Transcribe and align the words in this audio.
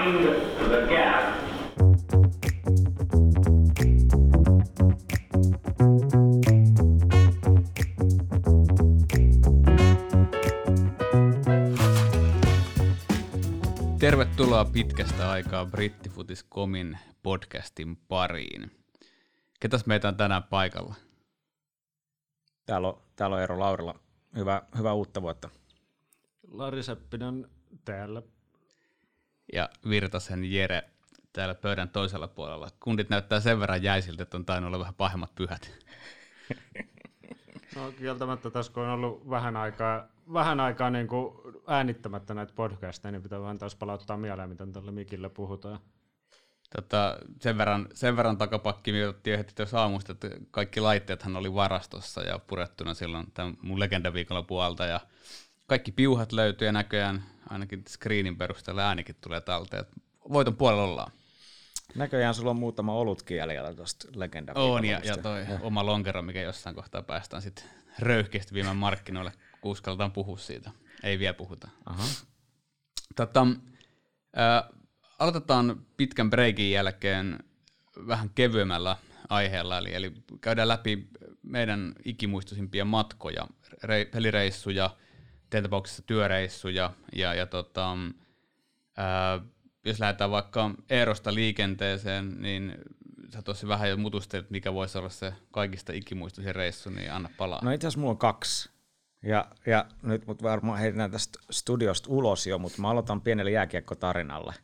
Mind 0.00 0.24
the 0.58 0.80
gap. 0.88 1.24
Tervetuloa 13.98 14.64
pitkästä 14.64 15.30
aikaa 15.30 15.66
Brittifutis.comin 15.66 16.98
podcastin 17.22 17.96
pariin. 17.96 18.70
Ketäs 19.60 19.86
meitä 19.86 20.08
on 20.08 20.16
tänään 20.16 20.42
paikalla? 20.42 20.94
Täällä 22.66 22.88
on, 22.88 23.02
täällä 23.16 23.36
on 23.36 23.40
Eero 23.40 23.58
Laurila. 23.58 23.94
Hyvä, 24.36 24.62
hyvää 24.78 24.92
uutta 24.92 25.22
vuotta. 25.22 25.48
Lari 26.52 26.82
Seppinen 26.82 27.48
täällä. 27.84 28.22
Ja 29.52 29.68
Virtasen 29.88 30.52
Jere 30.52 30.82
täällä 31.32 31.54
pöydän 31.54 31.88
toisella 31.88 32.28
puolella. 32.28 32.68
Kundit 32.80 33.10
näyttää 33.10 33.40
sen 33.40 33.60
verran 33.60 33.82
jäisiltä, 33.82 34.22
että 34.22 34.36
on 34.36 34.44
tainnut 34.44 34.68
olla 34.68 34.78
vähän 34.78 34.94
pahemmat 34.94 35.34
pyhät. 35.34 35.72
No 37.76 37.92
kieltämättä 37.92 38.50
tässä 38.50 38.72
kun 38.72 38.82
on 38.82 38.90
ollut 38.90 39.30
vähän 39.30 39.56
aikaa, 39.56 40.06
vähän 40.32 40.60
aikaa 40.60 40.90
niin 40.90 41.06
kuin 41.06 41.34
äänittämättä 41.66 42.34
näitä 42.34 42.52
podcasteja, 42.56 43.12
niin 43.12 43.22
pitää 43.22 43.40
vähän 43.40 43.58
taas 43.58 43.74
palauttaa 43.74 44.16
mieleen, 44.16 44.48
miten 44.48 44.72
tällä 44.72 44.92
mikillä 44.92 45.30
puhutaan. 45.30 45.80
Tota, 46.76 47.18
sen, 47.40 47.58
verran, 47.58 47.88
sen 47.94 48.16
verran 48.16 48.38
takapakki 48.38 48.92
me 48.92 49.08
otettiin 49.08 49.38
heti 49.38 49.54
tuossa 49.54 49.80
aamusta, 49.80 50.12
että 50.12 50.28
kaikki 50.50 50.80
laitteethan 50.80 51.36
oli 51.36 51.54
varastossa 51.54 52.22
ja 52.22 52.38
purettuna 52.38 52.94
silloin 52.94 53.26
tämän 53.34 53.56
mun 53.62 53.80
legendaviikolla 53.80 54.42
puolta. 54.42 54.84
Ja 54.84 55.00
kaikki 55.70 55.92
piuhat 55.92 56.32
löytyy 56.32 56.68
ja 56.68 56.72
näköjään 56.72 57.24
ainakin 57.50 57.84
screenin 57.88 58.36
perusteella 58.36 58.82
äänikin 58.82 59.16
tulee 59.20 59.40
talteen. 59.40 59.84
Voiton 60.32 60.56
puolella 60.56 60.84
ollaan. 60.84 61.12
Näköjään 61.94 62.34
sulla 62.34 62.50
on 62.50 62.56
muutama 62.56 62.94
olutkin 62.94 63.36
jäljellä 63.36 63.74
tuosta 63.74 64.08
legenda 64.14 64.52
On, 64.54 64.84
ja, 64.84 65.00
ja 65.04 65.16
toi 65.16 65.40
ja. 65.40 65.58
oma 65.60 65.86
lonkero, 65.86 66.22
mikä 66.22 66.42
jossain 66.42 66.74
kohtaa 66.74 67.02
päästään 67.02 67.42
sitten 67.42 67.64
röyhkeästi 67.98 68.54
viemään 68.54 68.76
markkinoille, 68.76 69.32
kun 69.60 69.72
uskaltaan 69.72 70.12
puhua 70.12 70.38
siitä. 70.38 70.70
Ei 71.02 71.18
vielä 71.18 71.34
puhuta. 71.34 71.68
Aha. 71.86 72.04
Tota, 73.16 73.46
ää, 74.36 74.70
aloitetaan 75.18 75.86
pitkän 75.96 76.30
breikin 76.30 76.70
jälkeen 76.70 77.38
vähän 78.06 78.30
kevyemmällä 78.30 78.96
aiheella, 79.28 79.78
eli, 79.78 79.94
eli 79.94 80.12
käydään 80.40 80.68
läpi 80.68 81.08
meidän 81.42 81.94
ikimuistoisimpia 82.04 82.84
matkoja, 82.84 83.46
re, 83.82 84.04
pelireissuja, 84.04 84.90
teidän 85.50 85.70
tapauksessa 85.70 86.02
työreissuja, 86.02 86.92
ja, 87.12 87.34
ja 87.34 87.46
tota, 87.46 87.96
ää, 88.96 89.40
jos 89.84 90.00
lähdetään 90.00 90.30
vaikka 90.30 90.70
Eerosta 90.90 91.34
liikenteeseen, 91.34 92.42
niin 92.42 92.74
sä 93.32 93.42
tosi 93.42 93.68
vähän 93.68 93.90
jo 93.90 93.96
mutustelit, 93.96 94.50
mikä 94.50 94.74
voisi 94.74 94.98
olla 94.98 95.08
se 95.08 95.34
kaikista 95.50 95.92
ikimuistoisin 95.92 96.54
reissu, 96.54 96.90
niin 96.90 97.12
anna 97.12 97.30
palaa. 97.36 97.60
No 97.62 97.70
itse 97.70 97.86
asiassa 97.86 98.00
mulla 98.00 98.10
on 98.10 98.18
kaksi. 98.18 98.70
Ja, 99.22 99.48
ja 99.66 99.84
nyt 100.02 100.26
mut 100.26 100.42
varmaan 100.42 100.78
heitetään 100.78 101.10
tästä 101.10 101.38
studiosta 101.50 102.10
ulos 102.10 102.46
jo, 102.46 102.58
mutta 102.58 102.80
mä 102.80 102.90
aloitan 102.90 103.20
pienelle 103.20 103.50
jääkiekkotarinalle. 103.50 104.54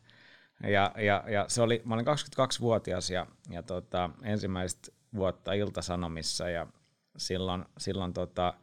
Ja, 0.63 0.91
ja, 0.97 1.23
ja 1.27 1.45
se 1.47 1.61
oli, 1.61 1.81
mä 1.85 1.93
olin 1.93 2.05
22-vuotias 2.05 3.09
ja, 3.09 3.27
ja 3.49 3.63
tota, 3.63 4.09
ensimmäistä 4.23 4.91
vuotta 5.15 5.53
Iltasanomissa 5.53 6.49
ja 6.49 6.67
silloin, 7.17 7.65
silloin 7.77 8.13
tota, 8.13 8.53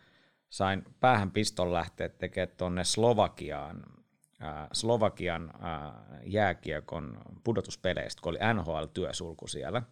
sain 0.54 0.84
päähän 1.00 1.30
piston 1.30 1.72
lähteä 1.72 2.08
tekemään 2.08 2.56
tuonne 2.56 2.84
Slovakiaan 2.84 3.82
äh, 4.42 4.68
Slovakian 4.72 5.50
äh, 5.54 5.92
jääkiekon 6.24 7.20
pudotuspeleistä, 7.44 8.22
kun 8.22 8.30
oli 8.30 8.38
NHL-työsulku 8.54 9.48
siellä. 9.48 9.82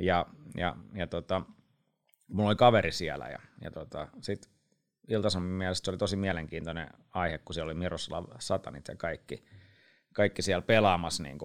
Ja, 0.00 0.26
ja, 0.56 0.76
ja 0.94 1.06
tota, 1.06 1.42
mulla 2.28 2.48
oli 2.48 2.56
kaveri 2.56 2.92
siellä 2.92 3.28
ja, 3.28 3.38
ja 3.60 3.70
tota, 3.70 4.08
sitten 4.20 4.52
Iltasamin 5.08 5.50
mielestä 5.50 5.84
se 5.84 5.90
oli 5.90 5.98
tosi 5.98 6.16
mielenkiintoinen 6.16 6.88
aihe, 7.10 7.38
kun 7.38 7.54
siellä 7.54 7.70
oli 7.70 7.78
Miroslav 7.78 8.24
Satanit 8.38 8.88
ja 8.88 8.96
kaikki, 8.96 9.44
kaikki 10.12 10.42
siellä 10.42 10.62
pelaamassa 10.62 11.22
niin 11.22 11.38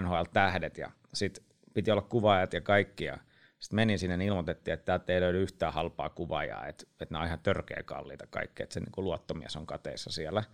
NHL-tähdet 0.00 0.78
ja 0.78 0.90
sitten 1.12 1.44
piti 1.74 1.90
olla 1.90 2.02
kuvaajat 2.02 2.52
ja 2.52 2.60
kaikki 2.60 3.04
ja 3.04 3.18
sitten 3.64 3.76
menin 3.76 3.98
sinne 3.98 4.16
niin 4.16 4.28
ilmoitettiin, 4.28 4.72
että 4.72 4.84
täältä 4.84 5.12
ei 5.12 5.20
löydy 5.20 5.42
yhtään 5.42 5.72
halpaa 5.72 6.08
kuvaajaa, 6.08 6.66
että, 6.66 6.84
että 6.90 7.12
nämä 7.12 7.22
on 7.22 7.26
ihan 7.26 7.38
törkeä 7.42 7.82
kalliita 7.84 8.26
kaikki, 8.26 8.62
että 8.62 8.74
se 8.74 8.80
niin 8.80 8.92
kuin 8.92 9.04
luottomies 9.04 9.56
on 9.56 9.66
kateissa 9.66 10.10
siellä. 10.10 10.44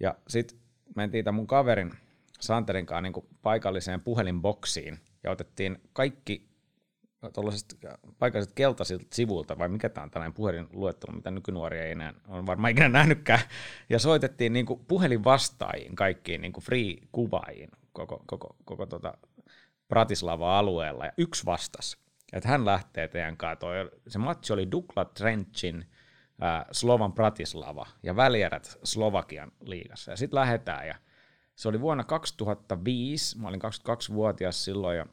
Ja 0.00 0.14
sitten 0.28 0.58
mentiin 0.96 1.24
tämän 1.24 1.34
mun 1.34 1.46
kaverin 1.46 1.92
Santerin 2.40 2.86
kanssa 2.86 3.00
niin 3.00 3.28
paikalliseen 3.42 4.00
puhelinboksiin 4.00 4.98
ja 5.24 5.30
otettiin 5.30 5.78
kaikki 5.92 6.48
tuollaiset 7.32 7.78
paikalliset 8.18 8.54
keltaisilta 8.54 9.06
sivuilta, 9.12 9.58
vai 9.58 9.68
mikä 9.68 9.88
tämä 9.88 10.02
on 10.02 10.10
tällainen 10.10 10.34
puhelinluettelo, 10.34 11.16
mitä 11.16 11.30
nykynuoria 11.30 11.84
ei 11.84 11.92
enää 11.92 12.14
on 12.28 12.46
varmaan 12.46 12.70
ikinä 12.70 12.88
nähnytkään, 12.88 13.40
ja 13.90 13.98
soitettiin 13.98 14.52
niin 14.52 14.66
puhelinvastaajiin 14.88 15.96
kaikkiin 15.96 16.40
niin 16.40 16.52
free-kuvaajiin 16.62 17.70
koko, 17.92 18.22
koko, 18.26 18.56
koko 18.64 18.86
tota 18.86 19.18
Bratislava-alueella, 19.88 21.06
ja 21.06 21.12
yksi 21.18 21.46
vastasi, 21.46 22.05
että 22.32 22.48
hän 22.48 22.64
lähtee 22.64 23.08
teidän 23.08 23.36
kanssa. 23.36 23.60
Toi, 23.60 23.90
se 24.08 24.18
matchi 24.18 24.52
oli 24.52 24.70
Dukla 24.70 25.04
Trenchin 25.04 25.84
Slovan 26.72 27.12
Bratislava 27.12 27.86
ja 28.02 28.16
välierät 28.16 28.78
Slovakian 28.84 29.52
liigassa. 29.60 30.10
Ja 30.10 30.16
sitten 30.16 30.40
lähdetään 30.40 30.86
ja 30.86 30.94
se 31.54 31.68
oli 31.68 31.80
vuonna 31.80 32.04
2005, 32.04 33.38
mä 33.38 33.48
olin 33.48 33.60
22-vuotias 33.62 34.64
silloin 34.64 34.98
ja, 34.98 35.06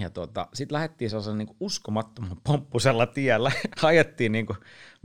ja 0.00 0.10
tota, 0.10 0.48
sitten 0.54 0.74
lähdettiin 0.74 1.10
sellaisella 1.10 1.38
niin 1.38 1.56
uskomattoman 1.60 2.36
pomppusella 2.44 3.06
tiellä, 3.06 3.52
ajettiin 3.82 4.32
niin 4.32 4.46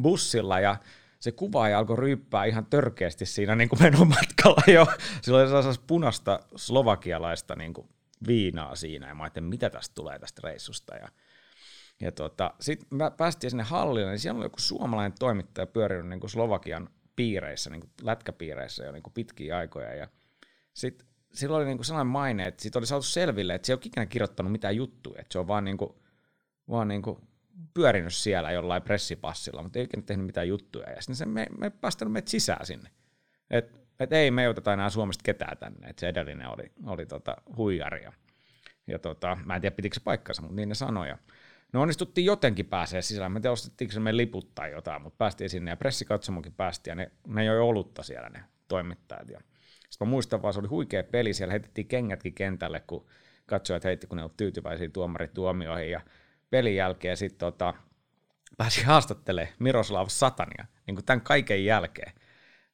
bussilla 0.01 0.59
ja 0.59 0.75
se 1.19 1.31
kuvaaja 1.31 1.79
alkoi 1.79 1.97
ryyppää 1.97 2.45
ihan 2.45 2.65
törkeästi 2.65 3.25
siinä 3.25 3.55
niin 3.55 3.69
kuin 3.69 3.81
menon 3.81 4.07
matkalla 4.07 4.63
jo. 4.73 4.87
Sillä 5.21 5.39
oli 5.39 5.47
sellaisessa 5.47 5.81
punasta 5.87 6.39
slovakialaista 6.55 7.55
niin 7.55 7.73
kuin 7.73 7.89
viinaa 8.27 8.75
siinä 8.75 9.07
ja 9.07 9.15
mä 9.15 9.23
ajattelin, 9.23 9.49
mitä 9.49 9.69
tästä 9.69 9.95
tulee 9.95 10.19
tästä 10.19 10.41
reissusta 10.43 10.95
ja 10.95 11.07
ja 12.01 12.11
tota, 12.11 12.53
sitten 12.59 12.97
mä 12.97 13.11
päästiin 13.11 13.51
sinne 13.51 13.63
hallille, 13.63 14.09
niin 14.09 14.19
siellä 14.19 14.37
oli 14.37 14.45
joku 14.45 14.59
suomalainen 14.59 15.17
toimittaja 15.19 15.67
pyörinyt 15.67 16.07
niin 16.07 16.19
kuin 16.19 16.29
Slovakian 16.29 16.89
piireissä, 17.15 17.69
niin 17.69 17.81
kuin 17.81 17.91
lätkäpiireissä 18.01 18.85
jo 18.85 18.91
niin 18.91 19.03
kuin 19.03 19.13
pitkiä 19.13 19.57
aikoja. 19.57 19.95
Ja 19.95 20.07
sitten 20.73 21.07
sillä 21.33 21.57
oli 21.57 21.65
niin 21.65 21.77
kuin 21.77 21.85
sellainen 21.85 22.11
maine, 22.11 22.47
että 22.47 22.61
siitä 22.61 22.79
oli 22.79 22.85
saatu 22.85 23.03
selville, 23.03 23.55
että 23.55 23.65
se 23.65 23.73
ei 23.73 23.75
ole 23.75 23.81
ikinä 23.85 24.05
kirjoittanut 24.05 24.51
mitään 24.51 24.75
juttuja, 24.75 25.21
että 25.21 25.33
se 25.33 25.39
on 25.39 25.47
vaan, 25.47 25.63
niin 25.65 25.77
kuin, 25.77 25.89
vaan 26.69 26.87
niin 26.87 27.01
kuin 27.01 27.17
pyörinyt 27.73 28.13
siellä 28.13 28.51
jollain 28.51 28.81
pressipassilla, 28.81 29.63
mutta 29.63 29.79
ei 29.79 29.85
ikinä 29.85 30.03
tehnyt 30.05 30.25
mitään 30.25 30.47
juttuja. 30.47 30.89
Ja 30.89 31.01
sitten 31.01 31.15
se 31.15 31.25
me, 31.25 31.47
me 31.57 31.69
päästänyt 31.69 32.11
meitä 32.11 32.29
sisään 32.29 32.65
sinne. 32.65 32.89
Että 33.49 33.79
et 33.99 34.13
ei 34.13 34.31
me 34.31 34.49
oteta 34.49 34.73
enää 34.73 34.89
Suomesta 34.89 35.23
ketään 35.23 35.57
tänne, 35.57 35.87
että 35.87 35.99
se 35.99 36.07
edellinen 36.07 36.49
oli, 36.49 36.71
oli 36.85 37.05
tota 37.05 37.37
huijari. 37.57 38.03
Ja, 38.03 38.13
ja 38.87 38.99
tota, 38.99 39.37
mä 39.45 39.55
en 39.55 39.61
tiedä 39.61 39.75
pitikö 39.75 39.93
se 39.93 40.01
paikkansa, 40.03 40.41
mutta 40.41 40.55
niin 40.55 40.69
ne 40.69 40.75
sanoja. 40.75 41.17
No 41.73 41.81
onnistuttiin 41.81 42.25
jotenkin 42.25 42.65
pääsee 42.65 43.01
sisään. 43.01 43.31
Mä 43.31 43.39
tiedä, 43.39 43.51
ostettiinko 43.51 43.93
se 43.93 43.99
meidän 43.99 44.17
liput 44.17 44.55
tai 44.55 44.71
jotain, 44.71 45.01
mutta 45.01 45.17
päästiin 45.17 45.49
sinne 45.49 45.71
ja 45.71 45.77
pressikatsomokin 45.77 46.53
päästiin 46.53 46.91
ja 46.91 46.95
ne, 46.95 47.11
ne 47.27 47.45
joi 47.45 47.59
olutta 47.59 48.03
siellä 48.03 48.29
ne 48.29 48.43
toimittajat. 48.67 49.29
Ja 49.29 49.39
sitten 49.89 50.07
mä 50.07 50.09
muistan 50.09 50.41
vaan, 50.41 50.53
se 50.53 50.59
oli 50.59 50.67
huikea 50.67 51.03
peli, 51.03 51.33
siellä 51.33 51.51
heitettiin 51.51 51.87
kengätkin 51.87 52.33
kentälle, 52.33 52.79
kun 52.79 53.05
katsojat 53.45 53.83
heitti, 53.83 54.07
kun 54.07 54.15
ne 54.15 54.23
olivat 54.23 54.37
tyytyväisiä 54.37 54.89
tuomarituomioihin 54.89 55.91
ja 55.91 56.01
pelin 56.49 56.75
jälkeen 56.75 57.17
sitten 57.17 57.39
tota, 57.39 57.73
pääsi 58.57 58.83
haastattelemaan 58.83 59.55
Miroslav 59.59 60.07
Satania, 60.09 60.65
niin 60.87 60.95
kuin 60.95 61.05
tämän 61.05 61.21
kaiken 61.21 61.65
jälkeen. 61.65 62.13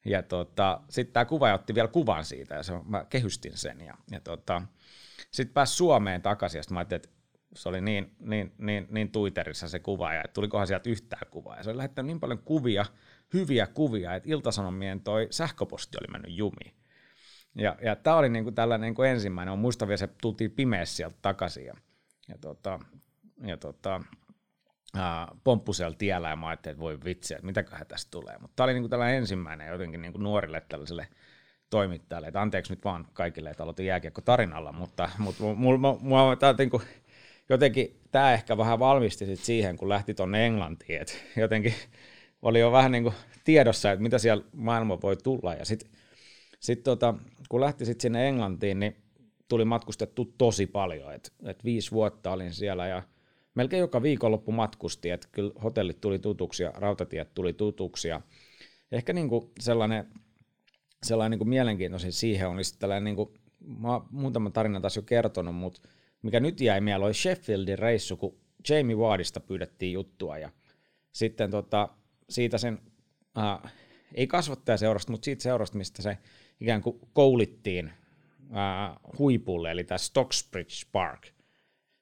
Ja 0.04 0.22
tota, 0.22 0.80
sitten 0.88 1.12
tämä 1.12 1.24
kuvaaja 1.24 1.54
otti 1.54 1.74
vielä 1.74 1.88
kuvan 1.88 2.24
siitä 2.24 2.54
ja 2.54 2.62
se, 2.62 2.72
mä 2.84 3.04
kehystin 3.08 3.58
sen 3.58 3.80
ja, 3.80 3.94
ja 4.10 4.20
tota, 4.20 4.62
sitten 5.30 5.54
pääsi 5.54 5.76
Suomeen 5.76 6.22
takaisin 6.22 6.58
ja 6.58 6.62
sitten 6.62 6.74
mä 6.74 6.80
ajattelin, 6.80 7.04
että 7.04 7.23
se 7.56 7.68
oli 7.68 7.80
niin, 7.80 8.16
niin, 8.18 8.52
niin, 8.58 8.86
niin 8.90 9.12
tuiterissa 9.12 9.68
se 9.68 9.78
kuva, 9.78 10.14
ja 10.14 10.22
tulikohan 10.32 10.66
sieltä 10.66 10.90
yhtään 10.90 11.26
kuvaa. 11.30 11.56
Ja 11.56 11.62
se 11.62 11.70
oli 11.70 11.76
lähettänyt 11.76 12.06
niin 12.06 12.20
paljon 12.20 12.38
kuvia, 12.38 12.86
hyviä 13.34 13.66
kuvia, 13.66 14.14
että 14.14 14.28
Iltasanomien 14.30 15.00
toi 15.00 15.28
sähköposti 15.30 15.98
oli 16.00 16.12
mennyt 16.12 16.36
jumiin. 16.36 16.74
Ja, 17.54 17.76
ja 17.82 17.96
tämä 17.96 18.16
oli 18.16 18.28
niinku 18.28 18.52
tällainen 18.52 18.86
niinku 18.86 19.02
ensimmäinen. 19.02 19.52
On 19.52 19.58
muista 19.58 19.88
vielä, 19.88 19.96
se 19.96 20.08
tultiin 20.22 20.50
pimeässä 20.50 20.96
sieltä 20.96 21.16
takaisin. 21.22 21.66
Ja, 21.66 21.74
ja, 22.28 22.38
tota, 22.38 22.80
ja 23.46 23.56
tota, 23.56 24.00
pomppusella 25.44 25.96
tiellä 25.98 26.28
ja 26.28 26.36
mä 26.36 26.48
ajattelin, 26.48 26.72
että 26.72 26.80
voi 26.80 26.98
vitsi, 27.04 27.34
että 27.34 27.46
mitäköhän 27.46 27.86
tästä 27.86 28.10
tulee. 28.10 28.38
Mutta 28.38 28.56
tämä 28.56 28.64
oli 28.64 28.72
niinku 28.74 28.88
tällainen 28.88 29.16
ensimmäinen 29.16 29.68
jotenkin 29.68 30.02
niinku 30.02 30.18
nuorille 30.18 30.62
tällaiselle 30.68 31.08
toimittajalle, 31.70 32.28
että 32.28 32.42
anteeksi 32.42 32.72
nyt 32.72 32.84
vaan 32.84 33.06
kaikille, 33.12 33.50
että 33.50 33.62
aloitin 33.62 33.86
jääkiekko 33.86 34.20
tarinalla, 34.20 34.72
mutta, 34.72 35.10
mutta 35.18 35.42
mulla, 35.44 35.78
mulla, 35.78 35.98
mulla 36.00 36.36
tämä 36.36 36.54
niinku, 36.58 36.82
jotenkin 37.48 38.00
tämä 38.10 38.32
ehkä 38.32 38.56
vähän 38.56 38.78
valmisti 38.78 39.26
sit 39.26 39.40
siihen, 39.40 39.76
kun 39.76 39.88
lähti 39.88 40.14
tuonne 40.14 40.46
Englantiin, 40.46 41.00
että 41.00 41.14
jotenkin 41.36 41.74
oli 42.42 42.60
jo 42.60 42.72
vähän 42.72 42.92
niin 42.92 43.02
kuin 43.02 43.14
tiedossa, 43.44 43.92
että 43.92 44.02
mitä 44.02 44.18
siellä 44.18 44.44
maailma 44.52 45.02
voi 45.02 45.16
tulla, 45.16 45.54
ja 45.54 45.64
sitten 45.64 45.90
sit 46.60 46.82
tota, 46.82 47.14
kun 47.48 47.60
lähti 47.60 47.84
sitten 47.84 48.02
sinne 48.02 48.28
Englantiin, 48.28 48.80
niin 48.80 48.96
tuli 49.48 49.64
matkustettu 49.64 50.34
tosi 50.38 50.66
paljon, 50.66 51.14
että 51.14 51.30
et 51.44 51.64
viisi 51.64 51.90
vuotta 51.90 52.32
olin 52.32 52.52
siellä 52.52 52.86
ja 52.86 53.02
melkein 53.54 53.80
joka 53.80 54.02
viikonloppu 54.02 54.52
matkusti, 54.52 55.10
että 55.10 55.28
kyllä 55.32 55.52
hotellit 55.64 56.00
tuli 56.00 56.18
tutuksi 56.18 56.62
ja 56.62 56.72
rautatiet 56.76 57.34
tuli 57.34 57.52
tutuksi. 57.52 58.08
Ja 58.08 58.20
ehkä 58.92 59.12
niin 59.12 59.28
kuin 59.28 59.50
sellainen, 59.60 60.06
sellainen 61.02 61.30
niin 61.30 61.38
kuin 61.38 61.48
mielenkiintoisin 61.48 62.12
siihen 62.12 62.48
on 62.48 62.56
tällainen, 62.78 63.04
niin 63.04 63.16
kuin, 63.16 63.30
mä 63.60 63.92
oon 63.92 64.06
muutaman 64.10 64.52
tarinan 64.52 64.82
taas 64.82 64.96
jo 64.96 65.02
kertonut, 65.02 65.54
mutta 65.54 65.80
mikä 66.24 66.40
nyt 66.40 66.60
jäi 66.60 66.80
mieleen 66.80 67.06
oli 67.06 67.14
Sheffieldin 67.14 67.78
reissu, 67.78 68.16
kun 68.16 68.38
Jamie 68.68 68.96
Wardista 68.96 69.40
pyydettiin 69.40 69.92
juttua 69.92 70.38
ja 70.38 70.50
sitten 71.12 71.50
tota, 71.50 71.88
siitä 72.30 72.58
sen, 72.58 72.78
äh, 73.38 73.72
ei 74.14 74.26
kasvattajaseurasta, 74.26 75.12
mutta 75.12 75.24
siitä 75.24 75.42
seurasta, 75.42 75.78
mistä 75.78 76.02
se 76.02 76.18
ikään 76.60 76.82
kuin 76.82 77.00
koulittiin 77.12 77.92
äh, 78.56 78.96
huipulle, 79.18 79.70
eli 79.70 79.84
tämä 79.84 79.98
Stocksbridge 79.98 80.74
Park 80.92 81.26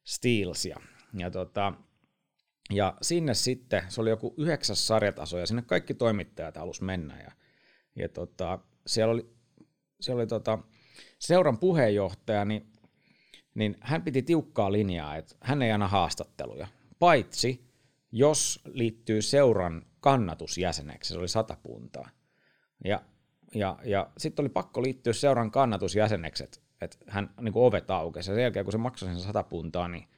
Steels. 0.05 0.65
Ja, 0.65 0.77
ja, 1.19 1.31
tota, 1.31 1.73
ja 2.71 2.97
sinne 3.03 3.35
sitten, 3.35 3.83
se 3.89 4.01
oli 4.01 4.11
joku 4.11 4.35
yhdeksäs 4.37 4.87
sarjataso, 4.87 5.39
ja 5.39 5.47
sinne 5.47 5.63
kaikki 5.63 5.95
toimittajat 5.95 6.57
halus 6.57 6.81
mennä. 6.81 7.21
Ja, 7.21 7.33
ja 7.97 8.09
tota, 8.09 8.59
siellä 8.87 9.13
oli, 9.13 9.35
siellä 10.01 10.21
oli 10.21 10.27
tota, 10.27 10.59
seuran 11.19 11.59
puheenjohtaja, 11.59 12.45
niin, 12.45 12.72
niin 13.55 13.77
hän 13.81 14.03
piti 14.03 14.23
tiukkaa 14.23 14.73
linjaa, 14.73 15.17
että 15.17 15.35
hän 15.41 15.63
ei 15.63 15.73
anna 15.73 15.89
haastatteluja, 15.89 16.67
paitsi 16.99 17.73
jos 18.13 18.61
liittyy 18.73 19.23
seuran 19.23 19.83
kannatusjäseneksi, 20.01 21.13
se 21.13 21.19
oli 21.19 21.29
sata 21.29 21.57
puntaa. 21.63 22.09
Ja 22.85 23.03
ja, 23.55 23.79
ja 23.85 24.11
sitten 24.19 24.43
oli 24.43 24.49
pakko 24.49 24.83
liittyä 24.83 25.13
seuran 25.13 25.51
kannatusjäseneksi, 25.51 26.45
että 26.45 26.59
et 26.81 26.99
hän 27.07 27.31
niin 27.41 27.53
kuin 27.53 27.65
ovet 27.65 27.91
aukesi. 27.91 28.31
Ja 28.31 28.35
sen 28.35 28.43
jälkeen, 28.43 28.65
kun 28.65 28.73
se 28.73 28.79
maksoi 28.79 29.09
sen 29.09 29.21
sata 29.21 29.43
puntaa, 29.43 29.89
niin, 29.89 30.09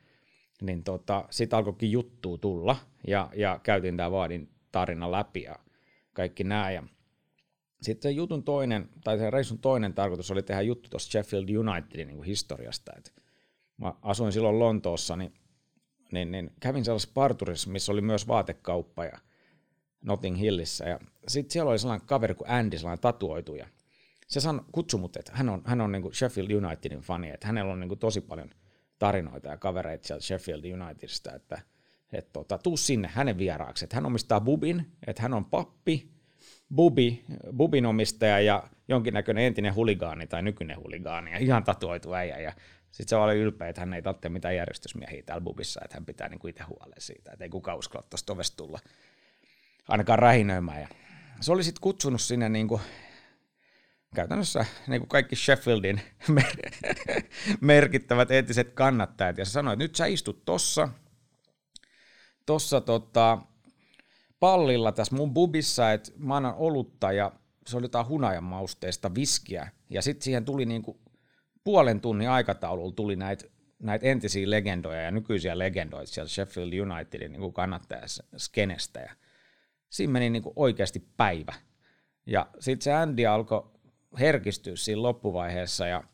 niin 0.62 0.84
tota, 0.84 1.24
sitten 1.30 1.56
alkoikin 1.56 1.92
juttu 1.92 2.38
tulla. 2.38 2.76
Ja, 3.06 3.30
ja 3.36 3.60
käytiin 3.62 3.96
tämä 3.96 4.10
Vaadin 4.10 4.48
tarina 4.72 5.10
läpi 5.10 5.42
ja 5.42 5.56
kaikki 6.12 6.44
nämä. 6.44 6.70
Ja 6.70 6.82
sitten 7.82 8.16
jutun 8.16 8.44
toinen, 8.44 8.88
tai 9.04 9.18
sen 9.18 9.32
reissun 9.32 9.58
toinen 9.58 9.94
tarkoitus 9.94 10.30
oli 10.30 10.42
tehdä 10.42 10.62
juttu 10.62 10.90
tuosta 10.90 11.10
Sheffield 11.10 11.48
Unitedin 11.48 12.08
niin 12.08 12.22
historiasta. 12.22 12.92
Et 12.96 13.12
mä 13.76 13.94
asuin 14.02 14.32
silloin 14.32 14.58
Lontoossa, 14.58 15.16
niin, 15.16 15.34
niin, 16.12 16.30
niin 16.30 16.50
kävin 16.60 16.84
sellaisessa 16.84 17.14
parturissa, 17.14 17.70
missä 17.70 17.92
oli 17.92 18.00
myös 18.00 18.28
vaatekauppa. 18.28 19.04
Ja 19.04 19.18
Notting 20.04 20.38
Hillissä. 20.38 20.88
Ja 20.88 21.00
sitten 21.28 21.52
siellä 21.52 21.70
oli 21.70 21.78
sellainen 21.78 22.06
kaveri 22.06 22.34
kuin 22.34 22.50
Andy, 22.50 22.78
sellainen 22.78 23.00
tatuoituja. 23.00 23.66
Se 24.28 24.40
san, 24.40 24.64
kutsui 24.72 25.00
mut, 25.00 25.16
että 25.16 25.32
hän 25.34 25.48
on, 25.48 25.62
hän 25.64 25.80
on 25.80 25.92
niinku 25.92 26.12
Sheffield 26.12 26.50
Unitedin 26.50 27.00
fani, 27.00 27.30
että 27.30 27.46
hänellä 27.46 27.72
on 27.72 27.80
niinku 27.80 27.96
tosi 27.96 28.20
paljon 28.20 28.50
tarinoita 28.98 29.48
ja 29.48 29.56
kavereita 29.56 30.06
sieltä 30.06 30.24
Sheffield 30.24 30.64
Unitedista, 30.64 31.34
että 31.34 31.62
et 32.12 32.32
tota, 32.32 32.58
tuu 32.58 32.76
sinne 32.76 33.08
hänen 33.12 33.38
vieraaksi. 33.38 33.84
Että 33.84 33.96
hän 33.96 34.06
omistaa 34.06 34.40
Bubin, 34.40 34.86
että 35.06 35.22
hän 35.22 35.34
on 35.34 35.44
pappi, 35.44 36.10
Bubi, 36.74 37.24
Bubin 37.56 37.86
omistaja 37.86 38.40
ja 38.40 38.62
jonkinnäköinen 38.88 39.44
entinen 39.44 39.74
huligaani 39.74 40.26
tai 40.26 40.42
nykyinen 40.42 40.80
huligaani 40.80 41.30
ja 41.30 41.38
ihan 41.38 41.64
tatuoitu 41.64 42.14
äijä. 42.14 42.40
Ja 42.40 42.52
sitten 42.94 43.08
se 43.08 43.16
oli 43.16 43.38
ylpeä, 43.38 43.68
että 43.68 43.80
hän 43.80 43.94
ei 43.94 44.02
tarvitse 44.02 44.28
mitään 44.28 44.56
järjestysmiehiä 44.56 45.22
täällä 45.22 45.44
Bubissa, 45.44 45.80
että 45.84 45.96
hän 45.96 46.06
pitää 46.06 46.28
niinku 46.28 46.46
itse 46.46 46.62
huolen 46.62 47.00
siitä, 47.00 47.32
että 47.32 47.44
ei 47.44 47.50
kukaan 47.50 47.78
uskalla 47.78 48.06
tuosta 48.10 48.32
ovesta 48.32 48.56
tulla 48.56 48.78
ainakaan 49.88 50.18
rähinöimään. 50.18 50.80
Ja 50.80 50.88
se 51.40 51.52
oli 51.52 51.64
sitten 51.64 51.80
kutsunut 51.80 52.20
sinne 52.20 52.48
niin 52.48 52.68
kuin, 52.68 52.80
käytännössä 54.14 54.64
niin 54.86 55.00
kuin 55.00 55.08
kaikki 55.08 55.36
Sheffieldin 55.36 56.00
merkittävät 57.60 58.30
entiset 58.30 58.72
kannattajat. 58.72 59.38
Ja 59.38 59.44
se 59.44 59.50
sanoi, 59.50 59.72
että 59.72 59.84
nyt 59.84 59.94
sä 59.94 60.06
istut 60.06 60.44
tossa, 60.44 60.88
tossa 62.46 62.80
tota, 62.80 63.38
pallilla 64.40 64.92
tässä 64.92 65.16
mun 65.16 65.34
bubissa, 65.34 65.92
että 65.92 66.12
mä 66.16 66.36
annan 66.36 66.54
olutta 66.56 67.12
ja 67.12 67.32
se 67.66 67.76
oli 67.76 67.84
jotain 67.84 68.08
hunajan 68.08 68.44
mausteista 68.44 69.14
viskiä. 69.14 69.68
Ja 69.90 70.02
sitten 70.02 70.24
siihen 70.24 70.44
tuli 70.44 70.66
niin 70.66 70.82
kuin 70.82 70.98
puolen 71.64 72.00
tunnin 72.00 72.30
aikataululla 72.30 72.92
tuli 72.92 73.16
näitä 73.16 73.46
näitä 73.84 74.06
entisiä 74.06 74.50
legendoja 74.50 75.02
ja 75.02 75.10
nykyisiä 75.10 75.58
legendoja 75.58 76.06
sieltä 76.06 76.30
Sheffield 76.30 76.72
Unitedin 76.72 77.32
niin 77.32 77.52
kannattajaskenestä. 77.52 79.00
Ja 79.00 79.12
siinä 79.90 80.12
meni 80.12 80.30
niin 80.30 80.42
kuin 80.42 80.52
oikeasti 80.56 81.08
päivä. 81.16 81.52
Ja 82.26 82.46
sitten 82.60 82.84
se 82.84 82.92
Andy 82.92 83.26
alkoi 83.26 83.70
herkistyä 84.18 84.76
siinä 84.76 85.02
loppuvaiheessa 85.02 85.86
ja 85.86 86.04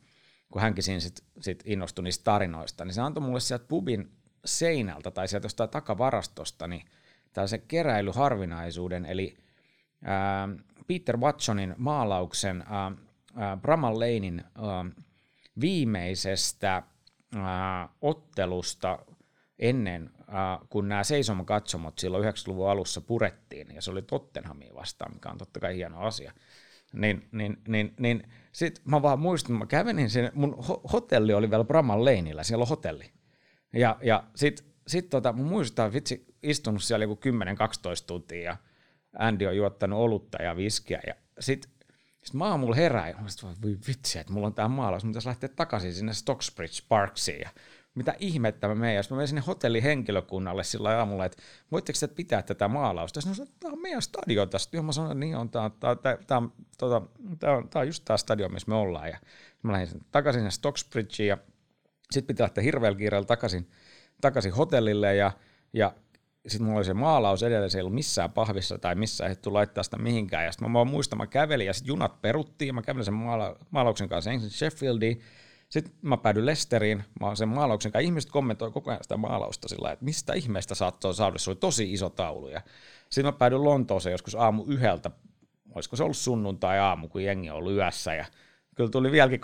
kun 0.51 0.63
hänkin 0.63 0.85
siinä 0.85 1.01
sit, 1.01 1.25
sit 1.41 1.63
innostui 1.67 2.03
niistä 2.03 2.25
tarinoista, 2.25 2.85
niin 2.85 2.95
se 2.95 3.01
antoi 3.01 3.23
mulle 3.23 3.41
sieltä 3.41 3.65
pubin 3.69 4.11
seinältä 4.45 5.11
tai 5.11 5.29
sieltä 5.29 5.45
jostain 5.45 5.71
takavarastosta 5.71 6.67
niin 6.67 6.87
tällaisen 7.33 7.63
keräilyharvinaisuuden, 7.69 9.07
eli 9.07 9.37
ää, 10.05 10.49
Peter 10.87 11.17
Watsonin 11.17 11.75
maalauksen 11.79 12.65
ää, 12.69 12.93
ää, 13.37 13.57
Bramall 13.57 13.99
Lanein 13.99 14.45
ää, 14.55 14.85
viimeisestä 15.61 16.83
ottelusta 18.01 18.99
ennen, 19.59 20.11
äh, 20.21 20.69
kun 20.71 20.89
nämä 20.89 21.05
seisomakatsomot 21.05 21.99
silloin 21.99 22.25
90-luvun 22.25 22.71
alussa 22.71 23.01
purettiin, 23.01 23.75
ja 23.75 23.83
se 23.83 23.91
oli 23.91 24.03
Tottenhamia 24.03 24.75
vastaan, 24.75 25.15
mikä 25.15 25.29
on 25.31 25.39
totta 25.39 25.61
kai 25.61 25.77
hieno 25.77 26.01
asia, 26.01 26.33
niin, 26.93 27.29
niin, 27.33 27.57
niin, 27.69 27.95
niin 27.99 28.23
sitten 28.53 28.83
mä 28.85 29.03
vaan 29.03 29.19
muistan, 29.19 29.57
mä 29.57 29.67
kävelin 29.67 30.11
sinne, 30.11 30.33
mun 30.35 30.55
ho- 30.55 30.91
hotelli 30.93 31.35
oli 31.35 31.51
vielä 31.51 31.65
Bramall 31.65 32.05
Laneillä, 32.05 32.43
siellä 32.43 32.63
on 32.63 32.69
hotelli. 32.69 33.13
Ja, 33.73 33.99
ja 34.03 34.25
sitten 34.35 34.67
sit 34.87 35.11
tota, 35.11 35.33
mä 35.33 35.43
muistan, 35.43 35.93
vitsi, 35.93 36.27
istunut 36.43 36.83
siellä 36.83 37.05
joku 37.05 37.21
10-12 38.03 38.05
tuntia, 38.07 38.43
ja 38.43 38.57
Andy 39.19 39.47
on 39.47 39.57
juottanut 39.57 39.99
olutta 39.99 40.43
ja 40.43 40.57
viskiä, 40.57 41.01
ja 41.07 41.15
sitten 41.41 41.73
sitten 42.25 42.39
mä 42.39 42.45
aamulla 42.45 42.75
herään 42.75 43.09
ja 43.09 43.17
mä 43.17 43.55
voi 43.63 43.79
vitsi, 43.89 44.19
että 44.19 44.33
mulla 44.33 44.47
on 44.47 44.55
tää 44.55 44.69
maalaus, 44.69 45.05
mä 45.05 45.13
lähteä 45.25 45.49
takaisin 45.49 45.95
sinne 45.95 46.13
Stocksbridge 46.13 46.83
Parksiin. 46.89 47.41
Ja 47.41 47.51
mitä 47.95 48.15
ihmettä 48.19 48.69
mä 48.69 48.75
menen, 48.75 48.97
jos 48.97 49.11
mä 49.11 49.17
menen 49.17 49.29
sinne 49.29 49.43
hotellihenkilökunnalle 49.47 50.65
sillä 50.65 50.99
aamulla, 50.99 51.25
että 51.25 51.43
voitteko 51.73 51.99
te 52.01 52.09
pitää 52.09 52.43
tätä 52.43 52.69
maalausta? 52.69 53.21
Sitten 53.21 53.35
sanoin, 53.35 53.55
tämä 53.61 53.73
on 53.73 53.83
meidän 53.83 54.03
stadion 54.03 54.51
tästä. 54.51 54.77
Ja 54.77 54.83
mä 54.83 54.93
sanoin, 54.93 55.13
että 55.13 55.21
niin 55.21 55.37
on, 55.37 55.51
tämä, 55.51 55.71
tämä, 55.81 55.97
tämä, 55.97 56.19
tämä, 56.27 56.49
tota, 56.79 56.97
on, 57.53 57.69
tämä 57.69 57.81
on 57.81 57.87
just 57.87 58.05
tämä 58.05 58.17
stadion, 58.17 58.53
missä 58.53 58.69
me 58.69 58.75
ollaan. 58.75 59.09
Ja 59.09 59.19
mä 59.63 59.73
lähdin 59.73 60.01
takaisin 60.13 60.41
sinne 60.41 60.51
Stocksbridgeen 60.51 61.29
ja 61.29 61.39
sitten 62.11 62.27
pitää 62.27 62.45
lähteä 62.45 62.65
hirveällä 62.65 62.99
kiireellä 62.99 63.27
takaisin, 63.27 63.71
takaisin 64.21 64.53
hotellille 64.53 65.15
ja, 65.15 65.33
ja 65.73 65.95
sitten 66.49 66.67
mulla 66.67 66.79
oli 66.79 66.85
se 66.85 66.95
maalaus 66.95 67.43
edelleen, 67.43 67.71
se 67.71 67.79
ei 67.79 67.83
ollut 67.83 67.95
missään 67.95 68.33
pahvissa 68.33 68.79
tai 68.79 68.95
missään 68.95 69.31
ehditty 69.31 69.51
laittaa 69.51 69.85
sitä 69.85 69.99
mihinkään. 69.99 70.45
Ja 70.45 70.53
sitten 70.53 70.71
mä 70.71 70.85
muistan, 70.85 71.19
mä 71.19 71.27
kävelin 71.27 71.67
ja 71.67 71.73
sitten 71.73 71.89
junat 71.89 72.23
peruttiin 72.23 72.75
mä 72.75 72.83
kävelin 72.83 73.05
sen 73.05 73.15
maala- 73.15 73.57
maalauksen 73.71 74.09
kanssa 74.09 74.31
ensin 74.31 74.51
Sheffieldiin 74.51 75.23
sitten 75.71 75.95
mä 76.03 76.17
päädyin 76.17 76.47
Lesteriin, 76.47 77.05
mä 77.21 77.27
oon 77.27 77.37
sen 77.37 77.49
maalauksen 77.49 77.93
kanssa. 77.93 78.05
Ihmiset 78.05 78.31
kommentoi 78.31 78.71
koko 78.71 78.91
ajan 78.91 79.03
sitä 79.03 79.17
maalausta 79.17 79.69
sillä 79.69 79.93
että 79.93 80.05
mistä 80.05 80.33
ihmeestä 80.33 80.75
saattoi 80.75 81.15
saada, 81.15 81.39
se 81.39 81.51
oli 81.51 81.57
tosi 81.57 81.93
iso 81.93 82.09
taulu. 82.09 82.49
Ja 82.49 82.61
sitten 83.11 83.25
mä 83.25 83.39
päädyin 83.39 83.65
Lontooseen 83.65 84.13
joskus 84.13 84.35
aamu 84.35 84.65
yhdeltä, 84.65 85.11
olisiko 85.75 85.97
se 85.97 86.03
ollut 86.03 86.17
sunnuntai-aamu, 86.17 87.09
kun 87.09 87.25
jengi 87.25 87.51
on 87.51 87.57
ollut 87.57 87.73
yössä. 87.73 88.15
Ja 88.15 88.25
kyllä 88.75 88.91
tuli 88.91 89.13
vieläkin 89.13 89.41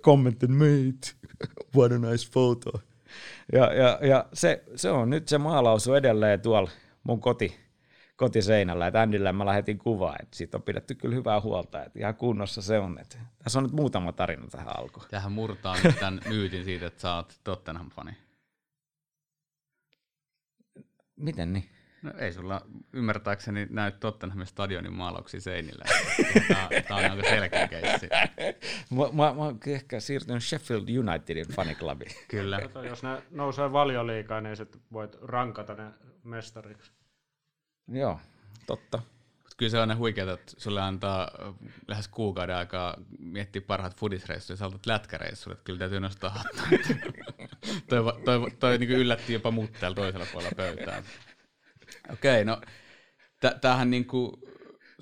kommentti, 0.00 0.46
mate, 0.46 1.12
what 1.76 1.92
a 1.92 1.98
nice 1.98 2.30
photo. 2.32 2.70
Ja, 3.52 3.72
ja, 3.74 3.98
ja 4.02 4.24
se, 4.32 4.64
se, 4.76 4.90
on 4.90 5.10
nyt 5.10 5.28
se 5.28 5.38
maalaus 5.38 5.88
on 5.88 5.96
edelleen 5.96 6.40
tuolla 6.40 6.70
mun 7.02 7.20
koti, 7.20 7.56
kotiseinällä, 8.16 8.86
että 8.86 9.00
Andillä 9.00 9.32
mä 9.32 9.46
lähetin 9.46 9.78
kuvaa, 9.78 10.16
että 10.22 10.36
siitä 10.36 10.56
on 10.56 10.62
pidetty 10.62 10.94
kyllä 10.94 11.14
hyvää 11.14 11.40
huolta, 11.40 11.84
että 11.84 11.98
ihan 11.98 12.14
kunnossa 12.14 12.62
se 12.62 12.78
on. 12.78 12.98
Että 13.00 13.18
tässä 13.44 13.58
on 13.58 13.62
nyt 13.62 13.72
muutama 13.72 14.12
tarina 14.12 14.46
tähän 14.46 14.78
alkuun. 14.78 15.06
Tähän 15.10 15.32
murtaa 15.32 15.76
nyt 15.84 15.98
tämän 16.00 16.20
myytin 16.28 16.64
siitä, 16.64 16.86
että 16.86 17.00
sä 17.00 17.14
oot 17.14 17.40
Tottenham-fani. 17.44 18.12
Miten 21.16 21.52
niin? 21.52 21.68
No 22.02 22.12
ei 22.18 22.32
sulla 22.32 22.66
ymmärtääkseni 22.92 23.66
näy 23.70 23.92
Tottenhamin 23.92 24.46
stadionin 24.46 24.92
maalauksia 24.92 25.40
seinillä. 25.40 25.84
Tämä, 26.48 26.68
on 26.90 27.10
aika 27.10 27.28
selkeä 27.28 27.68
keissi. 27.68 28.08
Mä, 28.90 29.02
mä, 29.12 29.34
mä 29.34 29.42
oon 29.42 29.60
ehkä 29.66 30.00
siirtynyt 30.00 30.42
Sheffield 30.42 30.88
Unitedin 30.98 31.46
faniklubiin. 31.48 32.12
Kyllä. 32.28 32.60
Kato, 32.60 32.82
jos 32.82 33.02
ne 33.02 33.22
nousee 33.30 33.72
valioliikaa, 33.72 34.40
niin 34.40 34.56
sit 34.56 34.78
voit 34.92 35.16
rankata 35.22 35.74
ne 35.74 35.84
mestariksi. 36.24 36.92
Joo, 37.88 38.20
totta. 38.66 38.98
Mut 39.42 39.54
kyllä 39.56 39.70
se 39.70 39.76
on 39.76 39.80
aina 39.80 39.96
huikeaa, 39.96 40.32
että 40.32 40.52
sulle 40.56 40.82
antaa 40.82 41.30
lähes 41.88 42.08
kuukauden 42.08 42.56
aikaa 42.56 42.96
miettiä 43.18 43.62
parhaat 43.62 43.96
fudisreissuja, 43.96 44.54
ja 44.54 44.58
sä 44.58 44.64
aloitat 44.64 44.86
lätkäreissulle, 44.86 45.52
että 45.52 45.64
kyllä 45.64 45.78
täytyy 45.78 46.00
nostaa 46.00 46.30
hattua. 46.30 46.62
toi 47.88 48.04
toi, 48.04 48.22
toi, 48.24 48.50
toi 48.50 48.78
niin 48.78 48.90
yllätti 48.90 49.32
jopa 49.32 49.50
mut 49.50 49.72
täällä 49.72 49.94
toisella 49.94 50.26
puolella 50.32 50.56
pöytää. 50.56 51.02
Okei, 52.12 52.44
no 52.44 52.56
t- 52.56 52.81
tämähän 53.50 53.90
niin 53.90 54.06
kuin, 54.06 54.32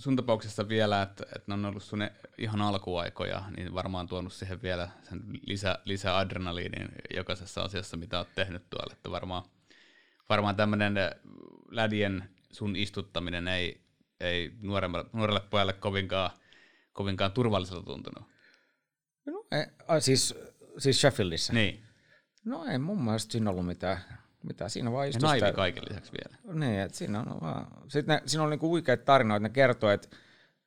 sun 0.01 0.17
tapauksessa 0.17 0.69
vielä, 0.69 1.03
että, 1.03 1.25
että 1.25 1.43
ne 1.47 1.55
on 1.55 1.65
ollut 1.65 1.83
sun 1.83 2.11
ihan 2.39 2.61
alkuaikoja, 2.63 3.45
niin 3.57 3.75
varmaan 3.75 4.07
tuonut 4.07 4.33
siihen 4.33 4.63
vielä 4.63 4.89
sen 5.03 5.21
lisä, 5.47 5.79
lisä 5.85 6.19
adrenaliinin 6.19 6.89
jokaisessa 7.17 7.63
asiassa, 7.63 7.97
mitä 7.97 8.19
oot 8.19 8.35
tehnyt 8.35 8.71
tuolla. 8.71 8.93
Että 8.93 9.11
varmaan, 9.11 9.45
varmaan 10.29 10.57
tämmöinen 10.57 10.95
lädien 11.71 12.31
sun 12.53 12.77
istuttaminen 12.77 13.49
ei, 13.49 13.81
ei 14.21 14.53
nuorelle 15.13 15.41
pojalle 15.51 15.73
kovinkaan, 15.73 16.31
kovinkaan 16.93 17.33
turvalliselta 17.33 17.83
tuntunut. 17.83 18.29
No, 19.27 19.47
ei, 19.53 19.67
a, 19.89 20.01
siis, 20.01 20.35
siis 20.79 21.01
Sheffieldissä? 21.01 21.53
Niin. 21.53 21.85
No 22.45 22.65
ei 22.65 22.79
mun 22.79 23.05
mielestä 23.05 23.33
siinä 23.33 23.51
ollut 23.51 23.67
mitään, 23.67 23.99
mitään. 24.47 24.71
siinä 24.71 24.93
vaan 24.93 25.09
istui 25.09 25.35
sitä... 25.35 25.53
kaiken 25.53 25.85
lisäksi 25.89 26.13
vielä. 26.13 26.59
Niin, 26.67 26.81
että 26.81 26.99
siinä 26.99 27.21
on 27.21 27.41
vaan, 27.41 27.67
sitten 27.89 28.15
ne, 28.15 28.23
siinä 28.27 28.43
oli 28.43 28.51
niinku 28.51 28.73
uikeita 28.73 29.05
tarinoita, 29.05 29.43
ne 29.43 29.49
kertoi, 29.49 29.95
että 29.95 30.09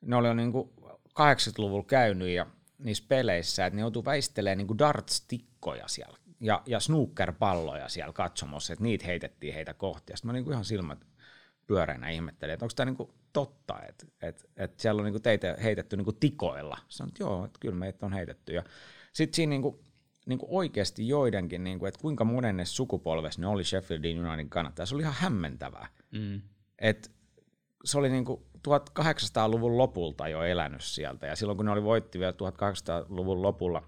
ne 0.01 0.15
oli 0.15 0.27
jo 0.27 0.33
niinku 0.33 0.73
80-luvulla 1.09 1.85
käynyt 1.87 2.27
ja 2.27 2.45
niissä 2.77 3.03
peleissä, 3.07 3.65
että 3.65 3.75
ne 3.75 3.81
joutuu 3.81 4.05
väistelemään 4.05 4.57
niinku 4.57 4.75
darts-tikkoja 4.77 5.87
siellä 5.87 6.17
ja, 6.43 6.61
ja 6.65 6.79
snooker-palloja 6.79 7.89
siellä 7.89 8.13
katsomossa, 8.13 8.73
että 8.73 8.83
niitä 8.83 9.05
heitettiin 9.05 9.53
heitä 9.53 9.73
kohti. 9.73 10.13
Ja 10.13 10.17
sitten 10.17 10.29
mä 10.29 10.33
niinku 10.33 10.51
ihan 10.51 10.65
silmät 10.65 10.99
pyöreänä 11.67 12.09
ihmettelin, 12.09 12.53
että 12.53 12.65
onko 12.65 12.73
tämä 12.75 12.85
niinku 12.85 13.13
totta, 13.33 13.81
että 13.89 14.05
et, 14.21 14.45
et 14.57 14.79
siellä 14.79 14.99
on 14.99 15.05
niinku 15.05 15.19
teitä 15.19 15.55
heitetty 15.63 15.97
niinku 15.97 16.13
tikoilla. 16.13 16.77
Sanoin, 16.87 17.09
että 17.09 17.23
joo, 17.23 17.45
että 17.45 17.59
kyllä 17.59 17.75
meitä 17.75 18.05
on 18.05 18.13
heitetty. 18.13 18.53
Ja 18.53 18.63
sitten 19.13 19.35
siinä 19.35 19.49
niinku, 19.49 19.83
niinku 20.25 20.47
oikeasti 20.49 21.07
joidenkin, 21.07 21.63
niinku, 21.63 21.85
että 21.85 22.01
kuinka 22.01 22.23
monenne 22.23 22.65
sukupolvessa 22.65 23.41
ne 23.41 23.47
oli 23.47 23.63
Sheffieldin 23.63 24.19
Unitedin 24.19 24.49
kannattaa, 24.49 24.85
se 24.85 24.95
oli 24.95 25.01
ihan 25.01 25.15
hämmentävää. 25.17 25.87
Mm. 26.11 26.41
Et 26.79 27.11
se 27.85 27.97
oli 27.97 28.09
niinku 28.09 28.45
1800-luvun 28.67 29.77
lopulta 29.77 30.27
jo 30.27 30.43
elänyt 30.43 30.83
sieltä, 30.83 31.27
ja 31.27 31.35
silloin 31.35 31.57
kun 31.57 31.65
ne 31.65 31.71
oli 31.71 31.83
voitti 31.83 32.19
vielä 32.19 32.31
1800-luvun 32.31 33.41
lopulla, 33.41 33.83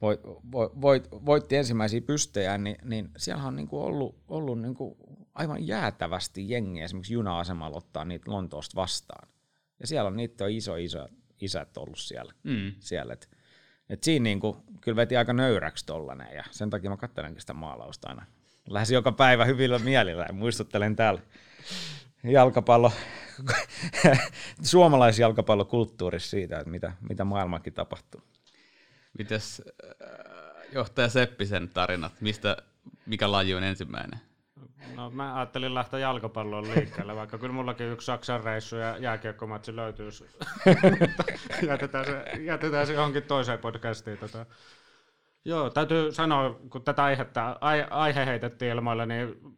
voit, 0.00 0.20
voit, 0.80 1.08
voitti 1.10 1.56
ensimmäisiä 1.56 2.00
pystejä, 2.00 2.58
niin, 2.58 2.76
niin 2.84 3.10
siellä 3.16 3.42
on 3.42 3.56
niinku 3.56 3.80
ollut, 3.80 4.16
ollut 4.28 4.60
niinku 4.60 4.96
aivan 5.34 5.66
jäätävästi 5.66 6.50
jengiä 6.50 6.84
esimerkiksi 6.84 7.14
juna-asemalla 7.14 7.76
ottaa 7.76 8.04
niitä 8.04 8.30
Lontoosta 8.30 8.74
vastaan. 8.76 9.28
Ja 9.80 9.86
siellä 9.86 10.08
on 10.08 10.16
niitä 10.16 10.44
on 10.44 10.50
iso, 10.50 10.76
iso 10.76 11.08
isät 11.40 11.76
ollut 11.76 11.98
siellä. 11.98 12.32
Mm. 12.42 12.72
siellä 12.80 13.12
et, 13.12 13.30
et 13.88 14.02
siinä 14.02 14.22
niinku, 14.22 14.56
kyllä 14.80 14.96
veti 14.96 15.16
aika 15.16 15.32
nöyräksi 15.32 15.86
tollanen 15.86 16.34
ja 16.36 16.44
sen 16.50 16.70
takia 16.70 16.90
mä 16.90 16.96
katselenkin 16.96 17.40
sitä 17.40 17.54
maalausta 17.54 18.08
aina. 18.08 18.26
Lähes 18.68 18.90
joka 18.90 19.12
päivä 19.12 19.44
hyvillä 19.44 19.78
mielillä 19.78 20.24
ja 20.28 20.32
muistuttelen 20.32 20.96
täällä 20.96 21.20
jalkapallo, 22.24 22.92
suomalaisjalkapallokulttuurissa 24.62 26.30
siitä, 26.30 26.58
että 26.58 26.70
mitä, 26.70 26.92
mitä 27.08 27.24
maailmakin 27.24 27.72
tapahtuu. 27.72 28.22
Mites 29.18 29.62
äh, 29.84 30.68
johtaja 30.72 31.08
Seppisen 31.08 31.68
tarinat? 31.68 32.12
Mistä, 32.20 32.56
mikä 33.06 33.32
laji 33.32 33.54
on 33.54 33.64
ensimmäinen? 33.64 34.20
No 34.96 35.10
mä 35.10 35.36
ajattelin 35.36 35.74
lähteä 35.74 36.00
jalkapalloon 36.00 36.68
liikkeelle, 36.74 37.16
vaikka 37.16 37.38
kyllä 37.38 37.52
mullakin 37.52 37.86
yksi 37.86 38.04
Saksan 38.04 38.44
reissu 38.44 38.76
ja 38.76 38.98
jääkiekkomatsi 38.98 39.76
löytyy. 39.76 40.08
jätetään, 41.70 42.04
se, 42.04 42.24
jätetään 42.40 42.86
se 42.86 42.92
johonkin 42.92 43.22
toiseen 43.22 43.58
podcastiin. 43.58 44.18
Tota. 44.18 44.46
Joo, 45.44 45.70
täytyy 45.70 46.12
sanoa, 46.12 46.60
kun 46.70 46.82
tätä 46.82 47.04
aihetta, 47.04 47.58
ai, 47.60 47.86
aihe 47.90 48.26
heitettiin 48.26 48.70
ilmoille, 48.70 49.06
niin 49.06 49.56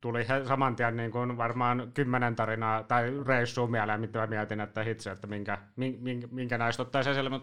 tuli 0.00 0.28
he, 0.28 0.44
saman 0.44 0.76
tien 0.76 0.96
niin 0.96 1.10
kuin 1.10 1.36
varmaan 1.36 1.90
kymmenen 1.94 2.36
tarinaa 2.36 2.82
tai 2.82 3.12
reissua 3.26 3.66
mieleen, 3.66 4.00
mitä 4.00 4.18
mä 4.18 4.26
mietin, 4.26 4.60
että 4.60 4.84
hitse, 4.84 5.10
että 5.10 5.26
minkä, 5.26 5.58
minkä, 5.76 6.28
minkä 6.30 6.58
näistä 6.58 6.82
ottaisi 6.82 7.10
esille, 7.10 7.40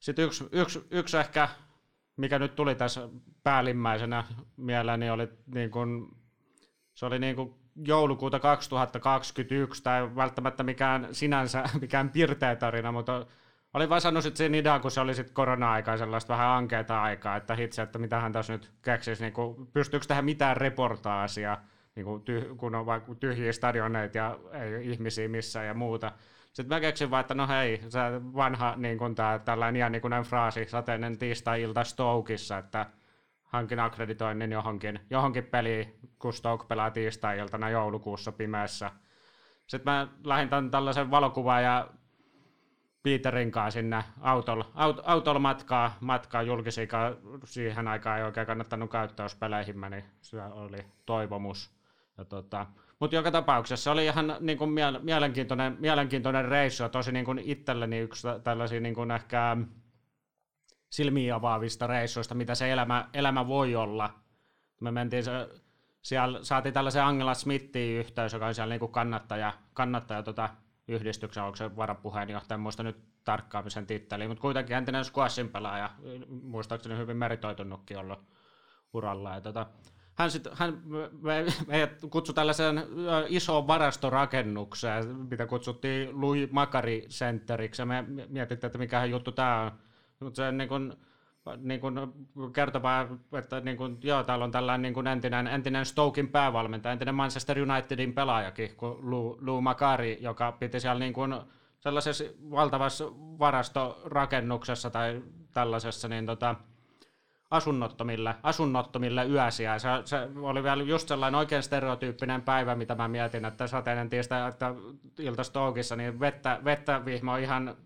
sitten 0.00 0.24
yksi, 0.24 0.48
yksi, 0.52 0.86
yksi 0.90 1.16
ehkä 1.16 1.48
mikä 2.16 2.38
nyt 2.38 2.54
tuli 2.54 2.74
tässä 2.74 3.08
päällimmäisenä 3.42 4.24
mieleen, 4.56 5.00
niin 5.00 5.12
oli 5.12 5.28
niin 5.54 5.70
kuin, 5.70 6.08
se 6.94 7.06
oli 7.06 7.18
niin 7.18 7.36
kuin 7.36 7.54
joulukuuta 7.86 8.40
2021, 8.40 9.82
tai 9.82 10.16
välttämättä 10.16 10.62
mikään 10.62 11.08
sinänsä 11.12 11.64
mikään 11.80 12.10
pirteä 12.10 12.56
tarina, 12.56 12.92
mutta 12.92 13.26
oli 13.74 13.88
vaan 13.88 14.00
sanonut 14.00 14.22
sitten 14.22 14.38
sen 14.38 14.54
idean, 14.54 14.80
kun 14.80 14.90
se 14.90 15.00
oli 15.00 15.14
sitten 15.14 15.34
korona-aikaa 15.34 15.96
sellaista 15.96 16.32
vähän 16.32 16.48
ankeita 16.48 17.02
aikaa, 17.02 17.36
että 17.36 17.54
hitse, 17.54 17.82
että 17.82 17.98
mitä 17.98 18.20
hän 18.20 18.32
tässä 18.32 18.52
nyt 18.52 18.70
keksisi, 18.82 19.22
niin 19.22 19.32
kuin, 19.32 19.66
pystyykö 19.66 20.06
tähän 20.06 20.24
mitään 20.24 20.56
reportaasia, 20.56 21.58
niin 21.96 22.04
kuin 22.04 22.22
tyh, 22.22 22.56
kun 22.56 22.74
on 22.74 22.86
vaikka 22.86 23.14
tyhjiä 23.14 23.52
stadioneita 23.52 24.18
ja 24.18 24.38
ei 24.52 24.90
ihmisiä 24.90 25.28
missään 25.28 25.66
ja 25.66 25.74
muuta. 25.74 26.12
Sitten 26.52 26.76
mä 26.76 26.80
keksin 26.80 27.10
vaan, 27.10 27.20
että 27.20 27.34
no 27.34 27.48
hei, 27.48 27.80
se 27.88 28.00
vanha 28.34 28.74
niin 28.76 28.98
kuin 28.98 29.14
tää, 29.14 29.38
tällainen 29.38 29.76
iänikuinen 29.76 30.22
fraasi, 30.22 30.64
sateinen 30.68 31.18
tiistai-ilta 31.18 31.84
Stokeissa, 31.84 32.58
että 32.58 32.86
hankin 33.44 33.80
akkreditoinnin 33.80 34.52
johonkin, 34.52 35.00
johonkin 35.10 35.44
peliin, 35.44 35.98
kun 36.18 36.32
Stoke 36.32 36.64
pelaa 36.68 36.90
tiistai-iltana 36.90 37.70
joulukuussa 37.70 38.32
pimeässä. 38.32 38.90
Sitten 39.66 39.92
mä 39.92 40.08
lähdin 40.24 40.48
tämän 40.48 40.70
tällaisen 40.70 41.10
valokuvan 41.10 41.64
ja 41.64 41.88
Peterin 43.02 43.50
kanssa 43.50 43.80
sinne 43.80 44.04
autolla, 44.20 44.70
aut, 44.74 45.00
autolla 45.04 45.40
matkaa, 45.40 45.96
matkaa 46.00 46.42
julkisiin, 46.42 46.88
siihen 47.44 47.88
aikaan 47.88 48.18
ei 48.18 48.24
oikein 48.24 48.46
kannattanut 48.46 48.90
käyttää, 48.90 49.24
jos 49.24 49.34
peleihin 49.34 49.78
meni, 49.78 50.04
se 50.20 50.42
oli 50.42 50.84
toivomus. 51.06 51.81
Ja 52.18 52.24
tota, 52.24 52.66
mutta 53.00 53.16
joka 53.16 53.30
tapauksessa 53.30 53.84
se 53.84 53.90
oli 53.90 54.04
ihan 54.04 54.36
niin 54.40 54.58
kuin 54.58 54.70
mielenkiintoinen, 55.02 55.76
mielenkiintoinen 55.80 56.44
reissu, 56.44 56.88
tosi 56.88 57.12
niin 57.12 57.24
kuin 57.24 57.38
itselleni 57.38 57.98
yksi 57.98 58.28
tällaisia 58.44 58.80
niin 58.80 58.94
kuin 58.94 59.10
ehkä 59.10 59.56
silmiä 60.90 61.34
avaavista 61.34 61.86
reissuista, 61.86 62.34
mitä 62.34 62.54
se 62.54 62.72
elämä, 62.72 63.08
elämä 63.14 63.46
voi 63.46 63.74
olla. 63.76 64.14
Me 64.80 64.90
mentiin 64.90 65.24
se, 65.24 65.32
siellä 66.02 66.44
saatiin 66.44 66.74
tällaisen 66.74 67.04
Angela 67.04 67.34
Smithin 67.34 67.98
yhteys, 67.98 68.32
joka 68.32 68.46
on 68.46 68.54
siellä 68.54 68.72
niin 68.72 68.80
kuin 68.80 68.92
kannattaja, 68.92 69.52
kannattaja 69.72 70.22
tota, 70.22 70.48
yhdistyksen, 70.88 71.42
onko 71.42 71.56
se 71.56 71.76
varapuheenjohtaja, 71.76 72.56
en 72.56 72.60
muista 72.60 72.82
nyt 72.82 73.24
tarkkaan 73.24 73.70
sen 73.70 73.86
titteliin, 73.86 74.30
mutta 74.30 74.42
kuitenkin 74.42 74.76
entinen 74.76 75.04
squashin 75.04 75.48
pelaaja, 75.48 75.90
muistaakseni 76.28 76.96
hyvin 76.96 77.16
meritoitunutkin 77.16 77.98
ollut 77.98 78.18
uralla. 78.92 79.34
Ja 79.34 79.40
tota, 79.40 79.66
hän, 80.14 80.30
sit, 80.30 80.48
hän 80.52 80.82
me, 81.20 81.44
meidät 81.66 82.00
kutsui 82.10 82.34
tällaiseen 82.34 82.82
isoon 83.28 83.66
varastorakennukseen, 83.66 85.16
mitä 85.16 85.46
kutsuttiin 85.46 86.20
Louis 86.20 86.50
Makari 86.50 87.06
Centeriksi, 87.08 87.82
ja 87.82 87.86
me 87.86 88.04
mietittiin, 88.28 88.68
että 88.68 88.78
mikä 88.78 89.04
juttu 89.04 89.32
tämä 89.32 89.62
on. 89.62 89.72
Mutta 90.20 90.36
se 90.36 90.52
niin 90.52 90.68
kun, 90.68 90.96
niin 91.56 91.80
kun 91.80 92.12
kertovaa, 92.52 93.08
että 93.32 93.60
niin 93.60 93.76
kun, 93.76 93.98
joo, 94.02 94.22
täällä 94.22 94.44
on 94.44 94.50
tällainen 94.50 94.82
niin 94.82 94.94
kun 94.94 95.06
entinen, 95.06 95.46
entinen 95.46 95.86
Stokein 95.86 96.28
päävalmentaja, 96.28 96.92
entinen 96.92 97.14
Manchester 97.14 97.58
Unitedin 97.58 98.12
pelaajakin, 98.12 98.76
kuin 98.76 99.10
Lou, 99.10 99.38
Lou 99.40 99.60
Makari, 99.60 100.18
joka 100.20 100.52
piti 100.52 100.80
siellä 100.80 100.98
niin 100.98 101.12
kun, 101.12 101.44
sellaisessa 101.80 102.24
valtavassa 102.50 103.04
varastorakennuksessa 103.14 104.90
tai 104.90 105.22
tällaisessa, 105.52 106.08
niin 106.08 106.26
tota, 106.26 106.54
asunnottomille, 107.52 108.34
asunnottomille 108.42 109.26
yösiä. 109.26 109.78
Se, 109.78 109.88
se 110.04 110.28
oli 110.42 110.62
vielä 110.62 110.82
just 110.82 111.08
sellainen 111.08 111.38
oikein 111.38 111.62
stereotyyppinen 111.62 112.42
päivä, 112.42 112.74
mitä 112.74 112.94
mä 112.94 113.08
mietin, 113.08 113.44
että 113.44 113.66
sateinen 113.66 114.10
tiistai, 114.10 114.48
että 114.48 114.74
ilta 115.18 115.44
Stokeissa, 115.44 115.96
niin 115.96 116.20
vettä, 116.20 116.60
vettä 116.64 117.04
vihmo 117.04 117.36
ihan 117.36 117.76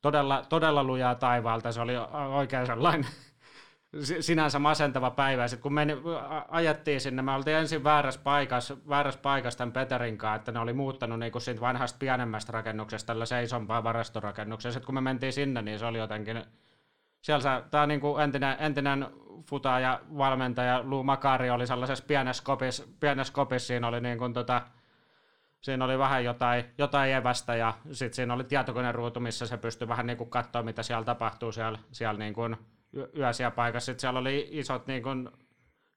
todella, 0.00 0.44
todella 0.48 0.84
lujaa 0.84 1.14
taivaalta. 1.14 1.72
Se 1.72 1.80
oli 1.80 1.92
oikein 2.34 2.66
sellainen 2.66 3.10
sinänsä 4.20 4.58
masentava 4.58 5.10
päivä. 5.10 5.48
Sitten 5.48 5.62
kun 5.62 5.74
meni, 5.74 5.96
ajettiin 6.48 7.00
sinne, 7.00 7.22
me 7.22 7.32
oltiin 7.32 7.56
ensin 7.56 7.84
väärässä 7.84 8.20
paikassa, 8.24 8.76
väärässä 8.88 9.20
paikassa 9.20 9.58
tämän 9.58 9.72
Peterin 9.72 10.18
kanssa, 10.18 10.36
että 10.36 10.52
ne 10.52 10.58
oli 10.58 10.72
muuttanut 10.72 11.18
niin 11.18 11.32
siitä 11.38 11.60
vanhasta 11.60 11.98
pienemmästä 11.98 12.52
rakennuksesta 12.52 13.06
tällä 13.06 13.26
seisompaa 13.26 13.84
varastorakennukseen. 13.84 14.72
Sitten 14.72 14.86
kun 14.86 14.94
me 14.94 15.00
mentiin 15.00 15.32
sinne, 15.32 15.62
niin 15.62 15.78
se 15.78 15.86
oli 15.86 15.98
jotenkin 15.98 16.44
siellä 17.22 17.62
tämä 17.70 17.86
niinku 17.86 18.18
entinen, 18.18 18.56
entinen 18.58 19.06
futa 19.48 19.80
ja 19.80 20.00
valmentaja 20.18 20.82
Lu 20.82 21.02
Makari 21.02 21.50
oli 21.50 21.66
sellaisessa 21.66 22.04
pienessä 22.08 22.44
kopissa, 22.44 22.84
pienessä 23.00 23.32
kopissa 23.32 23.66
siinä 23.66 23.88
oli 23.88 24.00
niinku 24.00 24.28
tota, 24.28 24.62
siinä 25.60 25.84
oli 25.84 25.98
vähän 25.98 26.24
jotain, 26.24 26.64
jotain 26.78 27.12
evästä 27.12 27.54
ja 27.54 27.74
sitten 27.92 28.14
siinä 28.14 28.34
oli 28.34 28.44
tietokoneruutu, 28.44 29.20
missä 29.20 29.46
se 29.46 29.56
pystyi 29.56 29.88
vähän 29.88 30.06
niinku 30.06 30.26
katsoa, 30.26 30.62
mitä 30.62 30.82
siellä 30.82 31.04
tapahtuu 31.04 31.52
siellä, 31.52 31.78
siellä 31.92 32.18
niinku 32.18 32.42
yöisiä 33.16 33.50
paikassa. 33.50 33.86
Sitten 33.86 34.00
siellä 34.00 34.20
oli 34.20 34.48
isot 34.50 34.86
niinku, 34.86 35.08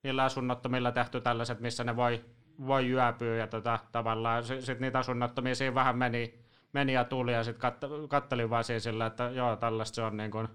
niillä 0.03 0.23
asunnottomilla 0.23 0.91
tehty 0.91 1.21
tällaiset, 1.21 1.59
missä 1.59 1.83
ne 1.83 1.95
voi, 1.95 2.25
voi 2.67 2.89
yöpyä 2.89 3.35
ja 3.35 3.47
tota, 3.47 3.79
tavallaan 3.91 4.43
sitten 4.43 4.81
niitä 4.81 4.99
asunnottomia 4.99 5.55
siinä 5.55 5.75
vähän 5.75 5.97
meni, 5.97 6.39
meni 6.73 6.93
ja 6.93 7.03
tuli 7.03 7.33
ja 7.33 7.43
sitten 7.43 7.61
kat, 7.61 7.77
kattelin 8.09 8.49
vaan 8.49 8.63
siinä 8.63 8.79
sillä, 8.79 9.05
että 9.05 9.23
joo, 9.23 9.55
tällaista 9.55 9.95
se 9.95 10.01
on 10.01 10.17
niin 10.17 10.31
kuin, 10.31 10.47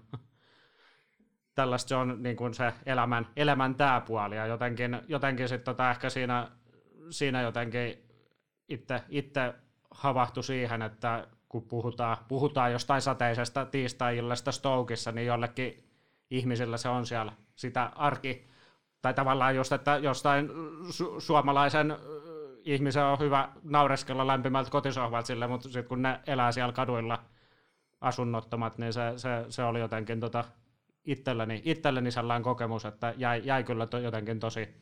tällaista 1.59 1.89
se 1.89 1.95
on 1.95 2.23
niin 2.23 2.35
kuin 2.35 2.53
se 2.53 2.73
elämän, 2.85 3.27
elämän 3.35 3.75
tämä 3.75 4.01
puoli, 4.01 4.35
ja 4.35 4.45
jotenkin, 4.45 5.01
jotenkin 5.07 5.49
sitten 5.49 5.65
tota 5.65 5.91
ehkä 5.91 6.09
siinä, 6.09 6.47
siinä 7.09 7.41
jotenkin 7.41 8.03
itse, 8.69 9.01
itse 9.09 9.53
havahtui 9.91 10.43
siihen, 10.43 10.81
että 10.81 11.27
kun 11.49 11.63
puhutaan, 11.63 12.17
puhutaan 12.27 12.71
jostain 12.71 13.01
sateisesta 13.01 13.65
tiistai-illasta 13.65 14.51
Stokeissa, 14.51 15.11
niin 15.11 15.27
jollekin 15.27 15.83
ihmisillä 16.31 16.77
se 16.77 16.89
on 16.89 17.05
siellä 17.05 17.31
sitä 17.55 17.91
arki, 17.95 18.47
tai 19.01 19.13
tavallaan 19.13 19.55
just, 19.55 19.71
että 19.71 19.97
jostain 19.97 20.49
su- 20.89 21.19
suomalaisen 21.19 21.97
ihmisen 22.63 23.03
on 23.03 23.19
hyvä 23.19 23.49
naureskella 23.63 24.27
lämpimältä 24.27 24.71
kotisohvalta 24.71 25.27
sille, 25.27 25.47
mutta 25.47 25.63
sitten 25.63 25.89
kun 25.89 26.01
ne 26.01 26.19
elää 26.27 26.51
siellä 26.51 26.73
kaduilla 26.73 27.23
asunnottomat, 28.01 28.77
niin 28.77 28.93
se, 28.93 29.13
se, 29.15 29.45
se 29.49 29.63
oli 29.63 29.79
jotenkin 29.79 30.19
tota, 30.19 30.43
itselleni, 31.11 31.61
itselleni 31.65 32.11
sellainen 32.11 32.43
kokemus, 32.43 32.85
että 32.85 33.13
jäi, 33.17 33.41
jäi 33.45 33.63
kyllä 33.63 33.85
to, 33.85 33.97
jotenkin 33.97 34.39
tosi, 34.39 34.75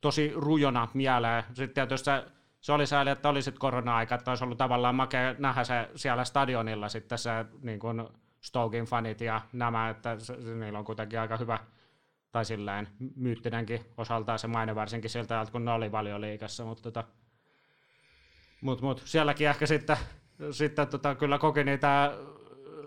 tosi 0.00 0.32
rujona 0.34 0.88
mieleen. 0.94 1.44
Sitten 1.46 1.74
tietysti 1.74 2.04
se, 2.04 2.24
se 2.60 2.72
oli 2.72 2.86
sääli, 2.86 3.10
että 3.10 3.28
oli 3.28 3.42
sitten 3.42 3.60
korona-aika, 3.60 4.14
että 4.14 4.30
olisi 4.30 4.44
ollut 4.44 4.58
tavallaan 4.58 4.94
makea 4.94 5.34
nähdä 5.38 5.64
se 5.64 5.90
siellä 5.94 6.24
stadionilla 6.24 6.88
sitten 6.88 7.18
se 7.18 7.30
niin 7.62 7.78
kuin 7.78 8.08
Stokin 8.40 8.84
fanit 8.84 9.20
ja 9.20 9.40
nämä, 9.52 9.88
että 9.88 10.18
se, 10.18 10.36
niillä 10.36 10.78
on 10.78 10.84
kuitenkin 10.84 11.20
aika 11.20 11.36
hyvä, 11.36 11.58
tai 12.32 12.44
silleen 12.44 12.88
myyttinenkin 13.16 13.80
osaltaan 13.96 14.38
se 14.38 14.46
maine 14.46 14.74
varsinkin 14.74 15.10
siltä 15.10 15.34
ajalta, 15.34 15.52
kun 15.52 15.64
ne 15.64 15.70
oli 15.70 15.92
valioliikassa, 15.92 16.64
mutta 16.64 16.82
tota, 16.82 17.04
mut, 18.60 18.82
mut, 18.82 19.02
sielläkin 19.04 19.48
ehkä 19.48 19.66
sitten, 19.66 19.96
sitten 20.50 20.88
tota, 20.88 21.14
kyllä 21.14 21.38
koki 21.38 21.64
niitä 21.64 22.12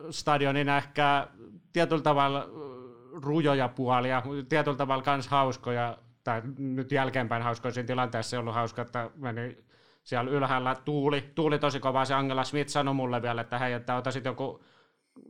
stadionin 0.10 0.70
ehkä 0.70 1.28
tietyllä 1.74 2.02
tavalla 2.02 2.50
rujoja 3.24 3.68
puolia, 3.68 4.24
tietyllä 4.50 4.78
tavalla 4.78 5.04
myös 5.08 5.28
hauskoja, 5.28 5.98
tai 6.24 6.42
nyt 6.58 6.92
jälkeenpäin 6.92 7.44
hauskoja 7.44 7.74
siinä 7.74 7.88
tilanteessa 7.88 8.36
ei 8.36 8.40
ollut 8.40 8.54
hauska, 8.54 8.82
että 8.82 9.10
meni 9.16 9.58
siellä 10.04 10.32
ylhäällä 10.32 10.76
tuuli, 10.86 11.32
tuuli 11.36 11.60
tosi 11.60 11.80
kovaa, 11.80 12.06
se 12.06 12.14
Angela 12.14 12.44
Smith 12.44 12.70
sanoi 12.70 12.94
mulle 12.94 13.22
vielä, 13.22 13.42
että 13.42 13.60
hei, 13.60 13.74
että 13.74 13.96
ota 13.96 14.12
sitten 14.12 14.32
joku 14.32 14.64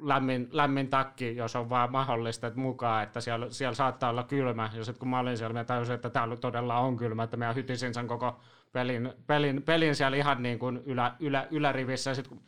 lämmin, 0.02 0.48
lämmin 0.52 0.88
takki, 0.88 1.36
jos 1.36 1.56
on 1.56 1.70
vaan 1.70 1.92
mahdollista, 1.92 2.48
että 2.48 2.60
mukaan, 2.60 3.04
että 3.04 3.22
siellä, 3.22 3.48
siellä 3.50 3.76
saattaa 3.76 4.10
olla 4.10 4.24
kylmä. 4.24 4.70
Ja 4.74 4.84
sitten 4.84 5.00
kun 5.00 5.10
mä 5.10 5.20
olin 5.20 5.38
siellä, 5.38 5.54
mä 5.54 5.64
tajusin, 5.64 5.96
että 5.96 6.10
täällä 6.10 6.36
todella 6.38 6.80
on 6.80 6.98
kylmä, 6.98 7.24
että 7.24 7.38
mä 7.38 7.54
hytisin 7.54 7.94
sen 7.94 8.08
koko 8.08 8.40
pelin, 8.72 9.14
pelin, 9.28 9.64
pelin 9.64 9.96
siellä 9.96 10.18
ihan 10.18 10.44
niin 10.44 10.60
kuin 10.60 10.82
ylä, 10.86 11.16
ylä, 11.20 11.48
ylärivissä. 11.52 12.12
Ja 12.12 12.16
sitten 12.16 12.40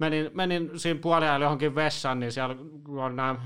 menin, 0.00 0.30
menin 0.34 0.70
siinä 0.78 1.00
puolella 1.00 1.44
johonkin 1.44 1.74
vessaan, 1.74 2.20
niin 2.20 2.32
siellä 2.32 2.56
on 2.88 3.16
nämä 3.16 3.36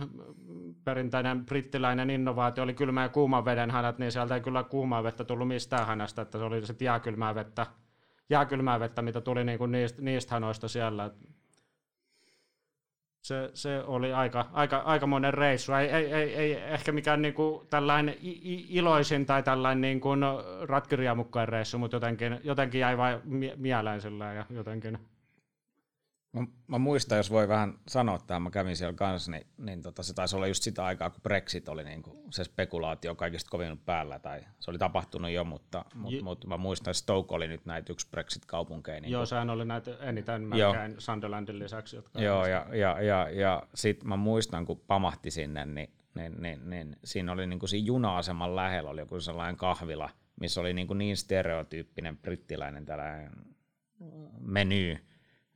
perinteinen 0.84 1.46
brittiläinen 1.46 2.10
innovaatio, 2.10 2.64
oli 2.64 2.74
kylmä 2.74 3.02
ja 3.02 3.08
kuuman 3.08 3.44
veden 3.44 3.70
hanat, 3.70 3.98
niin 3.98 4.12
sieltä 4.12 4.34
ei 4.34 4.40
kyllä 4.40 4.62
kuumaa 4.62 5.02
vettä 5.02 5.24
tullut 5.24 5.48
mistään 5.48 5.86
hanasta, 5.86 6.22
että 6.22 6.38
se 6.38 6.44
oli 6.44 6.66
sitten 6.66 6.86
jääkylmää 6.86 7.34
vettä, 7.34 7.66
jääkylmää 8.30 8.80
vettä, 8.80 9.02
mitä 9.02 9.20
tuli 9.20 9.44
niin 9.44 9.58
kuin 9.58 9.72
niistä, 9.72 10.02
niistä 10.02 10.34
hanoista 10.34 10.68
siellä 10.68 11.10
se, 13.24 13.50
se 13.54 13.82
oli 13.86 14.12
aika, 14.12 14.46
aika, 14.52 14.76
aika 14.78 15.06
monen 15.06 15.34
reissu. 15.34 15.72
Ei, 15.72 15.88
ei, 15.88 16.12
ei, 16.12 16.34
ei 16.34 16.52
ehkä 16.52 16.92
mikään 16.92 17.22
niinku 17.22 17.66
tällainen 17.70 18.14
iloisin 18.68 19.26
tai 19.26 19.42
tällainen 19.42 19.80
niinku 19.80 20.08
ratkiriamukkojen 20.62 21.48
reissu, 21.48 21.78
mutta 21.78 21.96
jotenkin, 21.96 22.40
jotenkin 22.44 22.80
jäi 22.80 22.96
vain 22.96 23.20
mieleen 23.56 24.00
sillä 24.00 24.32
ja 24.32 24.46
jotenkin 24.50 24.98
Mä, 26.34 26.46
mä 26.66 26.78
muistan, 26.78 27.16
jos 27.16 27.30
voi 27.30 27.48
vähän 27.48 27.78
sanoa 27.88 28.18
tähän, 28.18 28.42
mä 28.42 28.50
kävin 28.50 28.76
siellä 28.76 28.94
kanssa, 28.94 29.30
niin, 29.30 29.46
niin 29.56 29.82
tota, 29.82 30.02
se 30.02 30.14
taisi 30.14 30.36
olla 30.36 30.46
just 30.46 30.62
sitä 30.62 30.84
aikaa, 30.84 31.10
kun 31.10 31.22
Brexit 31.22 31.68
oli 31.68 31.84
niin 31.84 32.02
kuin 32.02 32.18
se 32.30 32.44
spekulaatio 32.44 33.14
kaikista 33.14 33.50
kovin 33.50 33.78
päällä, 33.78 34.18
tai 34.18 34.40
se 34.60 34.70
oli 34.70 34.78
tapahtunut 34.78 35.30
jo, 35.30 35.44
mutta, 35.44 35.84
J- 35.94 35.98
mutta, 35.98 36.24
mutta 36.24 36.46
mä 36.46 36.56
muistan, 36.56 36.90
että 36.90 36.98
Stoke 36.98 37.34
oli 37.34 37.48
nyt 37.48 37.66
näitä 37.66 37.92
yksi 37.92 38.08
Brexit-kaupunkeja. 38.10 39.00
Niin 39.00 39.12
Joo, 39.12 39.20
kuin, 39.20 39.26
sehän 39.26 39.50
oli 39.50 39.64
näitä 39.64 39.96
eniten 40.00 40.42
melkein 40.42 40.94
Sunderlandin 40.98 41.58
lisäksi. 41.58 41.96
Jotka 41.96 42.20
Joo, 42.20 42.46
ja, 42.46 42.66
ja, 42.72 43.02
ja, 43.02 43.30
ja 43.30 43.62
sitten 43.74 44.08
mä 44.08 44.16
muistan, 44.16 44.64
kun 44.66 44.80
pamahti 44.86 45.30
sinne, 45.30 45.64
niin, 45.64 45.90
niin, 46.14 46.42
niin, 46.42 46.70
niin 46.70 46.96
siinä 47.04 47.32
oli 47.32 47.46
niin 47.46 47.58
kuin 47.58 47.68
siinä 47.68 47.86
juna-aseman 47.86 48.56
lähellä 48.56 48.90
oli 48.90 49.00
joku 49.00 49.20
sellainen 49.20 49.56
kahvila, 49.56 50.10
missä 50.40 50.60
oli 50.60 50.72
niin, 50.72 50.86
kuin 50.86 50.98
niin 50.98 51.16
stereotyyppinen 51.16 52.16
brittiläinen 52.16 52.84
tällainen 52.86 53.30
meny, 54.40 54.96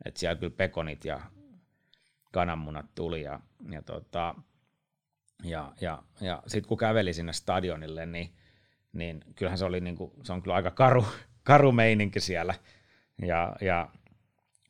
että 0.05 0.21
siellä 0.21 0.37
kyllä 0.37 0.55
pekonit 0.57 1.05
ja 1.05 1.21
kananmunat 2.33 2.87
tuli 2.95 3.23
ja, 3.23 3.41
ja, 3.71 3.83
tota, 3.83 4.35
ja, 5.45 5.73
ja, 5.81 6.03
ja 6.21 6.43
sitten 6.47 6.69
kun 6.69 6.79
käveli 6.79 7.13
sinne 7.13 7.33
stadionille, 7.33 8.07
niin, 8.07 8.33
niin 8.93 9.25
kyllähän 9.37 9.59
se 9.59 9.65
oli 9.65 9.81
niinku, 9.81 10.13
se 10.23 10.33
on 10.33 10.43
kyllä 10.43 10.55
aika 10.55 10.71
karu, 10.71 11.07
karu 11.43 11.73
meininki 11.73 12.21
siellä. 12.21 12.55
Ja, 13.23 13.57
ja, 13.61 13.89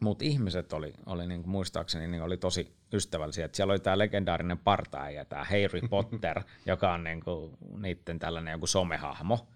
mutta 0.01 0.25
ihmiset 0.25 0.73
oli, 0.73 0.95
oli 1.07 1.27
niinku, 1.27 1.51
muistaakseni 1.51 2.07
niin 2.07 2.23
oli 2.23 2.37
tosi 2.37 2.77
ystävällisiä. 2.93 3.45
Et 3.45 3.55
siellä 3.55 3.73
oli 3.73 3.81
tämä 3.81 3.99
legendaarinen 3.99 4.59
partaäijä, 4.59 5.25
tämä 5.25 5.45
Harry 5.45 5.89
Potter, 5.91 6.43
joka 6.67 6.93
on 6.93 7.05
niinku, 7.05 7.59
niiden 7.77 8.19
tällainen 8.19 8.53
joku 8.53 8.67
somehahmo 8.67 9.49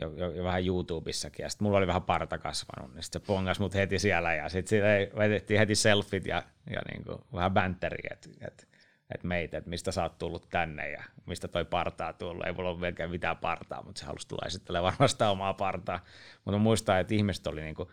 jo, 0.00 0.12
jo, 0.12 0.30
jo 0.30 0.44
vähän 0.44 0.66
YouTubessakin, 0.66 1.42
ja 1.42 1.50
sitten 1.50 1.64
mulla 1.64 1.78
oli 1.78 1.86
vähän 1.86 2.02
parta 2.02 2.38
kasvanut, 2.38 2.94
niin 2.94 3.02
sitten 3.02 3.20
se 3.22 3.26
pongas 3.26 3.60
mut 3.60 3.74
heti 3.74 3.98
siellä, 3.98 4.34
ja 4.34 4.48
sitten 4.48 4.82
vedettiin 5.16 5.58
heti 5.58 5.74
selfit 5.74 6.26
ja, 6.26 6.42
ja 6.70 6.80
niin 6.92 7.04
kuin 7.04 7.18
vähän 7.32 7.52
bänteriä, 7.52 8.10
että 8.12 8.28
et, 8.46 8.68
et 9.14 9.24
meitä, 9.24 9.58
että 9.58 9.70
mistä 9.70 9.92
sä 9.92 10.02
oot 10.02 10.18
tullut 10.18 10.48
tänne, 10.50 10.90
ja 10.90 11.02
mistä 11.26 11.48
toi 11.48 11.64
partaa 11.64 12.12
tullut, 12.12 12.46
ei 12.46 12.52
mulla 12.52 12.70
ole 12.70 12.78
melkein 12.78 13.10
mitään 13.10 13.36
partaa, 13.36 13.82
mutta 13.82 13.98
se 13.98 14.06
halusi 14.06 14.28
tulla 14.28 14.46
esittelemään 14.46 14.84
varmaan 14.92 15.08
sitä 15.08 15.30
omaa 15.30 15.54
partaa, 15.54 16.04
mutta 16.44 16.58
muistaa, 16.58 16.98
että 16.98 17.14
ihmiset 17.14 17.46
oli 17.46 17.60
niin 17.62 17.74
kuin 17.74 17.88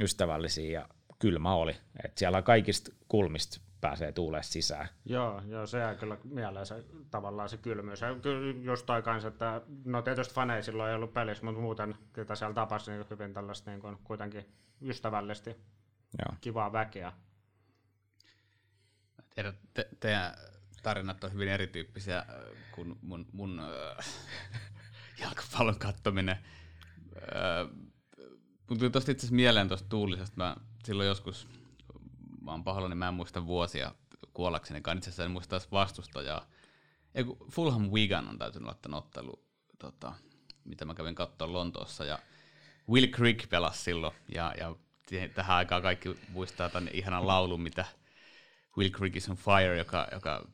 ystävällisiä, 0.00 0.80
ja 0.80 0.88
kylmä 1.18 1.54
oli, 1.54 1.76
että 2.04 2.18
siellä 2.18 2.42
kaikista 2.42 2.92
kulmista 3.08 3.67
pääsee 3.80 4.12
tuulee 4.12 4.42
sisään. 4.42 4.88
Joo, 5.04 5.42
joo, 5.46 5.66
se 5.66 5.78
jää 5.78 5.94
kyllä 5.94 6.16
mieleen 6.24 6.66
se, 6.66 6.84
tavallaan 7.10 7.48
se 7.48 7.56
kylmyys. 7.56 8.00
Ja 8.00 8.14
kyllä 8.22 8.54
jostain 8.62 9.02
kanssa, 9.02 9.28
että 9.28 9.62
no 9.84 10.02
tietysti 10.02 10.34
fanei 10.34 10.62
silloin 10.62 10.90
ei 10.90 10.96
ollut 10.96 11.14
pelissä, 11.14 11.44
mutta 11.44 11.60
muuten 11.60 11.94
ketä 12.12 12.34
siellä 12.34 12.54
tapasi 12.54 12.90
niin 12.90 13.06
hyvin 13.10 13.34
tällaista 13.34 13.70
niin 13.70 13.80
kuin, 13.80 13.98
kuitenkin 14.04 14.52
ystävällisesti 14.82 15.50
joo. 16.18 16.36
kivaa 16.40 16.72
väkeä. 16.72 17.12
Tiedän, 19.34 19.54
te, 19.74 19.88
teidän 20.00 20.34
tarinat 20.82 21.24
on 21.24 21.32
hyvin 21.32 21.48
erityyppisiä 21.48 22.24
kuin 22.72 22.98
mun, 23.02 23.26
mun 23.32 23.60
äh, 23.60 24.06
jalkapallon 25.20 25.78
kattominen. 25.78 26.36
Äh, 27.16 27.70
mun 28.68 28.78
tuli 28.78 28.90
tosta 28.90 29.10
itse 29.10 29.20
asiassa 29.20 29.36
mieleen 29.36 29.68
tuosta 29.68 29.88
tuulisesta. 29.88 30.36
Mä 30.36 30.56
silloin 30.84 31.08
joskus 31.08 31.48
mä 32.48 32.52
oon 32.52 32.64
pahoillani, 32.64 32.94
mä 32.94 33.08
en 33.08 33.14
muista 33.14 33.46
vuosia 33.46 33.94
kuollakseni, 34.32 34.78
itse 34.78 35.10
asiassa 35.10 35.24
en 35.24 35.30
muista 35.30 35.60
vastustajaa. 35.72 36.46
Eiku, 37.14 37.46
Fulham 37.50 37.90
Wigan 37.90 38.28
on 38.28 38.38
täytynyt 38.38 38.68
ottaa 38.68 38.96
ottelu, 38.96 39.44
tota, 39.78 40.12
mitä 40.64 40.84
mä 40.84 40.94
kävin 40.94 41.14
katsoa 41.14 41.52
Lontoossa, 41.52 42.04
ja 42.04 42.18
Will 42.88 43.06
Crick 43.06 43.48
pelasi 43.48 43.82
silloin, 43.82 44.14
ja, 44.34 44.54
ja 44.58 44.76
tähän 45.34 45.56
aikaan 45.56 45.82
kaikki 45.82 46.18
muistaa 46.28 46.68
tämän 46.68 46.90
ihanan 46.92 47.26
laulun, 47.26 47.60
mitä 47.60 47.84
Will 48.78 48.90
Crick 48.90 49.16
is 49.16 49.28
on 49.28 49.36
Fire, 49.36 49.78
joka, 49.78 50.08
joka 50.12 50.48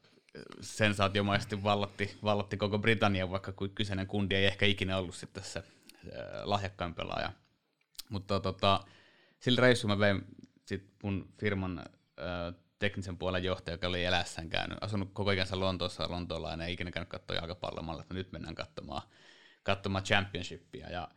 sensaatiomaisesti 0.60 1.62
vallatti, 1.62 2.18
vallatti 2.22 2.56
koko 2.56 2.78
Britannian, 2.78 3.30
vaikka 3.30 3.52
kyseinen 3.74 4.06
kundi 4.06 4.34
ei 4.34 4.46
ehkä 4.46 4.66
ikinä 4.66 4.98
ollut 4.98 5.14
sitten 5.14 5.44
se 5.44 5.64
lahjakkain 6.42 6.94
pelaaja. 6.94 7.32
Mutta 8.08 8.40
tota, 8.40 8.80
sillä 9.40 9.60
reissulla 9.60 9.96
mä 9.96 10.00
vein 10.00 10.24
sit 10.64 10.90
mun 11.02 11.28
firman 11.40 11.78
äh, 11.78 12.54
teknisen 12.78 13.18
puolen 13.18 13.44
johtaja, 13.44 13.74
joka 13.74 13.86
oli 13.86 14.04
elässään 14.04 14.48
käynyt, 14.48 14.78
asunut 14.80 15.10
koko 15.12 15.30
ikänsä 15.30 15.60
Lontoossa, 15.60 16.10
lontoolainen, 16.10 16.66
ei 16.66 16.72
ikinä 16.72 16.90
käynyt 16.90 17.08
katsoa 17.08 17.36
jalkapallomalla, 17.36 18.02
että 18.02 18.14
nyt 18.14 18.32
mennään 18.32 18.54
katsomaan, 18.54 19.02
katsomaan 19.62 20.04
championshipia. 20.04 20.90
Ja, 20.90 21.08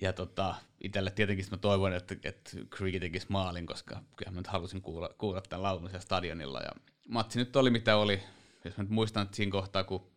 ja 0.00 0.12
tota, 0.12 0.54
itselle 0.80 1.10
tietenkin 1.10 1.46
mä 1.50 1.56
toivon, 1.56 1.92
että, 1.92 2.16
että 2.24 2.50
Creek 2.76 3.00
tekisi 3.00 3.26
maalin, 3.28 3.66
koska 3.66 4.02
kyllä 4.16 4.32
mä 4.32 4.40
nyt 4.40 4.46
halusin 4.46 4.82
kuulla, 4.82 5.10
kuulla 5.18 5.40
tämän 5.40 5.62
laulun 5.62 5.88
siellä 5.88 6.02
stadionilla. 6.02 6.60
Ja 6.60 6.70
matsi 7.08 7.38
nyt 7.38 7.56
oli 7.56 7.70
mitä 7.70 7.96
oli. 7.96 8.22
Jos 8.64 8.76
mä 8.76 8.82
nyt 8.82 8.90
muistan, 8.90 9.22
että 9.22 9.36
siinä 9.36 9.52
kohtaa, 9.52 9.84
kun 9.84 10.12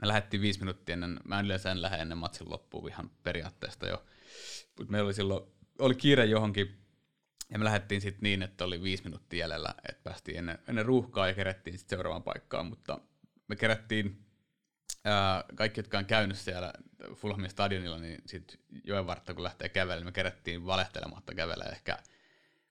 me 0.00 0.08
lähdettiin 0.08 0.40
viisi 0.40 0.58
minuuttia 0.58 0.92
ennen, 0.92 1.20
mä 1.24 1.38
en 1.40 1.44
yleensä 1.44 1.70
en 1.70 1.82
lähde 1.82 1.96
ennen 1.96 2.18
matsin 2.18 2.50
loppuun 2.50 2.88
ihan 2.88 3.10
periaatteesta 3.22 3.88
jo. 3.88 4.04
Mutta 4.78 4.92
meillä 4.92 5.06
oli 5.06 5.14
silloin, 5.14 5.44
oli 5.78 5.94
kiire 5.94 6.24
johonkin 6.24 6.85
ja 7.50 7.58
me 7.58 7.64
lähdettiin 7.64 8.00
sitten 8.00 8.22
niin, 8.22 8.42
että 8.42 8.64
oli 8.64 8.82
viisi 8.82 9.04
minuuttia 9.04 9.40
jäljellä, 9.40 9.74
että 9.88 10.02
päästiin 10.04 10.38
ennen, 10.38 10.58
ennen 10.68 10.86
ruuhkaa 10.86 11.28
ja 11.28 11.34
kerättiin 11.34 11.78
sitten 11.78 11.96
seuraavaan 11.96 12.22
paikkaan, 12.22 12.66
mutta 12.66 13.00
me 13.48 13.56
kerättiin 13.56 14.26
ää, 15.04 15.44
kaikki, 15.54 15.80
jotka 15.80 15.98
on 15.98 16.06
käynyt 16.06 16.36
siellä 16.36 16.72
Fulhamin 17.14 17.50
stadionilla, 17.50 17.98
niin 17.98 18.22
sitten 18.26 18.58
joen 18.84 19.06
vartta, 19.06 19.34
kun 19.34 19.44
lähtee 19.44 19.68
kävelemään, 19.68 19.98
niin 19.98 20.08
me 20.08 20.12
kerättiin 20.12 20.66
valehtelematta 20.66 21.34
kävellä 21.34 21.64
ehkä 21.64 21.98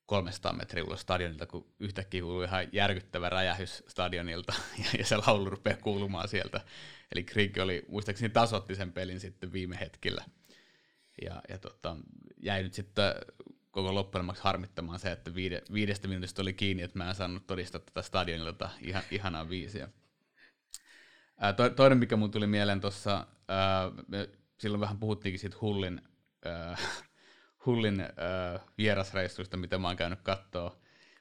300 0.06 0.52
metriä 0.52 0.84
ulos 0.84 1.00
stadionilta, 1.00 1.46
kun 1.46 1.66
yhtäkkiä 1.80 2.22
kuului 2.22 2.44
ihan 2.44 2.68
järkyttävä 2.72 3.28
räjähys 3.28 3.84
stadionilta, 3.88 4.52
ja, 4.84 4.98
ja 4.98 5.06
se 5.06 5.16
laulu 5.16 5.50
rupeaa 5.50 5.76
kuulumaan 5.76 6.28
sieltä. 6.28 6.60
Eli 7.12 7.24
Krieg 7.24 7.58
oli, 7.58 7.84
muistaakseni 7.88 8.30
tasotti 8.30 8.74
sen 8.74 8.92
pelin 8.92 9.20
sitten 9.20 9.52
viime 9.52 9.76
hetkellä. 9.80 10.24
Ja, 11.22 11.42
ja 11.48 11.58
tota, 11.58 11.96
jäi 12.36 12.62
nyt 12.62 12.74
sitten 12.74 13.14
koko 13.76 13.94
loppujen 13.94 14.26
harmittamaan 14.40 14.98
se, 14.98 15.12
että 15.12 15.34
viide, 15.34 15.62
viidestä 15.72 16.08
minuutista 16.08 16.42
oli 16.42 16.52
kiinni, 16.52 16.82
että 16.82 16.98
mä 16.98 17.08
en 17.08 17.14
saanut 17.14 17.46
todistaa 17.46 17.80
tätä 17.80 18.02
stadionilta 18.02 18.70
ihan, 18.80 19.02
ihanaa 19.10 19.48
viisiä. 19.48 19.88
Ää, 21.38 21.52
to, 21.52 21.70
toinen, 21.70 21.98
mikä 21.98 22.16
mun 22.16 22.30
tuli 22.30 22.46
mieleen 22.46 22.80
tuossa, 22.80 23.26
silloin 24.60 24.80
vähän 24.80 24.98
puhuttiinkin 24.98 25.40
siitä 25.40 25.56
Hullin, 25.60 26.00
ää, 26.44 26.76
Hullin 27.66 28.00
ää, 28.00 28.10
vierasreissuista, 28.78 29.56
mitä 29.56 29.78
mä 29.78 29.88
oon 29.88 29.96
käynyt 29.96 30.20
katsoa. 30.22 30.76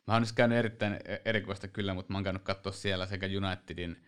Mä 0.08 0.14
oon 0.14 0.22
nyt 0.22 0.32
käynyt 0.32 0.58
erittäin 0.58 1.00
erikoista 1.26 1.68
kyllä, 1.68 1.94
mutta 1.94 2.14
mä 2.14 2.18
oon 2.18 2.24
käynyt 2.24 2.44
katsoa 2.44 2.72
siellä 2.72 3.06
sekä 3.06 3.26
Unitedin, 3.26 4.06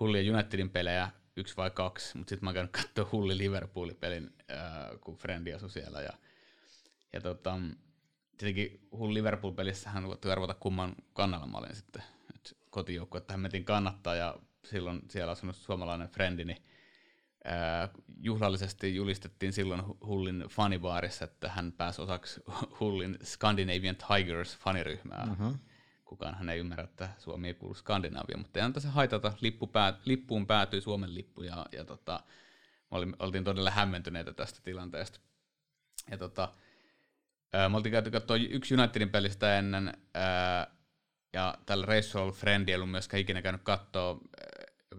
Hullin 0.00 0.26
ja 0.26 0.32
Unitedin 0.32 0.70
pelejä, 0.70 1.10
yksi 1.36 1.56
vai 1.56 1.70
kaksi, 1.70 2.16
mutta 2.16 2.30
sitten 2.30 2.44
mä 2.44 2.48
oon 2.48 2.54
käynyt 2.54 2.72
katsoa 2.72 3.08
Hulli 3.12 3.38
Liverpoolin 3.38 3.96
pelin, 3.96 4.34
ää, 4.48 4.90
kun 5.00 5.16
Frendi 5.16 5.52
asui 5.52 5.70
siellä. 5.70 6.02
Ja, 6.02 6.12
ja 7.14 7.20
tota, 7.20 7.58
tietenkin 8.38 8.88
Hull 8.92 9.14
Liverpool-pelissähän 9.14 10.08
voi 10.08 10.18
arvata 10.32 10.54
kumman 10.54 10.94
kannalla 11.12 11.46
mä 11.46 11.58
olin 11.58 11.76
sitten. 11.76 12.02
Kotijoukkue, 12.70 13.18
että 13.18 13.36
metin 13.36 13.64
kannattaa 13.64 14.14
ja 14.14 14.36
silloin 14.64 15.02
siellä 15.10 15.32
asunut 15.32 15.56
suomalainen 15.56 16.08
frendi, 16.08 16.44
niin 16.44 16.64
ää, 17.44 17.88
juhlallisesti 18.20 18.94
julistettiin 18.94 19.52
silloin 19.52 19.82
Hullin 20.06 20.44
fanibaarissa, 20.50 21.24
että 21.24 21.48
hän 21.48 21.72
pääsi 21.72 22.02
osaksi 22.02 22.40
Hullin 22.80 23.18
Scandinavian 23.22 23.96
Tigers 23.96 24.56
faniryhmää. 24.56 25.28
Uh-huh. 25.30 25.56
Kukaan 26.04 26.34
hän 26.34 26.48
ei 26.48 26.58
ymmärrä, 26.58 26.84
että 26.84 27.08
Suomi 27.18 27.48
ei 27.48 27.54
kuulu 27.54 27.74
Skandinaavia, 27.74 28.36
mutta 28.38 28.60
ei 28.60 28.80
se 28.80 28.88
haitata. 28.88 29.32
Lippu 29.40 29.66
pää, 29.66 29.98
lippuun 30.04 30.46
päätyi 30.46 30.80
Suomen 30.80 31.14
lippu 31.14 31.42
ja, 31.42 31.66
ja 31.72 31.84
tota, 31.84 32.20
me 32.90 33.16
oltiin 33.18 33.44
todella 33.44 33.70
hämmentyneitä 33.70 34.32
tästä 34.32 34.60
tilanteesta. 34.62 35.20
Ja 36.10 36.18
tota, 36.18 36.48
me 37.68 37.76
oltiin 37.76 37.90
käyty 37.90 38.10
katsoa 38.10 38.36
yksi 38.36 38.74
Unitedin 38.74 39.10
pelistä 39.10 39.58
ennen, 39.58 39.92
ää, 40.14 40.66
ja 41.32 41.54
tällä 41.66 41.86
reissulla 41.86 42.22
ollut 42.22 42.36
Frendi 42.36 42.72
ei 42.72 42.76
ollut 42.76 42.90
myöskään 42.90 43.20
ikinä 43.20 43.42
käynyt 43.42 43.62
katsoa, 43.62 44.20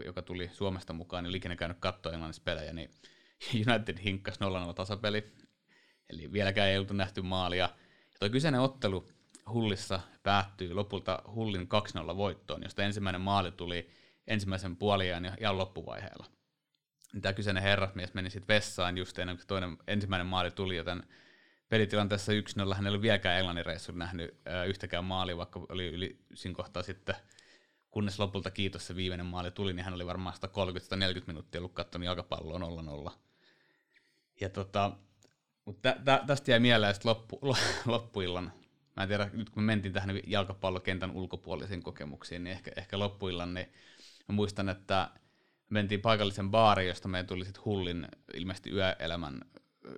joka 0.05 0.21
tuli 0.21 0.49
Suomesta 0.53 0.93
mukaan, 0.93 1.23
niin 1.23 1.29
oli 1.29 1.37
ikinä 1.37 1.55
käynyt 1.55 1.77
katsoa 1.79 2.11
englannissa 2.11 2.41
pelejä, 2.45 2.73
niin 2.73 2.91
United 3.67 3.97
hinkkas 4.03 4.39
0-0 4.69 4.73
tasapeli, 4.73 5.31
eli 6.09 6.31
vieläkään 6.31 6.69
ei 6.69 6.77
oltu 6.77 6.93
nähty 6.93 7.21
maalia. 7.21 7.69
Ja 8.11 8.19
tuo 8.19 8.29
kyseinen 8.29 8.61
ottelu 8.61 9.09
Hullissa 9.49 9.99
päättyi 10.23 10.73
lopulta 10.73 11.21
Hullin 11.27 11.67
2-0 12.13 12.17
voittoon, 12.17 12.63
josta 12.63 12.83
ensimmäinen 12.83 13.21
maali 13.21 13.51
tuli 13.51 13.89
ensimmäisen 14.27 14.75
puoliajan 14.75 15.25
ja 15.25 15.37
ihan 15.39 15.57
loppuvaiheella. 15.57 16.25
Tämä 17.21 17.33
kyseinen 17.33 17.63
herrasmies 17.63 18.13
meni 18.13 18.29
sitten 18.29 18.55
vessaan 18.55 18.97
just 18.97 19.19
ennen 19.19 19.37
kuin 19.37 19.47
toinen, 19.47 19.77
ensimmäinen 19.87 20.27
maali 20.27 20.51
tuli, 20.51 20.75
joten 20.75 21.03
pelitilanteessa 21.75 22.31
1-0 22.31 22.75
hän 22.75 22.85
ei 22.85 22.89
ollut 22.89 23.01
vieläkään 23.01 23.37
Englannin 23.37 23.65
reissun 23.65 23.97
nähnyt 23.97 24.37
äh, 24.47 24.67
yhtäkään 24.67 25.05
maalia, 25.05 25.37
vaikka 25.37 25.65
oli 25.69 25.87
yli 25.87 26.19
siinä 26.33 26.55
kohtaa 26.55 26.83
sitten, 26.83 27.15
kunnes 27.91 28.19
lopulta 28.19 28.51
kiitos 28.51 28.87
se 28.87 28.95
viimeinen 28.95 29.25
maali 29.25 29.51
tuli, 29.51 29.73
niin 29.73 29.83
hän 29.83 29.93
oli 29.93 30.05
varmaan 30.05 30.35
130-140 30.35 31.23
minuuttia 31.27 31.59
ollut 31.59 31.73
katsonut 31.73 32.05
jalkapalloa 32.05 32.59
0-0. 33.07 33.11
Ja 34.41 34.49
tota, 34.49 34.91
mutta 35.65 35.93
tä, 35.93 36.01
tä, 36.05 36.23
tästä 36.27 36.51
jäi 36.51 36.59
mieleen 36.59 36.95
loppu, 37.03 37.39
loppuillan. 37.85 38.53
Mä 38.95 39.03
en 39.03 39.09
tiedä, 39.09 39.29
nyt 39.33 39.49
kun 39.49 39.63
me 39.63 39.65
mentiin 39.65 39.93
tähän 39.93 40.19
jalkapallokentän 40.27 41.11
ulkopuolisiin 41.11 41.83
kokemuksiin, 41.83 42.43
niin 42.43 42.51
ehkä, 42.51 42.71
ehkä 42.75 42.99
loppuillan, 42.99 43.53
niin 43.53 43.67
mä 44.27 44.35
muistan, 44.35 44.69
että 44.69 45.09
mentiin 45.69 46.01
paikallisen 46.01 46.51
baariin, 46.51 46.87
josta 46.87 47.07
meidän 47.07 47.27
tuli 47.27 47.45
sitten 47.45 47.65
Hullin 47.65 48.07
ilmeisesti 48.33 48.71
yöelämän 48.71 49.41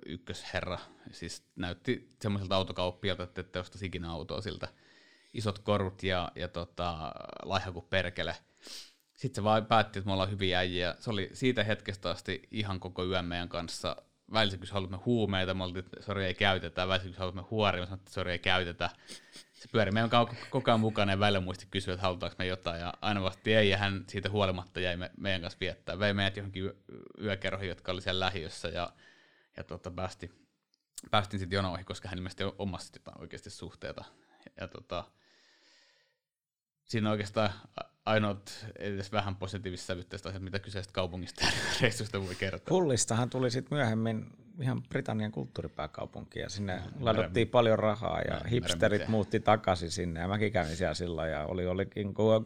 ykkösherra. 0.06 0.78
Siis 1.12 1.42
näytti 1.56 2.14
semmoiselta 2.22 2.56
autokauppialta, 2.56 3.22
että 3.22 3.40
ette 3.40 3.58
ostaisi 3.58 3.86
ikinä 3.86 4.10
autoa 4.10 4.40
siltä. 4.40 4.68
Isot 5.34 5.58
korut 5.58 6.02
ja, 6.02 6.32
ja 6.34 6.48
tota, 6.48 7.12
laiha 7.42 7.72
kuin 7.72 7.86
perkele. 7.90 8.36
Sitten 9.14 9.42
se 9.42 9.44
vaan 9.44 9.66
päätti, 9.66 9.98
että 9.98 10.06
me 10.06 10.12
ollaan 10.12 10.30
hyviä 10.30 10.58
äijiä. 10.58 10.94
Se 10.98 11.10
oli 11.10 11.30
siitä 11.32 11.64
hetkestä 11.64 12.10
asti 12.10 12.42
ihan 12.50 12.80
koko 12.80 13.04
yön 13.04 13.24
meidän 13.24 13.48
kanssa. 13.48 13.96
Välillä 14.32 14.58
haluamme 14.70 14.96
huumeita, 14.96 15.54
me 15.54 15.64
oltiin, 15.64 15.84
että 15.84 16.02
sori 16.02 16.24
ei 16.24 16.34
käytetä. 16.34 16.88
Välillä 16.88 17.16
haluamme 17.18 17.42
huoria, 17.42 17.80
me 17.82 17.86
sanoin, 17.86 18.00
että 18.00 18.12
sori 18.12 18.32
ei 18.32 18.38
käytetä. 18.38 18.90
Se 19.52 19.68
pyöri 19.72 19.90
meidän 19.90 20.10
koko 20.50 20.70
ajan 20.70 20.80
mukana 20.80 21.12
ja 21.12 21.18
välillä 21.18 21.40
muisti 21.40 21.66
kysyä, 21.70 21.94
että 21.94 22.06
halutaanko 22.06 22.36
me 22.38 22.46
jotain. 22.46 22.80
Ja 22.80 22.94
aina 23.00 23.22
vasti 23.22 23.54
ei, 23.54 23.70
ja 23.70 23.78
hän 23.78 24.04
siitä 24.08 24.30
huolimatta 24.30 24.80
jäi 24.80 24.96
me, 24.96 25.10
meidän 25.16 25.40
kanssa 25.40 25.60
viettää. 25.60 25.98
Vei 25.98 26.14
meidät 26.14 26.36
johonkin 26.36 26.72
yökerhoihin, 27.22 27.68
jotka 27.68 27.92
oli 27.92 28.02
siellä 28.02 28.24
lähiössä. 28.24 28.68
Ja 28.68 28.92
ja 29.58 29.64
tota, 29.64 29.90
päästi, 29.90 30.30
päästin 31.10 31.40
sitten 31.40 31.56
jonoihin, 31.56 31.86
koska 31.86 32.08
hän 32.08 32.18
ilmeisesti 32.18 32.44
omasi 32.58 32.90
jotain 32.94 33.20
oikeasti 33.20 33.50
suhteita. 33.50 34.04
Ja, 34.60 34.68
tota, 34.68 35.04
siinä 36.84 37.10
oikeastaan 37.10 37.50
ainoat 38.06 38.66
edes 38.78 39.12
vähän 39.12 39.36
positiivista 39.36 39.86
sävytteistä 39.86 40.28
asiat, 40.28 40.42
mitä 40.42 40.58
kyseisestä 40.58 40.92
kaupungista 40.92 41.44
ja 41.44 41.50
reissusta 41.80 42.20
voi 42.20 42.34
kertoa. 42.34 42.76
Hullistahan 42.76 43.30
tuli 43.30 43.50
sitten 43.50 43.78
myöhemmin 43.78 44.26
ihan 44.60 44.82
Britannian 44.82 45.32
kulttuuripääkaupunki 45.32 46.38
ja 46.38 46.48
sinne 46.48 46.76
no, 46.76 46.82
ladattiin 47.00 47.48
paljon 47.48 47.78
rahaa 47.78 48.20
ja 48.20 48.40
hipsterit 48.50 49.08
muutti 49.08 49.40
takaisin 49.40 49.90
sinne 49.90 50.20
ja 50.20 50.28
mäkin 50.28 50.52
kävin 50.52 50.76
siellä 50.76 50.94
silloin 50.94 51.30
ja 51.30 51.44
oli, 51.44 51.66
oli 51.66 51.88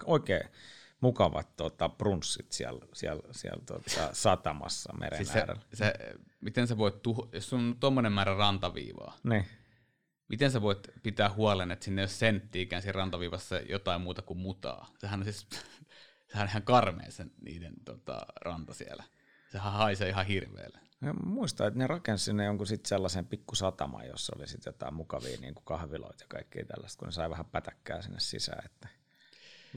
oikein 0.04 0.44
mukavat 1.02 1.56
tota, 1.56 1.88
brunssit 1.88 2.52
siellä, 2.52 2.86
siellä, 2.92 3.22
siellä 3.30 3.64
tota, 3.66 4.08
satamassa 4.12 4.92
meren 4.92 5.16
siis 5.16 5.32
se, 5.32 5.46
se, 5.74 5.94
miten 6.40 6.66
sä 6.66 6.78
voit, 6.78 7.02
tuho, 7.02 7.28
jos 7.32 7.52
on 7.52 7.76
tuommoinen 7.80 8.12
määrä 8.12 8.34
rantaviivaa, 8.34 9.16
niin. 9.22 9.46
miten 10.28 10.50
sä 10.50 10.62
voit 10.62 10.88
pitää 11.02 11.30
huolen, 11.32 11.70
että 11.70 11.84
sinne 11.84 12.02
ei 12.02 12.04
ole 12.04 12.08
senttiikään 12.08 12.82
siinä 12.82 12.92
rantaviivassa 12.92 13.56
jotain 13.56 14.00
muuta 14.00 14.22
kuin 14.22 14.38
mutaa? 14.38 14.90
Sehän 14.98 15.20
on 15.20 15.24
siis, 15.24 15.46
sehän 16.30 16.44
on 16.44 16.48
ihan 16.48 16.62
karmea 16.62 17.10
sen 17.10 17.30
niiden 17.44 17.74
tota, 17.84 18.18
ranta 18.40 18.74
siellä. 18.74 19.04
Sehän 19.52 19.72
haisee 19.72 20.08
ihan 20.08 20.26
hirveelle. 20.26 20.78
Ja 21.00 21.14
muistan, 21.14 21.66
että 21.66 21.78
ne 21.78 21.86
rakensi 21.86 22.24
sinne 22.24 22.44
jonkun 22.44 22.66
sit 22.66 22.86
sellaisen 22.86 23.26
pikkusataman, 23.26 24.06
jossa 24.06 24.32
oli 24.36 24.46
sit 24.46 24.66
jotain 24.66 24.94
mukavia 24.94 25.40
niin 25.40 25.54
kuin 25.54 25.64
kahviloita 25.64 26.24
ja 26.24 26.28
kaikkea 26.28 26.64
tällaista, 26.64 26.98
kun 26.98 27.08
ne 27.08 27.12
sai 27.12 27.30
vähän 27.30 27.46
pätäkkää 27.46 28.02
sinne 28.02 28.20
sisään. 28.20 28.64
Että 28.64 28.88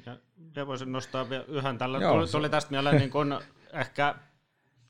ja, 0.05 0.17
ja 0.55 0.67
voisin 0.67 0.91
nostaa 0.91 1.29
vielä 1.29 1.45
yhden 1.47 1.77
tällä. 1.77 1.97
Joo, 1.97 2.13
tuli, 2.13 2.27
tuli 2.27 2.49
tästä 2.49 2.71
mieleen 2.71 2.97
niin 2.97 3.09
kun 3.09 3.39
ehkä 3.73 4.15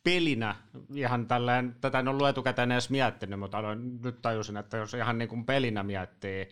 pelinä 0.03 0.55
ihan 0.95 1.27
tälleen, 1.27 1.75
tätä 1.81 1.99
en 1.99 2.07
ollut 2.07 2.27
etukäteen 2.27 2.71
edes 2.71 2.89
miettinyt, 2.89 3.39
mutta 3.39 3.57
aloin, 3.57 4.01
nyt 4.01 4.21
tajusin, 4.21 4.57
että 4.57 4.77
jos 4.77 4.93
ihan 4.93 5.17
niin 5.17 5.29
kuin 5.29 5.45
pelinä 5.45 5.83
miettii, 5.83 6.49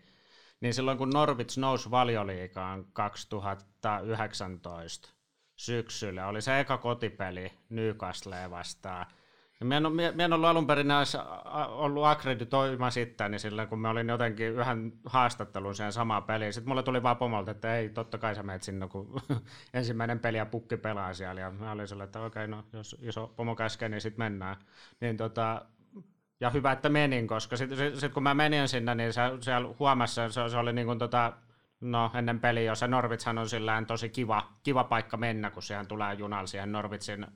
niin 0.62 0.74
silloin 0.74 0.98
kun 0.98 1.10
Norwich 1.10 1.58
nousi 1.58 1.92
valioliikaan 1.92 2.86
2019 2.94 5.10
syksyllä, 5.56 6.28
oli 6.28 6.42
se 6.42 6.60
eka 6.60 6.78
kotipeli 6.78 7.52
Newcastle 7.70 8.50
vastaan, 8.50 9.06
mä 9.64 9.78
en, 9.78 9.84
mä 10.16 10.24
en 10.24 10.34
ollut 10.34 10.50
alun 10.50 10.68
perin 10.68 10.88
ollut 11.70 12.06
akkreditoima 12.06 12.90
sitten, 12.90 13.32
niin 13.32 13.40
silloin 13.40 13.68
kun 13.68 13.80
mä 13.80 13.90
olin 13.90 14.10
jotenkin 14.10 14.48
yhden 14.48 14.94
haastattelun 15.06 15.76
siihen 15.76 15.94
samaan 15.94 16.24
peliin, 16.24 16.54
sitten 16.54 16.70
mulle 16.70 16.84
tuli 16.84 17.04
vaan 17.04 17.18
pomolta, 17.18 17.52
että 17.52 17.78
ei, 17.78 17.90
totta 17.90 18.18
kai 18.18 18.36
sä 18.36 18.44
meet 18.44 18.64
sinne, 18.64 18.88
kun 18.88 19.22
ensimmäinen 19.74 20.20
peli 20.20 20.38
ja 20.38 20.46
pukki 20.46 20.78
pelaa 20.78 21.14
siellä, 21.14 21.42
ja 21.42 21.52
mä 21.52 21.72
olin 21.72 21.88
sellainen, 21.88 22.06
että 22.06 22.20
okei, 22.20 22.46
okay, 22.46 22.58
no 22.58 22.64
jos 22.74 22.96
iso 23.02 23.34
pomo 23.36 23.56
käskee, 23.56 23.90
niin 23.90 24.02
sitten 24.02 24.26
mennään. 24.26 24.56
Niin 25.02 25.18
tota, 25.18 25.66
ja 26.40 26.50
hyvä, 26.50 26.72
että 26.72 26.90
menin, 26.90 27.28
koska 27.28 27.58
sitten 27.58 27.78
sit, 27.78 27.96
sit 27.96 28.14
kun 28.14 28.24
mä 28.24 28.34
menin 28.34 28.68
sinne, 28.68 28.96
niin 28.96 29.14
se, 29.14 29.22
siellä 29.40 29.76
huomassa 29.80 30.30
se, 30.30 30.50
se 30.50 30.58
oli 30.58 30.74
niin 30.74 30.88
kuin 30.88 31.00
tota, 31.00 31.34
no 31.82 32.12
ennen 32.16 32.40
peliä, 32.40 32.64
jossa 32.64 32.88
Norvitshan 32.88 33.38
on 33.38 33.50
sillään 33.50 33.86
tosi 33.86 34.10
kiva, 34.10 34.48
kiva 34.64 34.84
paikka 34.84 35.18
mennä, 35.18 35.50
kun 35.52 35.64
siihen 35.64 35.88
tulee 35.88 36.14
junalla 36.14 36.48
siihen 36.48 36.72
Norvitsin 36.72 37.28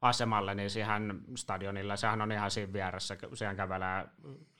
asemalle, 0.00 0.54
niin 0.54 0.70
siihen 0.70 1.20
stadionilla, 1.36 1.96
sehän 1.96 2.22
on 2.22 2.32
ihan 2.32 2.50
siinä 2.50 2.72
vieressä, 2.72 3.16
siihen 3.34 3.56
kävelee 3.56 4.06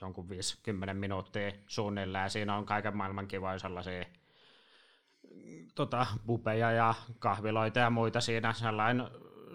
jonkun 0.01 0.29
50 0.29 0.95
minuuttia 0.95 1.53
suunnilleen, 1.67 2.23
ja 2.23 2.29
siinä 2.29 2.57
on 2.57 2.67
kaiken 2.67 2.97
maailman 2.97 3.29
kivoja 3.29 3.59
sellaisia 3.59 4.05
tota, 5.75 6.07
pupeja 6.27 6.73
ja 6.73 6.95
kahviloita 7.19 7.79
ja 7.79 7.91
muita 7.91 8.21
siinä, 8.21 8.53
sellainen 8.53 9.07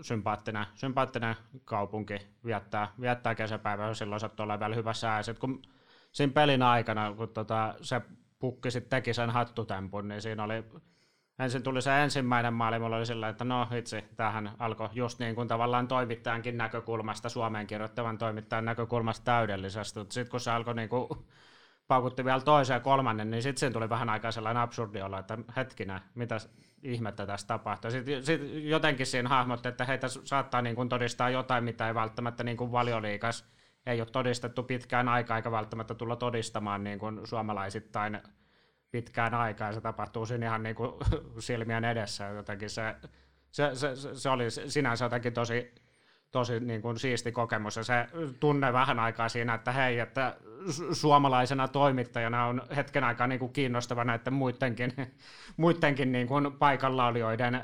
sympaattinen, 0.01 0.65
sympaattinen 0.73 1.35
kaupunki 1.65 2.17
viettää, 2.45 2.87
viettää 3.01 3.35
kesäpäivää, 3.35 3.93
silloin 3.93 4.19
sattuu 4.19 4.43
olemaan 4.43 4.59
vielä 4.59 4.75
hyvä 4.75 4.93
sää. 4.93 5.23
Sitten 5.23 5.41
kun 5.41 5.61
siinä 6.11 6.33
pelin 6.33 6.61
aikana, 6.61 7.13
kun 7.13 7.29
tota, 7.29 7.75
se 7.81 8.01
pukki 8.39 8.71
sitten 8.71 8.89
teki 8.89 9.13
sen 9.13 9.29
hattutempun, 9.29 10.07
niin 10.07 10.21
siinä 10.21 10.43
oli 10.43 10.63
ensin 11.39 11.63
tuli 11.63 11.81
se 11.81 12.03
ensimmäinen 12.03 12.53
maali, 12.53 12.79
mulla 12.79 12.97
oli 12.97 13.05
sillä, 13.05 13.29
että 13.29 13.43
no 13.43 13.67
itse, 13.77 14.03
tähän 14.15 14.51
alkoi 14.59 14.89
just 14.93 15.19
niin 15.19 15.35
kuin 15.35 15.47
tavallaan 15.47 15.87
toimittajankin 15.87 16.57
näkökulmasta, 16.57 17.29
Suomeen 17.29 17.67
kirjoittavan 17.67 18.17
toimittajan 18.17 18.65
näkökulmasta 18.65 19.25
täydellisesti, 19.25 19.99
mutta 19.99 20.13
sitten 20.13 20.31
kun 20.31 20.39
se 20.39 20.51
alkoi 20.51 20.75
niin 20.75 20.89
kuin, 20.89 21.07
paukutti 21.87 22.25
vielä 22.25 22.41
toisen 22.41 22.73
ja 22.73 22.79
kolmannen, 22.79 23.31
niin 23.31 23.43
sitten 23.43 23.73
tuli 23.73 23.89
vähän 23.89 24.09
aikaa 24.09 24.31
sellainen 24.31 24.63
absurdi 24.63 25.01
olla, 25.01 25.19
että 25.19 25.37
hetkinen, 25.55 26.01
mitä 26.15 26.37
ihmettä 26.83 27.25
tässä 27.25 27.47
tapahtuu. 27.47 27.91
Sitten 27.91 28.25
sit 28.25 28.41
jotenkin 28.53 29.05
siinä 29.05 29.29
hahmotti, 29.29 29.67
että 29.67 29.85
heitä 29.85 30.07
saattaa 30.07 30.61
niin 30.61 30.75
kuin 30.75 30.89
todistaa 30.89 31.29
jotain, 31.29 31.63
mitä 31.63 31.87
ei 31.87 31.95
välttämättä 31.95 32.43
niin 32.43 32.57
kuin 32.57 32.71
valioliikas 32.71 33.55
ei 33.85 34.01
ole 34.01 34.09
todistettu 34.11 34.63
pitkään 34.63 35.09
aikaa, 35.09 35.37
eikä 35.37 35.51
välttämättä 35.51 35.95
tulla 35.95 36.15
todistamaan 36.15 36.83
niin 36.83 36.99
kuin 36.99 37.27
suomalaisittain 37.27 38.21
pitkään 38.95 39.33
aikaa, 39.33 39.73
se 39.73 39.81
tapahtuu 39.81 40.25
siinä 40.25 40.45
ihan 40.45 40.63
niin 40.63 40.75
kuin 40.75 40.91
silmien 41.39 41.85
edessä, 41.85 42.27
jotenkin. 42.27 42.69
Se, 42.69 42.95
se, 43.51 43.71
se, 43.73 44.15
se 44.15 44.29
oli 44.29 44.51
sinänsä 44.51 45.05
jotenkin 45.05 45.33
tosi, 45.33 45.75
tosi 46.31 46.59
niin 46.59 46.81
kuin 46.81 46.99
siisti 46.99 47.31
kokemus, 47.31 47.75
ja 47.75 47.83
se 47.83 48.07
tunne 48.39 48.73
vähän 48.73 48.99
aikaa 48.99 49.29
siinä, 49.29 49.53
että 49.53 49.71
hei, 49.71 49.99
että 49.99 50.35
suomalaisena 50.91 51.67
toimittajana 51.67 52.45
on 52.45 52.61
hetken 52.75 53.03
aikaa 53.03 53.27
niin 53.27 53.39
kuin 53.39 53.53
kiinnostava 53.53 54.03
näiden 54.03 54.33
muidenkin, 54.33 54.93
muidenkin 55.57 56.11
niin 56.11 56.27
kuin 56.27 56.51
paikallaolijoiden 56.51 57.63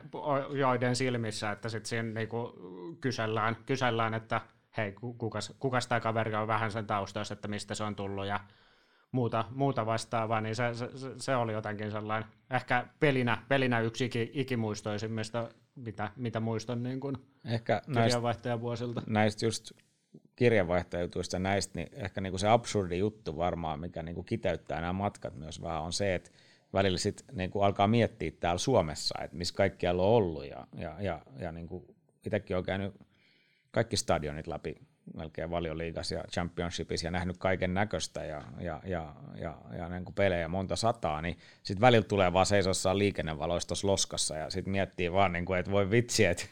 joiden 0.50 0.96
silmissä, 0.96 1.52
että 1.52 1.70
sitten 1.70 1.90
siinä 1.90 2.14
niin 2.14 2.30
kuin 2.30 2.52
kysellään, 3.02 3.56
kysellään, 3.66 4.14
että 4.14 4.42
hei, 4.78 4.92
kukas, 4.92 5.54
kukas 5.60 5.88
tämä 5.88 6.00
kaveri 6.00 6.36
on 6.36 6.48
vähän 6.48 6.72
sen 6.72 6.88
taustassa, 6.88 7.34
että 7.34 7.48
mistä 7.48 7.76
se 7.76 7.84
on 7.84 7.96
tullut 7.96 8.26
ja 8.26 8.40
muuta, 9.12 9.46
muuta 9.52 9.86
vastaavaa, 9.86 10.42
niin 10.42 10.56
se, 10.56 10.64
se, 10.74 10.90
se, 11.18 11.36
oli 11.36 11.54
jotenkin 11.54 11.92
sellainen, 11.92 12.30
ehkä 12.52 12.88
pelinä, 13.00 13.44
pelinä 13.48 13.80
yksi 13.80 14.10
ikimuistoisimmista, 14.34 15.50
mitä, 15.76 16.12
mitä 16.16 16.40
muistan 16.40 16.84
niin 16.84 17.00
kuin 17.00 17.18
ehkä 17.46 17.82
kirjanvaihtajavuosilta. 17.94 19.02
Näistä 19.08 19.46
just 19.46 19.72
kirjanvaihtajutuista 20.36 21.40
näistä, 21.40 21.80
niin 21.80 21.90
ehkä 21.94 22.22
niin 22.22 22.32
kuin 22.32 22.40
se 22.40 22.48
absurdi 22.48 22.98
juttu 22.98 23.38
varmaan, 23.38 23.80
mikä 23.80 24.04
niin 24.04 24.16
kuin 24.16 24.26
kiteyttää 24.26 24.82
nämä 24.82 24.94
matkat 24.94 25.36
myös 25.36 25.62
vähän, 25.62 25.82
on 25.82 25.94
se, 25.94 26.16
että 26.16 26.32
välillä 26.74 26.98
sit 26.98 27.26
niin 27.32 27.52
kuin 27.52 27.66
alkaa 27.66 27.88
miettiä 27.88 28.32
täällä 28.40 28.60
Suomessa, 28.60 29.16
että 29.24 29.38
missä 29.38 29.56
kaikkialla 29.56 30.04
on 30.04 30.10
ollut, 30.10 30.46
ja, 30.46 30.68
ja, 30.78 30.96
ja, 31.02 31.22
ja 31.40 31.52
niin 31.52 31.68
kuin 31.68 31.96
itsekin 32.26 32.56
olen 32.56 32.66
käynyt 32.66 32.96
kaikki 33.72 33.98
stadionit 33.98 34.48
läpi 34.48 34.76
melkein 35.16 35.52
valioliigassa 35.52 36.16
ja 36.16 36.24
championshipissa 36.32 37.08
ja 37.08 37.12
nähnyt 37.12 37.38
kaiken 37.38 37.74
näköistä 37.74 38.26
ja, 38.26 38.42
ja, 38.60 38.82
ja, 38.86 39.16
ja, 39.36 39.58
ja 39.78 39.90
niin 39.90 40.06
kuin 40.06 40.16
pelejä 40.16 40.48
monta 40.48 40.76
sataa, 40.76 41.22
niin 41.22 41.38
sitten 41.64 41.82
välillä 41.82 42.08
tulee 42.08 42.34
vaan 42.34 42.46
seisossaan 42.46 42.98
liikennevaloista 42.98 43.76
loskassa 43.84 44.36
ja 44.36 44.50
sitten 44.50 44.72
miettii 44.72 45.12
vaan, 45.12 45.34
niin 45.34 45.46
kuin, 45.46 45.60
että 45.60 45.72
voi 45.72 45.92
vitsi, 45.92 46.26
että, 46.26 46.44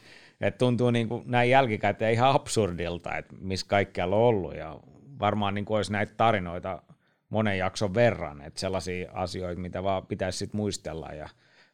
että 0.41 0.57
tuntuu 0.57 0.91
niin 0.91 1.07
kuin 1.07 1.23
näin 1.25 1.49
jälkikäteen 1.49 2.13
ihan 2.13 2.35
absurdilta, 2.35 3.17
että 3.17 3.35
missä 3.39 3.65
kaikkialla 3.69 4.15
on 4.15 4.21
ollut. 4.21 4.55
Ja 4.55 4.79
varmaan 5.19 5.53
niin 5.53 5.65
kuin 5.65 5.75
olisi 5.75 5.91
näitä 5.91 6.13
tarinoita 6.17 6.81
monen 7.29 7.57
jakson 7.57 7.93
verran, 7.93 8.41
että 8.41 8.59
sellaisia 8.59 9.11
asioita, 9.13 9.61
mitä 9.61 9.83
vaan 9.83 10.05
pitäisi 10.05 10.37
sitten 10.37 10.57
muistella. 10.57 11.07
Ja 11.07 11.29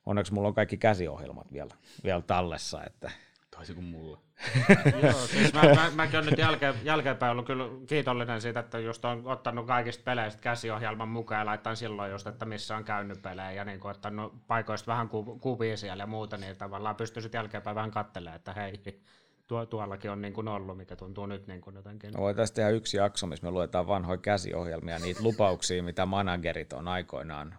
onneksi 0.06 0.34
mulla 0.34 0.48
on 0.48 0.54
kaikki 0.54 0.78
käsiohjelmat 0.78 1.54
vielä, 1.54 1.76
vielä 2.04 2.22
tallessa, 2.22 2.84
että 2.84 3.12
Toisin 3.56 3.76
kuin 3.76 3.86
mulla. 3.86 4.22
Joo, 5.04 5.12
siis 5.12 5.54
mä, 5.54 5.62
mä, 5.62 5.91
mäkin 5.96 6.20
olen 6.20 6.30
nyt 6.30 6.39
jälkeen, 6.39 6.76
jälkeenpäin 6.84 7.32
ollut 7.32 7.46
kyllä 7.46 7.65
kiitollinen 7.88 8.41
siitä, 8.41 8.60
että 8.60 8.80
just 8.80 9.06
on 9.06 9.28
ottanut 9.28 9.68
kaikista 9.68 10.04
peleistä 10.04 10.41
käsiohjelman 10.41 11.10
mukaan 11.10 11.39
ja 11.39 11.46
laittanut 11.46 11.80
silloin 11.80 12.12
just, 12.12 12.28
että 12.28 12.46
missä 12.46 12.76
on 12.76 12.84
käynyt 12.84 13.22
pelejä 13.22 13.52
ja 13.52 13.65
niin 13.65 13.80
kuin 13.80 13.91
ottanut 13.91 14.48
paikoista 14.48 14.91
vähän 14.91 15.10
ku, 15.10 15.39
kuvia 15.39 15.78
siellä 15.78 16.04
ja 16.04 16.08
muuta, 16.08 16.38
niin 16.38 16.58
tavallaan 16.58 16.96
pystyisit 16.96 17.34
jälkeenpäin 17.34 17.76
vähän 17.76 17.91
katselemaan, 17.91 18.36
että 18.36 18.54
hei, 18.54 19.02
tuo, 19.48 19.65
tuollakin 19.65 20.12
on 20.12 20.22
niin 20.22 20.34
kuin 20.34 20.48
ollut, 20.48 20.78
mikä 20.78 20.96
tuntuu 20.96 21.26
nyt 21.26 21.48
niin 21.48 21.62
kuin 21.62 21.76
jotenkin. 21.76 22.12
No 22.13 22.22
voitaisiin 22.22 22.56
tehdä 22.56 22.70
yksi 22.70 22.98
jakso, 22.98 23.28
missä 23.28 23.48
me 23.48 23.52
luetaan 23.52 23.88
vanhoja 23.88 24.18
käsiohjelmia, 24.18 25.00
niitä 25.00 25.24
lupauksia, 25.24 25.84
mitä 25.84 26.06
managerit 26.06 26.74
on 26.74 26.88
aikoinaan 26.88 27.56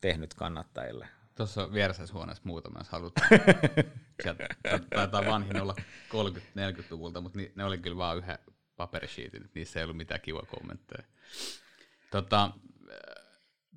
tehnyt 0.00 0.34
kannattajille. 0.34 1.08
Tuossa 1.38 1.72
vieressä 1.72 2.04
huoneessa 2.12 2.42
muutama, 2.46 2.78
jos 2.78 2.88
haluat. 2.88 3.12
Sieltä 4.22 4.48
taitaa 4.94 5.26
vanhin 5.26 5.62
olla 5.62 5.74
30-40-luvulta, 6.08 7.20
mutta 7.20 7.38
ne 7.54 7.64
oli 7.64 7.78
kyllä 7.78 7.96
vain 7.96 8.18
yhden 8.18 8.38
paperisheetin, 8.76 9.50
niissä 9.54 9.80
ei 9.80 9.84
ollut 9.84 9.96
mitään 9.96 10.20
kiva 10.20 10.42
kommentteja. 10.42 11.02
Tota, 12.10 12.50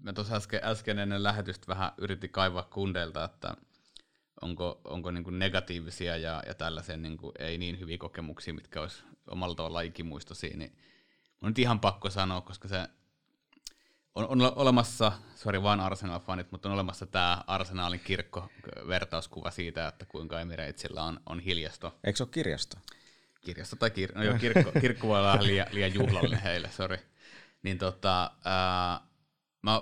mä 0.01 0.13
tuossa 0.13 0.35
äsken, 0.35 0.59
äsken 0.63 0.99
ennen 0.99 1.23
lähetystä 1.23 1.67
vähän 1.67 1.91
yritin 1.97 2.29
kaivaa 2.29 2.63
kundeilta, 2.63 3.23
että 3.23 3.55
onko, 4.41 4.81
onko 4.83 5.11
niin 5.11 5.23
kuin 5.23 5.39
negatiivisia 5.39 6.17
ja, 6.17 6.43
ja 6.47 6.53
tällaisia 6.53 6.97
niin 6.97 7.17
kuin 7.17 7.31
ei 7.39 7.57
niin 7.57 7.79
hyviä 7.79 7.97
kokemuksia, 7.97 8.53
mitkä 8.53 8.81
olisi 8.81 9.03
omalla 9.27 9.55
tavallaan 9.55 9.85
ikimuistoisia, 9.85 10.57
niin 10.57 10.77
on 11.41 11.49
nyt 11.49 11.59
ihan 11.59 11.79
pakko 11.79 12.09
sanoa, 12.09 12.41
koska 12.41 12.67
se 12.67 12.87
on, 14.15 14.27
on 14.27 14.53
olemassa, 14.55 15.11
sori 15.35 15.63
vaan 15.63 15.79
Arsenal-fanit, 15.79 16.47
mutta 16.51 16.69
on 16.69 16.73
olemassa 16.73 17.05
tämä 17.05 17.43
Arsenalin 17.47 17.99
kirkko-vertauskuva 17.99 19.51
siitä, 19.51 19.87
että 19.87 20.05
kuinka 20.05 20.39
Emiratesilla 20.39 21.03
on, 21.03 21.19
on 21.25 21.39
hiljasto. 21.39 21.99
Eikö 22.03 22.17
se 22.17 22.23
ole 22.23 22.29
kirjasto? 22.31 22.77
Kirjasto 23.41 23.75
tai 23.75 23.89
kir- 23.89 24.15
no 24.15 24.23
joo, 24.23 24.37
kirkko, 24.37 24.71
kirkko 24.81 25.07
voi 25.07 25.19
olla 25.19 25.37
liian, 25.41 25.67
liian 25.71 25.93
juhlallinen 25.93 26.41
heille, 26.41 26.69
sori. 26.71 26.97
Niin 27.63 27.77
tota, 27.77 28.31
ää, 28.45 29.01
mä, 29.61 29.81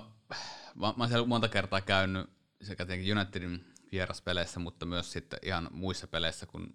mä 0.74 0.94
oon 0.98 1.08
siellä 1.08 1.26
monta 1.26 1.48
kertaa 1.48 1.80
käynyt 1.80 2.30
sekä 2.62 2.86
tietenkin 2.86 3.18
Unitedin 3.18 3.64
vieraspeleissä, 3.92 4.60
mutta 4.60 4.86
myös 4.86 5.12
sitten 5.12 5.38
ihan 5.42 5.68
muissa 5.70 6.06
peleissä, 6.06 6.46
kun 6.46 6.74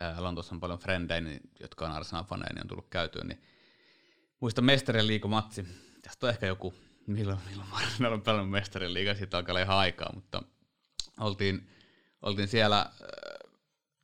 ää, 0.00 0.22
Lontoossa 0.22 0.54
on 0.54 0.60
paljon 0.60 0.78
frendejä, 0.78 1.20
niin, 1.20 1.40
jotka 1.60 1.86
on 1.86 1.92
Arsenal-faneja, 1.92 2.54
niin 2.54 2.62
on 2.62 2.68
tullut 2.68 2.88
käytyä, 2.88 3.24
niin 3.24 3.42
muista 4.40 4.62
mestarien 4.62 5.06
liikomatsi, 5.06 5.87
tästä 6.02 6.26
on 6.26 6.30
ehkä 6.30 6.46
joku, 6.46 6.74
milloin, 7.06 7.38
milloin 7.48 7.68
Marsinal 7.68 8.12
on 8.12 8.22
pelannut 8.22 8.50
mestarin 8.50 8.94
liiga, 8.94 9.14
siitä 9.14 9.36
alkaa 9.36 9.58
ihan 9.58 9.78
aikaa, 9.78 10.12
mutta 10.14 10.42
oltiin, 11.20 11.70
oltiin 12.22 12.48
siellä, 12.48 12.80
äh, 12.80 13.50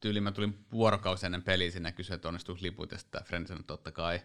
tyyliin 0.00 0.22
mä 0.22 0.32
tulin 0.32 0.66
vuorokausi 0.72 1.26
ennen 1.26 1.42
peliä 1.42 1.70
sinne 1.70 1.92
kysyä, 1.92 2.14
että 2.14 2.28
onnistuisi 2.28 2.62
liput, 2.62 2.92
ja 2.92 2.98
sitten 2.98 3.24
Friend 3.24 3.46
sanoi, 3.46 3.64
totta 3.64 3.92
kai, 3.92 4.20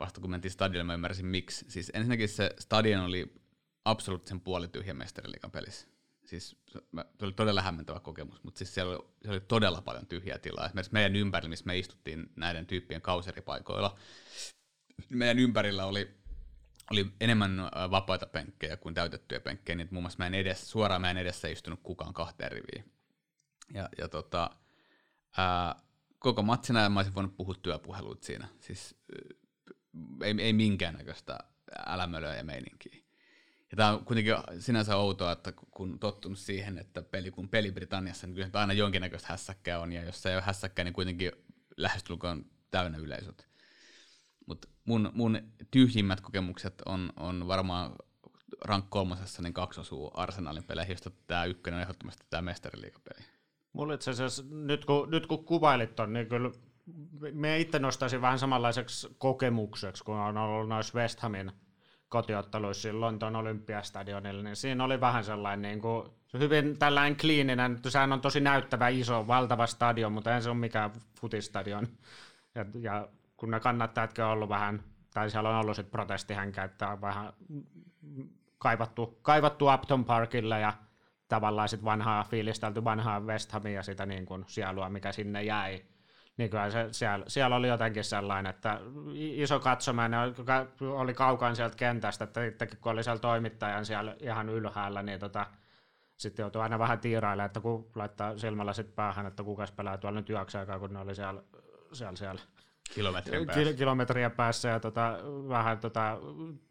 vasta 0.00 0.20
kun 0.20 0.30
mentiin 0.30 0.52
stadionille, 0.52 0.84
mä 0.84 0.94
ymmärsin 0.94 1.26
miksi. 1.26 1.64
Siis 1.68 1.90
ensinnäkin 1.94 2.28
se 2.28 2.54
stadion 2.58 3.04
oli 3.04 3.34
absoluuttisen 3.84 4.40
puolityhjä 4.40 4.94
mestariliikan 4.94 5.50
pelissä. 5.50 5.86
Siis 6.24 6.56
se 7.18 7.24
oli 7.24 7.32
todella 7.32 7.62
hämmentävä 7.62 8.00
kokemus, 8.00 8.44
mutta 8.44 8.58
siis 8.58 8.74
siellä 8.74 8.92
oli, 8.92 9.08
siellä 9.22 9.34
oli 9.34 9.44
todella 9.48 9.82
paljon 9.82 10.06
tyhjää 10.06 10.38
tilaa. 10.38 10.66
Esimerkiksi 10.66 10.92
meidän 10.92 11.16
ympärillä, 11.16 11.48
missä 11.48 11.66
me 11.66 11.78
istuttiin 11.78 12.32
näiden 12.36 12.66
tyyppien 12.66 13.02
kauseripaikoilla, 13.02 13.98
meidän 15.08 15.38
ympärillä 15.38 15.86
oli 15.86 16.23
oli 16.90 17.12
enemmän 17.20 17.70
vapaita 17.90 18.26
penkkejä 18.26 18.76
kuin 18.76 18.94
täytettyjä 18.94 19.40
penkkejä, 19.40 19.76
niin 19.76 19.88
muun 19.90 20.02
muassa 20.02 20.18
mä 20.18 20.26
en 20.26 20.34
edes, 20.34 20.70
suoraan 20.70 21.00
mä 21.00 21.10
en 21.10 21.16
edessä 21.16 21.48
istunut 21.48 21.80
kukaan 21.82 22.14
kahteen 22.14 22.52
riviin. 22.52 22.92
Ja, 23.74 23.88
ja 23.98 24.08
tota, 24.08 24.50
ää, 25.36 25.76
koko 26.18 26.42
matsina 26.42 26.88
mä 26.88 26.98
olisin 26.98 27.14
voinut 27.14 27.36
puhua 27.36 27.54
työpuheluita 27.62 28.26
siinä. 28.26 28.48
Siis 28.60 28.96
ei, 30.22 30.34
ei 30.38 30.52
minkäännäköistä 30.52 31.38
älämölöä 31.86 32.36
ja 32.36 32.44
meininkiä. 32.44 32.96
Ja 33.70 33.76
tämä 33.76 33.90
on 33.90 34.04
kuitenkin 34.04 34.34
sinänsä 34.58 34.96
outoa, 34.96 35.32
että 35.32 35.52
kun 35.70 35.98
tottunut 35.98 36.38
siihen, 36.38 36.78
että 36.78 37.02
peli, 37.02 37.30
kun 37.30 37.48
peli 37.48 37.72
Britanniassa, 37.72 38.26
niin 38.26 38.34
kyllä 38.34 38.50
aina 38.52 38.72
jonkinnäköistä 38.72 39.28
hässäkkää 39.30 39.80
on, 39.80 39.92
ja 39.92 40.04
jos 40.04 40.26
ei 40.26 40.34
ole 40.34 40.42
hässäkkää, 40.42 40.84
niin 40.84 40.92
kuitenkin 40.92 41.32
lähestulkoon 41.76 42.44
täynnä 42.70 42.98
yleisöt. 42.98 43.53
Mutta 44.46 44.68
mun, 44.84 45.10
mun 45.14 45.38
tyhjimmät 45.70 46.20
kokemukset 46.20 46.82
on, 46.86 47.12
on 47.16 47.48
varmaan 47.48 47.92
rank 48.64 48.84
kolmosessa 48.88 49.42
niin 49.42 49.54
kaksi 49.54 49.80
osuu 49.80 50.10
Arsenalin 50.14 50.64
peleihin, 50.64 50.92
josta 50.92 51.10
tämä 51.26 51.44
ykkönen 51.44 51.76
on 51.76 51.82
ehdottomasti 51.82 52.26
tämä 52.30 52.42
mestariliikapeli. 52.42 53.24
Mulla 53.72 53.94
itse 53.94 54.10
asiassa, 54.10 54.42
nyt 54.50 54.84
kun, 54.84 55.10
nyt 55.10 55.26
kun 55.26 55.44
kuvailit 55.44 55.96
ton, 55.96 56.12
niin 56.12 56.26
kyllä 56.26 56.50
me 57.32 57.60
itse 57.60 57.78
nostaisin 57.78 58.20
vähän 58.20 58.38
samanlaiseksi 58.38 59.08
kokemukseksi, 59.18 60.04
kun 60.04 60.16
on 60.16 60.36
ollut 60.36 60.68
noissa 60.68 60.98
West 60.98 61.20
Hamin 61.20 61.52
kotiotteluissa 62.08 63.00
Lontoon 63.00 63.36
olympiastadionilla, 63.36 64.42
niin 64.42 64.56
siinä 64.56 64.84
oli 64.84 65.00
vähän 65.00 65.24
sellainen 65.24 65.62
niin 65.62 65.80
kuin, 65.80 66.08
hyvin 66.38 66.78
tällainen 66.78 67.16
kliininen, 67.16 67.78
sehän 67.88 68.12
on 68.12 68.20
tosi 68.20 68.40
näyttävä, 68.40 68.88
iso, 68.88 69.26
valtava 69.26 69.66
stadion, 69.66 70.12
mutta 70.12 70.34
ei 70.34 70.42
se 70.42 70.50
ole 70.50 70.58
mikään 70.58 70.90
futistadion. 71.20 71.88
Ja, 72.54 72.66
ja 72.80 73.08
kun 73.36 73.50
ne 73.50 73.60
kannattajatkin 73.60 74.24
on 74.24 74.30
ollut 74.30 74.48
vähän, 74.48 74.82
tai 75.14 75.30
siellä 75.30 75.50
on 75.50 75.56
ollut 75.56 75.76
sitten 75.76 75.92
protestihänkä, 75.92 76.64
että 76.64 76.88
on 76.88 77.00
vähän 77.00 77.32
kaivattu, 78.58 79.18
kaivattu 79.22 79.68
Upton 79.68 80.04
Parkille 80.04 80.60
ja 80.60 80.72
tavallaan 81.28 81.68
sitten 81.68 81.84
vanhaa 81.84 82.24
fiilistelty 82.24 82.84
vanhaa 82.84 83.20
West 83.20 83.52
Hamia 83.52 83.82
sitä 83.82 84.06
niin 84.06 84.26
kuin 84.26 84.44
sielua, 84.46 84.88
mikä 84.88 85.12
sinne 85.12 85.42
jäi. 85.42 85.84
Niin 86.36 86.50
kyllä 86.50 86.70
se, 86.70 86.88
siellä, 86.90 87.24
siellä, 87.28 87.56
oli 87.56 87.68
jotenkin 87.68 88.04
sellainen, 88.04 88.50
että 88.50 88.80
iso 89.14 89.60
katsomainen 89.60 90.20
oli 90.80 91.14
kaukaan 91.14 91.56
sieltä 91.56 91.76
kentästä, 91.76 92.24
että 92.24 92.44
itsekin 92.44 92.78
kun 92.78 92.92
oli 92.92 93.04
siellä 93.04 93.20
toimittajan 93.20 93.84
siellä 93.84 94.16
ihan 94.20 94.48
ylhäällä, 94.48 95.02
niin 95.02 95.20
tota, 95.20 95.46
sitten 96.16 96.42
joutuu 96.42 96.62
aina 96.62 96.78
vähän 96.78 96.98
tiirailemaan, 96.98 97.46
että 97.46 97.60
kun 97.60 97.90
laittaa 97.94 98.38
silmällä 98.38 98.72
sitten 98.72 98.94
päähän, 98.94 99.26
että 99.26 99.42
kukas 99.42 99.72
pelaa 99.72 99.98
tuolla 99.98 100.20
nyt 100.20 100.30
yöksi 100.30 100.58
aikaa, 100.58 100.78
kun 100.78 100.92
ne 100.92 100.98
oli 100.98 101.14
siellä, 101.14 101.42
siellä, 101.92 102.16
siellä 102.16 102.40
Kilometrien 102.94 103.46
päässä. 103.46 103.72
kilometriä 103.72 104.30
päässä 104.30 104.68
ja 104.68 104.80
tota, 104.80 105.18
vähän 105.48 105.78
tota, 105.78 106.18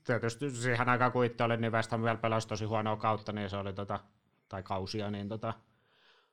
tietysti 0.03 0.51
siihen 0.51 0.89
aikaan 0.89 1.11
kun 1.11 1.25
itse 1.25 1.43
olin, 1.43 1.61
niin 1.61 1.71
West 1.71 1.91
Ham 1.91 2.03
vielä 2.03 2.17
pelasi 2.17 2.47
tosi 2.47 2.65
huonoa 2.65 2.97
kautta, 2.97 3.31
niin 3.31 3.49
se 3.49 3.57
oli 3.57 3.73
tota, 3.73 3.99
tai 4.49 4.63
kausia, 4.63 5.11
niin 5.11 5.29
tota, 5.29 5.53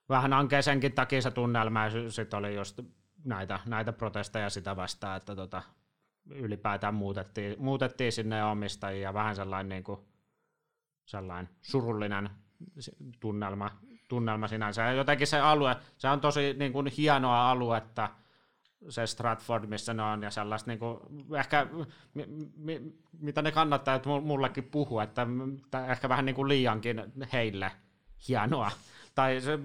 vähän 0.08 0.32
ankea 0.32 0.62
senkin 0.62 0.92
takia 0.92 1.22
se 1.22 1.30
tunnelma 1.30 1.84
ja 1.84 2.10
sitten 2.10 2.38
oli 2.38 2.54
just 2.54 2.80
näitä, 3.24 3.60
näitä 3.66 3.92
protesteja 3.92 4.50
sitä 4.50 4.76
vastaan, 4.76 5.16
että 5.16 5.36
tota, 5.36 5.62
ylipäätään 6.30 6.94
muutettiin, 6.94 7.56
muutettiin 7.58 8.12
sinne 8.12 8.44
omistajia, 8.44 9.14
vähän 9.14 9.36
sellainen, 9.36 9.68
niin 9.68 9.84
kuin, 9.84 10.00
sellainen 11.04 11.48
surullinen 11.62 12.30
tunnelma, 13.20 13.70
tunnelma 14.08 14.48
sinänsä. 14.48 14.82
Ja 14.82 14.92
jotenkin 14.92 15.26
se 15.26 15.40
alue, 15.40 15.76
se 15.98 16.08
on 16.08 16.20
tosi 16.20 16.54
niin 16.58 16.72
kuin, 16.72 16.86
hienoa 16.86 17.50
aluetta, 17.50 18.10
se 18.88 19.06
Stratford, 19.06 19.66
missä 19.66 19.94
ne 19.94 20.02
on, 20.02 20.22
ja 20.22 20.30
sellaista 20.30 20.70
niin 20.70 20.78
kuin, 20.78 20.98
ehkä, 21.38 21.66
mi, 22.14 22.26
mi, 22.56 22.80
mitä 23.20 23.42
ne 23.42 23.52
kannattaa, 23.52 23.94
että 23.94 24.08
mullekin 24.08 24.64
puhuu, 24.64 25.00
että, 25.00 25.26
että 25.64 25.86
ehkä 25.86 26.08
vähän 26.08 26.24
niin 26.24 26.36
kuin 26.36 26.48
liiankin 26.48 27.02
heille 27.32 27.70
hienoa. 28.28 28.70
Tai 29.14 29.40
se, 29.40 29.58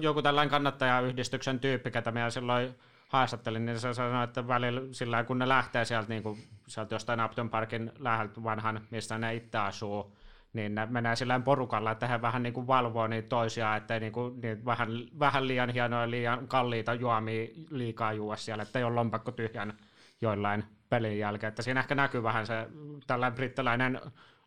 joku 0.00 0.22
tällainen 0.22 0.50
kannattajayhdistyksen 0.50 1.60
tyyppi, 1.60 1.90
ketä 1.90 2.10
minä 2.10 2.30
silloin 2.30 2.74
haastattelin, 3.08 3.66
niin 3.66 3.80
se 3.80 3.94
sanoi, 3.94 4.24
että 4.24 4.48
välillä 4.48 4.80
sillä 4.92 5.24
kun 5.24 5.38
ne 5.38 5.48
lähtee 5.48 5.84
sieltä, 5.84 6.08
niin 6.08 6.22
kuin, 6.22 6.38
sieltä 6.66 6.94
jostain 6.94 7.24
Upton 7.24 7.50
Parkin 7.50 7.92
läheltä 7.98 8.42
vanhan, 8.42 8.80
missä 8.90 9.18
ne 9.18 9.34
itse 9.34 9.58
asuu, 9.58 10.16
niin 10.52 10.72
menee 10.88 11.16
sillä 11.16 11.40
porukalla, 11.40 11.90
että 11.90 12.06
he 12.06 12.22
vähän 12.22 12.42
niin 12.42 12.52
kuin 12.52 12.66
valvoo 12.66 13.06
niitä 13.06 13.28
toisiaan, 13.28 13.76
ettei 13.76 14.00
niin 14.00 14.12
kuin, 14.12 14.40
niin 14.40 14.64
vähän, 14.64 14.88
vähän 15.18 15.48
liian 15.48 15.70
hienoja, 15.70 16.10
liian 16.10 16.48
kalliita 16.48 16.94
juomia 16.94 17.48
liikaa 17.70 18.12
juua 18.12 18.36
siellä, 18.36 18.62
ettei 18.62 18.84
ole 18.84 18.94
lompakko 18.94 19.32
tyhjän 19.32 19.78
joillain 20.20 20.64
pelin 20.88 21.18
jälkeen. 21.18 21.48
Että 21.48 21.62
siinä 21.62 21.80
ehkä 21.80 21.94
näkyy 21.94 22.22
vähän 22.22 22.46
se 22.46 22.68
tällainen 23.06 23.36
brittiläinen 23.36 24.00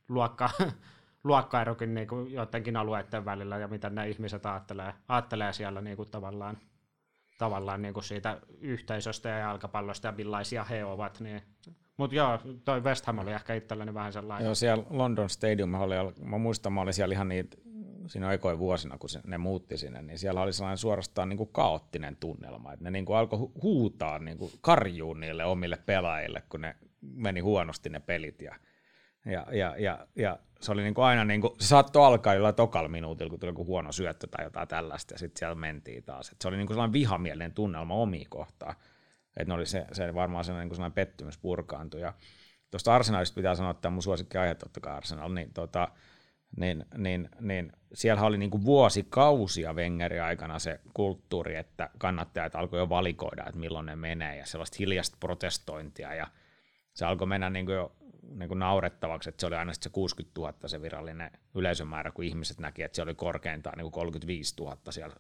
luokka, 0.10 0.50
luokkaerokin 1.24 1.94
niin 1.94 2.08
kuin 2.08 2.34
joidenkin 2.34 2.78
alueiden 2.78 3.26
välillä 3.26 3.58
ja 3.58 3.68
mitä 3.68 3.90
ne 3.90 4.10
ihmiset 4.10 4.46
ajattelee, 4.46 4.94
ajattelee 5.08 5.54
siellä 5.54 5.82
niin 5.82 5.98
kuin 5.98 6.10
tavallaan 6.10 6.58
tavallaan 7.38 7.82
niin 7.82 7.94
kuin 7.94 8.04
siitä 8.04 8.38
yhteisöstä 8.62 9.30
ja 9.30 9.38
jalkapallosta 9.38 10.08
ja 10.08 10.12
millaisia 10.12 10.64
he 10.64 10.86
ovat. 10.86 11.20
Niin. 11.20 11.42
Mutta 11.98 12.16
joo, 12.16 12.40
toi 12.66 12.84
West 12.84 13.06
Ham 13.06 13.20
oli 13.20 13.32
ehkä 13.32 13.54
itselleni 13.54 13.94
vähän 13.94 14.14
sellainen. 14.14 14.46
Joo, 14.46 14.56
siellä 14.56 14.84
London 14.90 15.30
Stadium, 15.30 15.74
oli, 15.74 15.96
mä 16.22 16.38
muistan, 16.38 16.74
mä 16.74 16.82
olin 16.82 16.94
siellä 16.94 17.14
ihan 17.14 17.30
niitä 17.30 17.58
siinä 18.08 18.28
aikojen 18.28 18.60
vuosina, 18.60 18.98
kun 18.98 19.10
se, 19.10 19.20
ne 19.28 19.38
muutti 19.38 19.78
sinne, 19.78 20.02
niin 20.02 20.20
siellä 20.20 20.42
oli 20.42 20.54
sellainen 20.54 20.78
suorastaan 20.78 21.30
niin 21.30 21.38
kuin 21.38 21.50
kaoottinen 21.52 22.16
tunnelma, 22.16 22.74
että 22.74 22.84
ne 22.84 22.92
niin 22.92 23.06
kuin 23.06 23.18
alkoi 23.18 23.40
huutaa, 23.40 24.20
niin 24.20 24.38
kuin 24.38 24.52
karjuun 24.62 25.20
niille 25.20 25.46
omille 25.46 25.78
pelaajille, 25.86 26.44
kun 26.50 26.62
ne 26.62 26.76
meni 27.02 27.40
huonosti 27.40 27.90
ne 27.90 28.00
pelit 28.00 28.42
ja 28.42 28.56
ja, 29.26 29.46
ja, 29.52 29.76
ja, 29.78 30.08
ja 30.16 30.40
se 30.62 30.72
oli 30.72 30.84
niin 30.84 30.94
kuin 30.94 31.06
aina, 31.06 31.26
niin 31.26 31.42
kuin, 31.42 31.54
se 31.60 31.68
saattoi 31.68 32.06
alkaa 32.06 32.34
jollain 32.34 32.56
tokalla 32.56 32.90
minuutilla, 32.90 33.30
kun 33.30 33.40
tuli 33.40 33.50
joku 33.50 33.66
huono 33.66 33.92
syöttö 33.92 34.28
tai 34.28 34.46
jotain 34.46 34.68
tällaista, 34.68 35.14
ja 35.14 35.18
sitten 35.18 35.40
siellä 35.40 35.56
mentiin 35.56 36.04
taas. 36.04 36.30
Et 36.30 36.42
se 36.42 36.48
oli 36.48 36.58
niin 36.58 36.68
kuin 36.68 36.76
sellainen 36.76 36.94
vihamielinen 36.94 37.54
tunnelma 37.54 37.94
omiin 37.94 38.30
kohtaan. 38.30 38.76
Että 39.38 39.54
oli 39.54 39.66
se, 39.66 39.86
se 39.92 40.14
varmaan 40.14 40.46
sellainen, 40.46 40.68
niin 40.68 40.76
sellainen 40.76 40.96
pettymys 40.96 41.38
purkaantui. 41.38 42.02
Ja 42.02 42.14
tuosta 42.72 42.96
Arsenalista 42.96 43.36
pitää 43.36 43.56
sanoa, 43.56 43.72
että 43.72 43.90
mun 43.90 44.04
suosikki 44.04 44.38
aihe 44.38 44.56
totta 44.56 44.80
kai 44.80 44.94
Arsenal, 44.94 45.34
niin, 45.34 45.54
tota, 45.54 45.88
niin, 46.58 46.86
niin, 46.98 47.30
niin 47.40 47.72
siellä 47.94 48.22
oli 48.22 48.38
niin 48.38 48.52
kuin 48.52 48.66
vuosikausia 48.66 49.74
Wengerin 49.74 50.24
aikana 50.24 50.60
se 50.60 50.80
kulttuuri, 50.94 51.56
että 51.56 51.90
kannattajat 51.98 52.56
alkoi 52.56 52.80
jo 52.80 52.90
valikoida, 52.90 53.44
että 53.48 53.60
milloin 53.60 53.86
ne 53.86 53.96
menee, 53.96 54.38
ja 54.38 54.46
sellaista 54.46 54.78
hiljasta 54.80 55.18
protestointia, 55.20 56.14
ja 56.14 56.28
se 56.94 57.06
alkoi 57.06 57.28
mennä 57.28 57.50
niin 57.50 57.66
kuin 57.66 57.76
jo 57.76 57.96
niin 58.30 58.48
kuin 58.48 58.60
naurettavaksi, 58.60 59.30
että 59.30 59.40
se 59.40 59.48
oli 59.48 59.56
aina 59.56 59.74
se 59.74 59.90
60 59.90 60.42
000 60.42 60.54
se 60.66 60.82
virallinen 60.82 61.32
yleisömäärä, 61.56 62.12
kun 62.12 62.26
ihmiset 62.26 62.60
näki, 62.60 62.84
että 62.84 62.96
se 62.96 63.02
oli 63.02 63.16
korkeintaan 63.16 63.78
niin 63.78 63.86
kuin 63.86 63.92
35 63.92 64.56
000 64.60 64.78
siellä, 64.90 65.16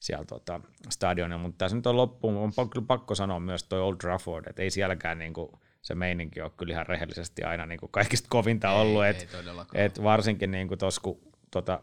siellä 0.00 0.24
tota, 0.24 0.60
stadionilla, 0.88 1.42
mutta 1.42 1.58
tässä 1.58 1.76
nyt 1.76 1.86
on 1.86 1.96
loppuun, 1.96 2.36
on 2.36 2.52
pakko, 2.56 2.82
pakko 2.82 3.14
sanoa 3.14 3.40
myös 3.40 3.64
tuo 3.64 3.78
Old 3.78 3.96
Trafford, 3.96 4.46
että 4.46 4.62
ei 4.62 4.70
sielläkään 4.70 5.18
niin 5.18 5.32
kuin, 5.32 5.50
se 5.82 5.94
meininki 5.94 6.40
ole 6.40 6.50
kyllä 6.56 6.72
ihan 6.72 6.86
rehellisesti 6.86 7.42
aina 7.42 7.66
niin 7.66 7.80
kuin 7.80 7.92
kaikista 7.92 8.28
kovinta 8.30 8.68
ei, 8.72 8.76
ollut, 8.76 9.04
että 9.04 9.26
et 9.74 10.02
varsinkin 10.02 10.50
niin 10.50 10.68
kuin 10.68 10.78
tos, 10.78 10.98
kun 10.98 11.20
tota, 11.50 11.80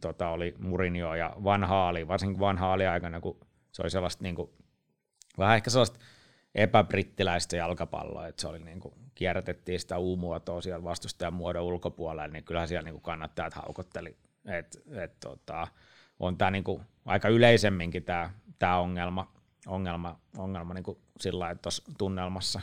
tota 0.00 0.28
oli 0.28 0.54
Murinio 0.58 1.14
ja 1.14 1.36
Van 1.44 1.64
Haali, 1.64 2.08
varsinkin 2.08 2.40
Van 2.40 2.58
Haali 2.58 2.86
aikana, 2.86 3.20
kun 3.20 3.40
se 3.72 3.82
oli 3.82 3.90
sellaista 3.90 4.22
niin 4.22 4.34
kuin, 4.34 4.50
vähän 5.38 5.56
ehkä 5.56 5.70
sellaista 5.70 5.98
epäbrittiläistä 6.54 7.56
jalkapalloa, 7.56 8.26
että 8.26 8.40
se 8.40 8.48
oli 8.48 8.58
niin 8.58 8.80
kuin, 8.80 8.94
kierrätettiin 9.14 9.80
sitä 9.80 9.98
U-muotoa 9.98 10.60
siellä 10.60 10.84
vastustajan 10.84 11.34
muodon 11.34 11.62
ulkopuolella, 11.62 12.28
niin 12.28 12.44
kyllähän 12.44 12.68
siellä 12.68 12.90
niin 12.90 13.00
kannattajat 13.00 13.54
haukotteli, 13.54 14.16
että 14.44 14.78
et, 15.02 15.20
tota, 15.20 15.68
on 16.20 16.36
tämä 16.36 16.50
niin 16.50 16.64
kuin, 16.64 16.82
aika 17.06 17.28
yleisemminkin 17.28 18.04
tämä, 18.04 18.30
tämä 18.58 18.78
ongelma, 18.78 19.32
ongelma, 19.66 20.18
ongelma 20.38 20.74
niin 20.74 20.84
kuin 20.84 20.98
sillä 21.20 21.54
tuossa 21.54 21.92
tunnelmassa. 21.98 22.60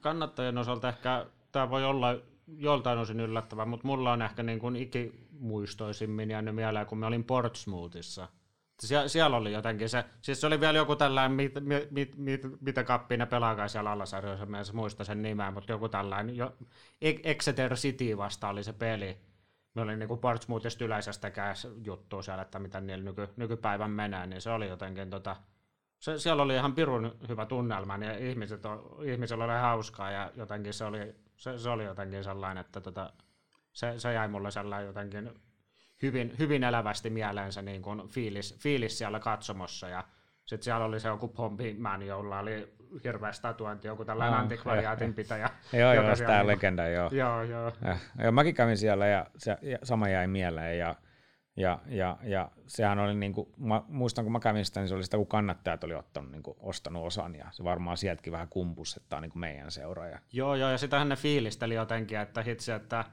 Kannattajien 0.00 0.58
osalta 0.58 0.88
ehkä 0.88 1.26
tämä 1.52 1.70
voi 1.70 1.84
olla 1.84 2.16
joltain 2.56 2.98
osin 2.98 3.20
yllättävää, 3.20 3.66
mutta 3.66 3.86
mulla 3.86 4.12
on 4.12 4.22
ehkä 4.22 4.42
niin 4.42 4.58
kuin 4.58 4.76
ikimuistoisimmin 4.76 6.30
jäänyt 6.30 6.54
mieleen, 6.54 6.86
kun 6.86 6.98
me 6.98 7.06
olin 7.06 7.24
Portsmouthissa– 7.24 8.28
Sie- 8.86 9.08
siellä 9.08 9.36
oli 9.36 9.52
jotenkin 9.52 9.88
se, 9.88 10.04
siis 10.22 10.40
se 10.40 10.46
oli 10.46 10.60
vielä 10.60 10.78
joku 10.78 10.96
tällainen, 10.96 11.32
mit, 11.32 11.54
mit, 11.60 11.90
mit, 11.90 12.16
mit, 12.16 12.42
mitä 12.60 12.84
kappia 12.84 13.18
ne 13.18 13.26
pelaakaan 13.26 13.68
siellä 13.68 13.90
alasarjoissa, 13.90 14.46
mä 14.46 14.58
en 14.58 14.64
muista 14.72 15.04
sen 15.04 15.22
nimeä, 15.22 15.50
mutta 15.50 15.72
joku 15.72 15.88
tällainen, 15.88 16.36
jo, 16.36 16.52
Exeter 17.00 17.74
City 17.74 18.16
vasta 18.16 18.48
oli 18.48 18.64
se 18.64 18.72
peli. 18.72 19.18
Me 19.74 19.82
oli 19.82 19.96
niinku 19.96 20.16
Portsmouthista 20.16 20.84
yleisestäkään 20.84 21.54
juttu 21.84 22.22
siellä, 22.22 22.42
että 22.42 22.58
mitä 22.58 22.80
niillä 22.80 23.04
nyky, 23.04 23.28
nykypäivän 23.36 23.90
menee, 23.90 24.26
niin 24.26 24.40
se 24.40 24.50
oli 24.50 24.68
jotenkin 24.68 25.10
tota, 25.10 25.36
se, 25.98 26.18
siellä 26.18 26.42
oli 26.42 26.54
ihan 26.54 26.74
pirun 26.74 27.16
hyvä 27.28 27.46
tunnelma, 27.46 27.96
ja 27.96 28.18
ihmiset, 28.18 28.62
ihmisillä 29.04 29.44
oli 29.44 29.52
hauskaa, 29.52 30.10
ja 30.10 30.32
jotenkin 30.36 30.72
se 30.72 30.84
oli, 30.84 31.14
se, 31.36 31.58
se 31.58 31.70
oli 31.70 31.84
jotenkin 31.84 32.24
sellainen, 32.24 32.60
että 32.60 32.80
tota, 32.80 33.12
se, 33.72 33.98
se 33.98 34.12
jäi 34.12 34.28
mulle 34.28 34.50
sellainen 34.50 34.86
jotenkin 34.86 35.30
hyvin, 36.02 36.34
hyvin 36.38 36.64
elävästi 36.64 37.10
mieleensä 37.10 37.62
niin 37.62 37.82
kuin 37.82 38.08
fiilis, 38.08 38.58
fiilis 38.58 38.98
siellä 38.98 39.20
katsomossa 39.20 39.88
ja 39.88 40.04
sitten 40.46 40.64
siellä 40.64 40.84
oli 40.84 41.00
se 41.00 41.08
joku 41.08 41.28
Pompimän, 41.28 42.02
jolla 42.02 42.38
oli 42.38 42.74
hirveä 43.04 43.32
statuointi, 43.32 43.88
joku 43.88 44.04
tällainen 44.04 44.36
no, 44.36 44.42
antikvariaatin 44.42 45.14
pitäjä. 45.14 45.50
joo, 45.72 45.92
joo, 45.92 46.16
tämä 46.26 46.46
legenda, 46.46 46.88
joo. 46.88 47.10
Joo, 47.12 47.42
joo. 47.42 47.72
Ja, 47.84 47.96
ja 48.18 48.32
mäkin 48.32 48.54
kävin 48.54 48.76
siellä 48.76 49.06
ja, 49.06 49.26
se, 49.36 49.58
ja 49.62 49.78
sama 49.82 50.08
jäi 50.08 50.26
mieleen 50.26 50.78
ja, 50.78 50.94
ja, 51.56 51.78
ja, 51.86 52.18
ja 52.22 52.50
sehän 52.66 52.98
oli, 52.98 53.14
niin 53.14 53.32
kuin, 53.32 53.48
mä 53.56 53.82
muistan 53.88 54.24
kun 54.24 54.32
mä 54.32 54.40
kävin 54.40 54.64
sitä, 54.64 54.80
niin 54.80 54.88
se 54.88 54.94
oli 54.94 55.04
sitä, 55.04 55.16
kun 55.16 55.26
kannattajat 55.26 55.84
oli 55.84 55.94
ottanut, 55.94 56.30
niin 56.30 56.42
kuin, 56.42 56.56
ostanut 56.60 57.06
osan 57.06 57.34
ja 57.34 57.46
se 57.50 57.64
varmaan 57.64 57.96
sieltäkin 57.96 58.32
vähän 58.32 58.48
kumpus, 58.48 58.96
että 58.96 59.08
tämä 59.08 59.18
on 59.18 59.22
niin 59.22 59.32
kuin 59.32 59.40
meidän 59.40 59.70
seuraaja. 59.70 60.18
Joo, 60.32 60.54
joo, 60.54 60.70
ja 60.70 60.78
sitähän 60.78 61.08
ne 61.08 61.16
fiilisteli 61.16 61.74
jotenkin, 61.74 62.18
että 62.18 62.42
hitsi, 62.42 62.72
että 62.72 63.04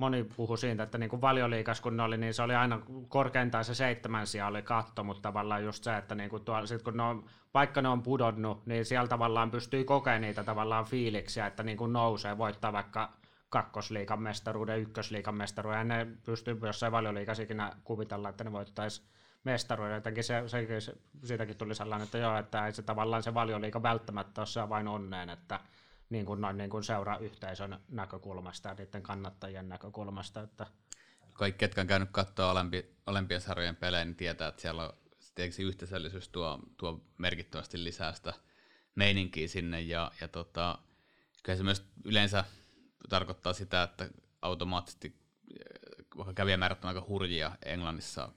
moni 0.00 0.24
puhui 0.36 0.58
siitä, 0.58 0.82
että 0.82 0.98
niin 0.98 1.10
kuin 1.10 1.20
valioliikas 1.20 1.80
kun 1.80 1.96
ne 1.96 2.02
oli, 2.02 2.16
niin 2.16 2.34
se 2.34 2.42
oli 2.42 2.54
aina 2.54 2.80
korkeintaan 3.08 3.64
se 3.64 3.74
seitsemän 3.74 4.26
sija 4.26 4.46
oli 4.46 4.62
katto, 4.62 5.04
mutta 5.04 5.22
tavallaan 5.22 5.64
just 5.64 5.84
se, 5.84 5.96
että 5.96 6.14
niin 6.14 6.30
kuin 6.30 6.44
tuolla, 6.44 6.66
sit 6.66 6.82
kun 6.82 6.96
ne 6.96 7.02
on, 7.02 7.24
vaikka 7.54 7.82
ne 7.82 7.88
on 7.88 8.02
pudonnut, 8.02 8.66
niin 8.66 8.84
siellä 8.84 9.08
tavallaan 9.08 9.50
pystyy 9.50 9.84
kokemaan 9.84 10.20
niitä 10.20 10.44
tavallaan 10.44 10.84
fiiliksiä, 10.84 11.46
että 11.46 11.62
niin 11.62 11.76
kuin 11.76 11.92
nousee, 11.92 12.38
voittaa 12.38 12.72
vaikka 12.72 13.12
kakkosliikan 13.48 14.22
mestaruuden, 14.22 14.80
ykkösliikan 14.80 15.34
mestaruuden, 15.34 15.78
ja 15.78 15.84
ne 15.84 16.06
pystyy 16.24 16.58
jossain 16.62 16.92
valioliikasikin 16.92 17.62
kuvitella, 17.84 18.28
että 18.28 18.44
ne 18.44 18.52
voittaisi 18.52 19.02
mestaruuden. 19.44 19.94
Jotenkin 19.94 20.24
se, 20.24 20.42
se, 20.46 20.80
se, 20.80 20.92
siitäkin 21.24 21.56
tuli 21.56 21.74
sellainen, 21.74 22.04
että 22.04 22.18
joo, 22.18 22.38
että 22.38 22.66
ei 22.66 22.72
se 22.72 22.82
tavallaan 22.82 23.22
se 23.22 23.34
valioliika 23.34 23.82
välttämättä 23.82 24.40
ole 24.40 24.46
se 24.46 24.68
vain 24.68 24.88
onneen, 24.88 25.30
että 25.30 25.60
niin 26.10 26.26
kuin 26.26 26.40
noin 26.40 26.56
niin 26.56 26.70
kuin 26.70 26.84
seurayhteisön 26.84 27.80
näkökulmasta 27.88 28.68
ja 28.68 28.74
niiden 28.74 29.02
kannattajien 29.02 29.68
näkökulmasta. 29.68 30.42
Että 30.42 30.66
Kaikki, 31.32 31.58
ketkä 31.58 31.80
on 31.80 31.86
käynyt 31.86 32.08
katsoa 32.12 32.50
olempi, 33.06 33.40
sarjojen 33.40 33.76
pelejä, 33.76 34.04
niin 34.04 34.16
tietää, 34.16 34.48
että 34.48 34.62
siellä 34.62 34.82
on 34.82 34.92
tietysti 35.34 35.62
yhteisöllisyys 35.62 36.28
tuo, 36.28 36.58
tuo 36.76 37.04
merkittävästi 37.18 37.84
lisää 37.84 38.12
sitä 38.12 38.34
meininkiä 38.94 39.48
sinne, 39.48 39.80
ja, 39.80 40.12
ja 40.20 40.28
tota, 40.28 40.78
kyllä 41.42 41.56
se 41.56 41.62
myös 41.62 41.86
yleensä 42.04 42.44
tarkoittaa 43.08 43.52
sitä, 43.52 43.82
että 43.82 44.08
automaattisesti, 44.42 45.16
vaikka 46.16 46.34
kävijämäärät 46.34 46.84
on 46.84 46.88
aika 46.88 47.04
hurjia 47.08 47.56
Englannissa, 47.64 48.32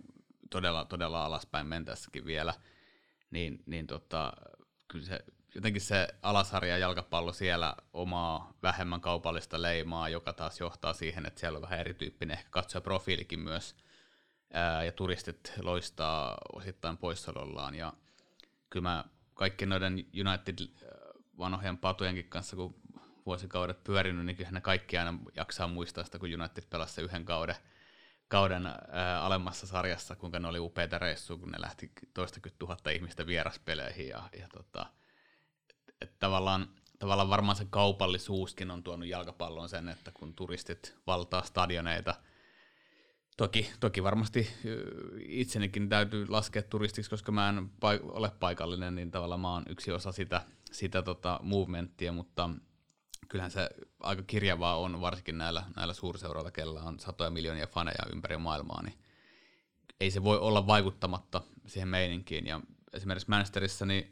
todella, 0.49 0.85
todella 0.85 1.25
alaspäin 1.25 1.67
mentässäkin 1.67 2.25
vielä, 2.25 2.53
niin, 3.31 3.63
niin 3.65 3.87
tota, 3.87 4.33
kyllä 4.87 5.05
se 5.05 5.19
jotenkin 5.55 5.81
se 5.81 6.07
alasarja 6.21 6.77
jalkapallo 6.77 7.33
siellä 7.33 7.75
omaa 7.93 8.53
vähemmän 8.63 9.01
kaupallista 9.01 9.61
leimaa, 9.61 10.09
joka 10.09 10.33
taas 10.33 10.59
johtaa 10.59 10.93
siihen, 10.93 11.25
että 11.25 11.39
siellä 11.39 11.57
on 11.57 11.61
vähän 11.61 11.79
erityyppinen 11.79 12.37
ehkä 12.37 12.49
katsojaprofiilikin 12.49 13.39
myös, 13.39 13.75
ää, 14.53 14.83
ja 14.83 14.91
turistit 14.91 15.53
loistaa 15.61 16.37
osittain 16.53 16.97
poissaolollaan, 16.97 17.75
ja 17.75 17.93
kyllä 18.69 18.89
mä 18.89 19.05
kaikki 19.33 19.65
noiden 19.65 19.93
United 20.27 20.67
vanhojen 21.37 21.77
patujenkin 21.77 22.29
kanssa, 22.29 22.55
kun 22.55 22.75
vuosikaudet 23.25 23.83
pyörinyt, 23.83 24.25
niin 24.25 24.35
kyllähän 24.35 24.53
ne 24.53 24.61
kaikki 24.61 24.97
aina 24.97 25.19
jaksaa 25.35 25.67
muistaa 25.67 26.03
sitä, 26.03 26.19
kun 26.19 26.33
United 26.41 26.63
pelasi 26.69 27.01
yhden 27.01 27.25
kauden, 27.25 27.55
kauden 28.27 28.65
ää, 28.65 29.21
alemmassa 29.21 29.67
sarjassa, 29.67 30.15
kuinka 30.15 30.39
ne 30.39 30.47
oli 30.47 30.59
upeita 30.59 30.99
reissuja, 30.99 31.39
kun 31.39 31.49
ne 31.51 31.61
lähti 31.61 31.91
toistakymmentä 32.13 32.59
tuhatta 32.59 32.89
ihmistä 32.89 33.27
vieraspeleihin, 33.27 34.07
ja, 34.07 34.29
ja 34.39 34.47
tota, 34.47 34.85
että 36.03 36.15
tavallaan 36.19 36.67
tavallaan 36.99 37.29
varmaan 37.29 37.55
se 37.55 37.67
kaupallisuuskin 37.69 38.71
on 38.71 38.83
tuonut 38.83 39.07
jalkapalloon 39.07 39.69
sen, 39.69 39.89
että 39.89 40.11
kun 40.11 40.33
turistit 40.33 40.95
valtaa 41.07 41.43
stadioneita, 41.43 42.15
toki, 43.37 43.71
toki 43.79 44.03
varmasti 44.03 44.49
itsenikin 45.19 45.89
täytyy 45.89 46.27
laskea 46.27 46.63
turistiksi, 46.63 47.09
koska 47.09 47.31
mä 47.31 47.49
en 47.49 47.69
paik- 47.79 48.11
ole 48.11 48.31
paikallinen, 48.39 48.95
niin 48.95 49.11
tavallaan 49.11 49.39
mä 49.39 49.53
oon 49.53 49.63
yksi 49.69 49.91
osa 49.91 50.11
sitä, 50.11 50.41
sitä 50.71 51.01
tota 51.01 51.39
movementtia, 51.43 52.11
mutta 52.11 52.49
kyllähän 53.29 53.51
se 53.51 53.69
aika 53.99 54.23
kirjavaa 54.23 54.77
on, 54.77 55.01
varsinkin 55.01 55.37
näillä, 55.37 55.63
näillä 55.75 55.93
suurseuroilla, 55.93 56.51
kellä 56.51 56.81
on 56.81 56.99
satoja 56.99 57.29
miljoonia 57.29 57.67
faneja 57.67 58.05
ympäri 58.13 58.37
maailmaa, 58.37 58.83
niin 58.83 58.97
ei 59.99 60.11
se 60.11 60.23
voi 60.23 60.39
olla 60.39 60.67
vaikuttamatta 60.67 61.41
siihen 61.65 61.87
meininkiin. 61.87 62.47
Ja 62.47 62.61
esimerkiksi 62.93 63.29
Manchesterissa, 63.29 63.85
niin 63.85 64.09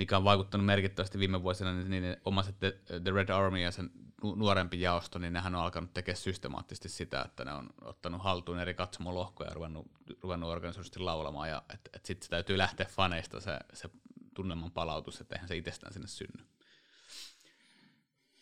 mikä 0.00 0.16
on 0.16 0.24
vaikuttanut 0.24 0.66
merkittävästi 0.66 1.18
viime 1.18 1.42
vuosina, 1.42 1.74
niin, 1.74 1.90
niin 1.90 2.16
omaiset 2.24 2.58
The, 2.58 2.80
The 3.04 3.10
Red 3.10 3.28
Army 3.28 3.58
ja 3.58 3.70
sen 3.70 3.90
nuorempi 4.22 4.80
jaosto, 4.80 5.18
niin 5.18 5.32
nehän 5.32 5.54
on 5.54 5.60
alkanut 5.60 5.94
tekemään 5.94 6.16
systemaattisesti 6.16 6.88
sitä, 6.88 7.22
että 7.22 7.44
ne 7.44 7.52
on 7.52 7.70
ottanut 7.82 8.22
haltuun 8.22 8.58
eri 8.58 8.74
katsomolohkoja 8.74 9.50
ja 9.50 9.54
ruvennut, 9.54 9.86
ruvennut 10.22 10.50
organisoidusti 10.50 10.98
laulamaan, 10.98 11.48
ja 11.48 11.62
että 11.74 11.90
et 11.94 12.06
sitten 12.06 12.24
se 12.24 12.30
täytyy 12.30 12.58
lähteä 12.58 12.86
faneista 12.86 13.40
se, 13.40 13.58
se 13.72 13.90
tunnelman 14.34 14.70
palautus, 14.70 15.20
että 15.20 15.34
eihän 15.34 15.48
se 15.48 15.56
itsestään 15.56 15.92
sinne 15.92 16.08
synny. 16.08 16.44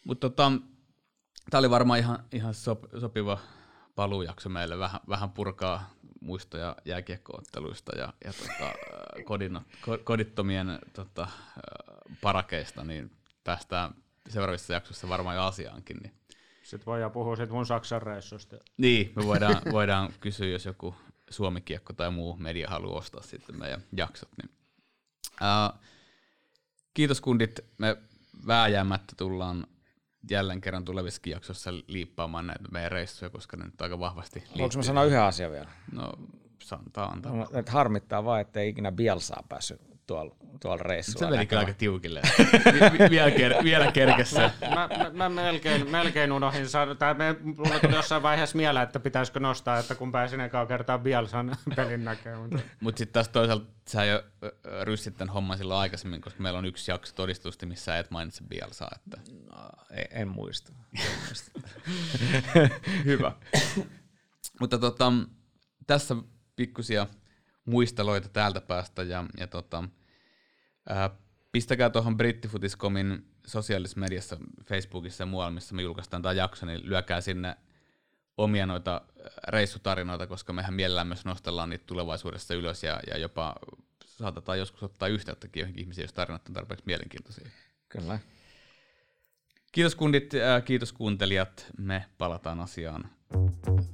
Mutta 0.05 0.31
tota, 0.31 0.53
tämä 1.51 1.59
oli 1.59 1.71
varmaan 1.71 1.99
ihan, 1.99 2.25
ihan 2.33 2.55
sop, 2.55 2.85
sopiva 3.01 3.39
paluujakso 3.95 4.49
meille 4.49 4.79
vähän, 4.79 5.01
vähän 5.09 5.31
purkaa 5.31 5.91
muistoja 6.21 6.77
jääkiekkootteluista 6.85 7.99
ja, 7.99 8.13
ja 8.25 8.33
tota, 8.33 8.73
kodin, 9.25 9.61
kodittomien 10.05 10.79
tota, 10.93 11.29
parakeista, 12.21 12.85
niin 12.85 13.11
päästään 13.45 13.95
seuraavissa 14.29 14.73
jaksoissa 14.73 15.09
varmaan 15.09 15.37
jo 15.37 15.43
asiaankin. 15.43 15.97
Niin. 15.97 16.13
Sitten 16.63 16.87
voidaan 16.87 17.11
puhua 17.11 17.37
siitä 17.37 17.53
mun 17.53 17.67
Saksan 17.67 18.03
reissusta. 18.03 18.57
Niin, 18.77 19.13
me 19.17 19.27
voidaan, 19.27 19.63
voidaan 19.73 20.13
kysyä, 20.21 20.47
jos 20.47 20.65
joku 20.65 20.95
Suomikiekko 21.31 21.93
tai 21.93 22.11
muu 22.11 22.37
media 22.37 22.69
haluaa 22.69 22.99
ostaa 22.99 23.23
sitten 23.23 23.59
meidän 23.59 23.83
jaksot. 23.93 24.29
Niin. 24.43 24.51
Uh, 25.33 25.81
kiitos 26.95 27.21
kundit, 27.21 27.61
me 27.79 27.97
vääjäämättä 28.47 29.13
tullaan 29.17 29.67
jälleen 30.31 30.61
kerran 30.61 30.85
tulevissa 30.85 31.23
jaksossa 31.27 31.71
liippaamaan 31.87 32.47
näitä 32.47 32.69
meidän 32.73 32.93
reissuja, 32.93 33.31
koska 33.31 33.57
ne 33.57 33.65
nyt 33.65 33.83
aika 33.83 33.99
vahvasti 33.99 34.45
Voinko 34.59 34.77
mä 34.77 34.83
sanoa 34.83 35.05
yhden 35.05 35.23
asian 35.23 35.53
vielä? 35.53 35.69
No, 35.93 36.13
antaa. 36.97 37.37
No, 37.37 37.47
että 37.55 37.73
harmittaa 37.73 38.25
vaan, 38.25 38.41
että 38.41 38.61
ei 38.61 38.69
ikinä 38.69 38.93
Bielsaa 38.93 39.45
päässyt 39.49 39.88
tuolla, 40.09 40.37
tuolla 40.61 40.83
reissulla. 40.83 41.27
Se 41.27 41.31
meni 41.31 41.47
kyllä 41.47 41.61
aika 41.61 41.73
tiukille. 41.73 42.21
vielä, 43.11 43.31
ker- 43.31 43.65
vielä 43.65 43.93
kerkessä. 43.93 44.51
mä, 44.75 44.89
mä, 44.99 45.11
mä, 45.11 45.29
melkein, 45.29 45.91
melkein 45.91 46.33
unohdin 46.33 46.69
sanoa, 46.69 46.95
tai 46.95 47.15
me, 47.15 47.37
mulle 47.43 47.81
tuli 47.81 47.95
jossain 47.95 48.23
vaiheessa 48.23 48.57
mieleen, 48.57 48.85
että 48.85 49.01
pitäisikö 49.01 49.41
nostaa, 49.41 49.79
että 49.79 49.95
kun 49.95 50.13
pääsin 50.13 50.41
ekaa 50.41 50.67
kertaa 50.67 50.99
Bielsan 50.99 51.57
pelin 51.77 52.05
näkemään. 52.05 52.41
Mutta 52.41 52.59
Mut 52.81 52.99
sitten 52.99 53.13
taas 53.13 53.29
toisaalta 53.29 53.67
sä 53.89 54.05
jo 54.05 54.23
ryssit 54.83 55.17
tämän 55.17 55.35
homman 55.35 55.59
silloin 55.59 55.81
aikaisemmin, 55.81 56.21
koska 56.21 56.43
meillä 56.43 56.59
on 56.59 56.67
yksi 56.67 56.91
jakso 56.91 57.15
todistusti, 57.15 57.67
missä 57.67 57.99
et 57.99 58.11
mainitse 58.11 58.45
Bielsaa. 58.49 58.91
Että... 58.97 59.33
No, 59.53 59.69
en, 59.91 60.07
en 60.11 60.29
muista. 60.29 60.73
Hyvä. 63.05 63.33
Mutta 64.61 64.79
tota, 64.79 65.13
tässä 65.87 66.17
pikkusia 66.57 67.07
muisteloita 67.69 68.29
täältä 68.29 68.61
päästä 68.61 69.03
ja, 69.03 69.25
ja 69.39 69.47
tota, 69.47 69.85
ää, 70.89 71.11
pistäkää 71.53 71.91
tuohon 71.91 72.17
brittifutiscomin 72.17 73.27
sosiaalisessa 73.47 74.01
mediassa, 74.01 74.37
Facebookissa 74.65 75.23
ja 75.23 75.27
muualla, 75.27 75.51
missä 75.51 75.75
me 75.75 75.83
julkaistaan 75.83 76.23
tämä 76.23 76.33
jakso, 76.33 76.67
niin 76.67 76.81
lyökää 76.89 77.21
sinne 77.21 77.57
omia 78.37 78.67
noita 78.67 79.01
reissutarinoita, 79.49 80.27
koska 80.27 80.53
mehän 80.53 80.75
mielellään 80.75 81.07
myös 81.07 81.25
nostellaan 81.25 81.71
niitä 81.71 81.85
tulevaisuudessa 81.87 82.55
ylös 82.55 82.83
ja, 82.83 83.01
ja 83.07 83.19
jopa 83.19 83.55
saatetaan 84.07 84.59
joskus 84.59 84.83
ottaa 84.83 85.09
yhteyttäkin 85.09 85.61
johonkin 85.61 85.83
ihmisiin, 85.83 86.03
jos 86.03 86.13
tarinat 86.13 86.49
on 86.49 86.55
tarpeeksi 86.55 86.87
mielenkiintoisia. 86.87 87.49
Kyllä. 87.89 88.19
Kiitos 89.73 89.95
kundit, 89.95 90.33
kiitos 90.65 90.93
kuuntelijat. 90.93 91.67
Me 91.79 92.05
palataan 92.19 92.61
asiaan 92.61 93.11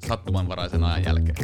sattumanvaraisen 0.09 0.85
ajan 0.85 1.05
jälkeen. 1.05 1.37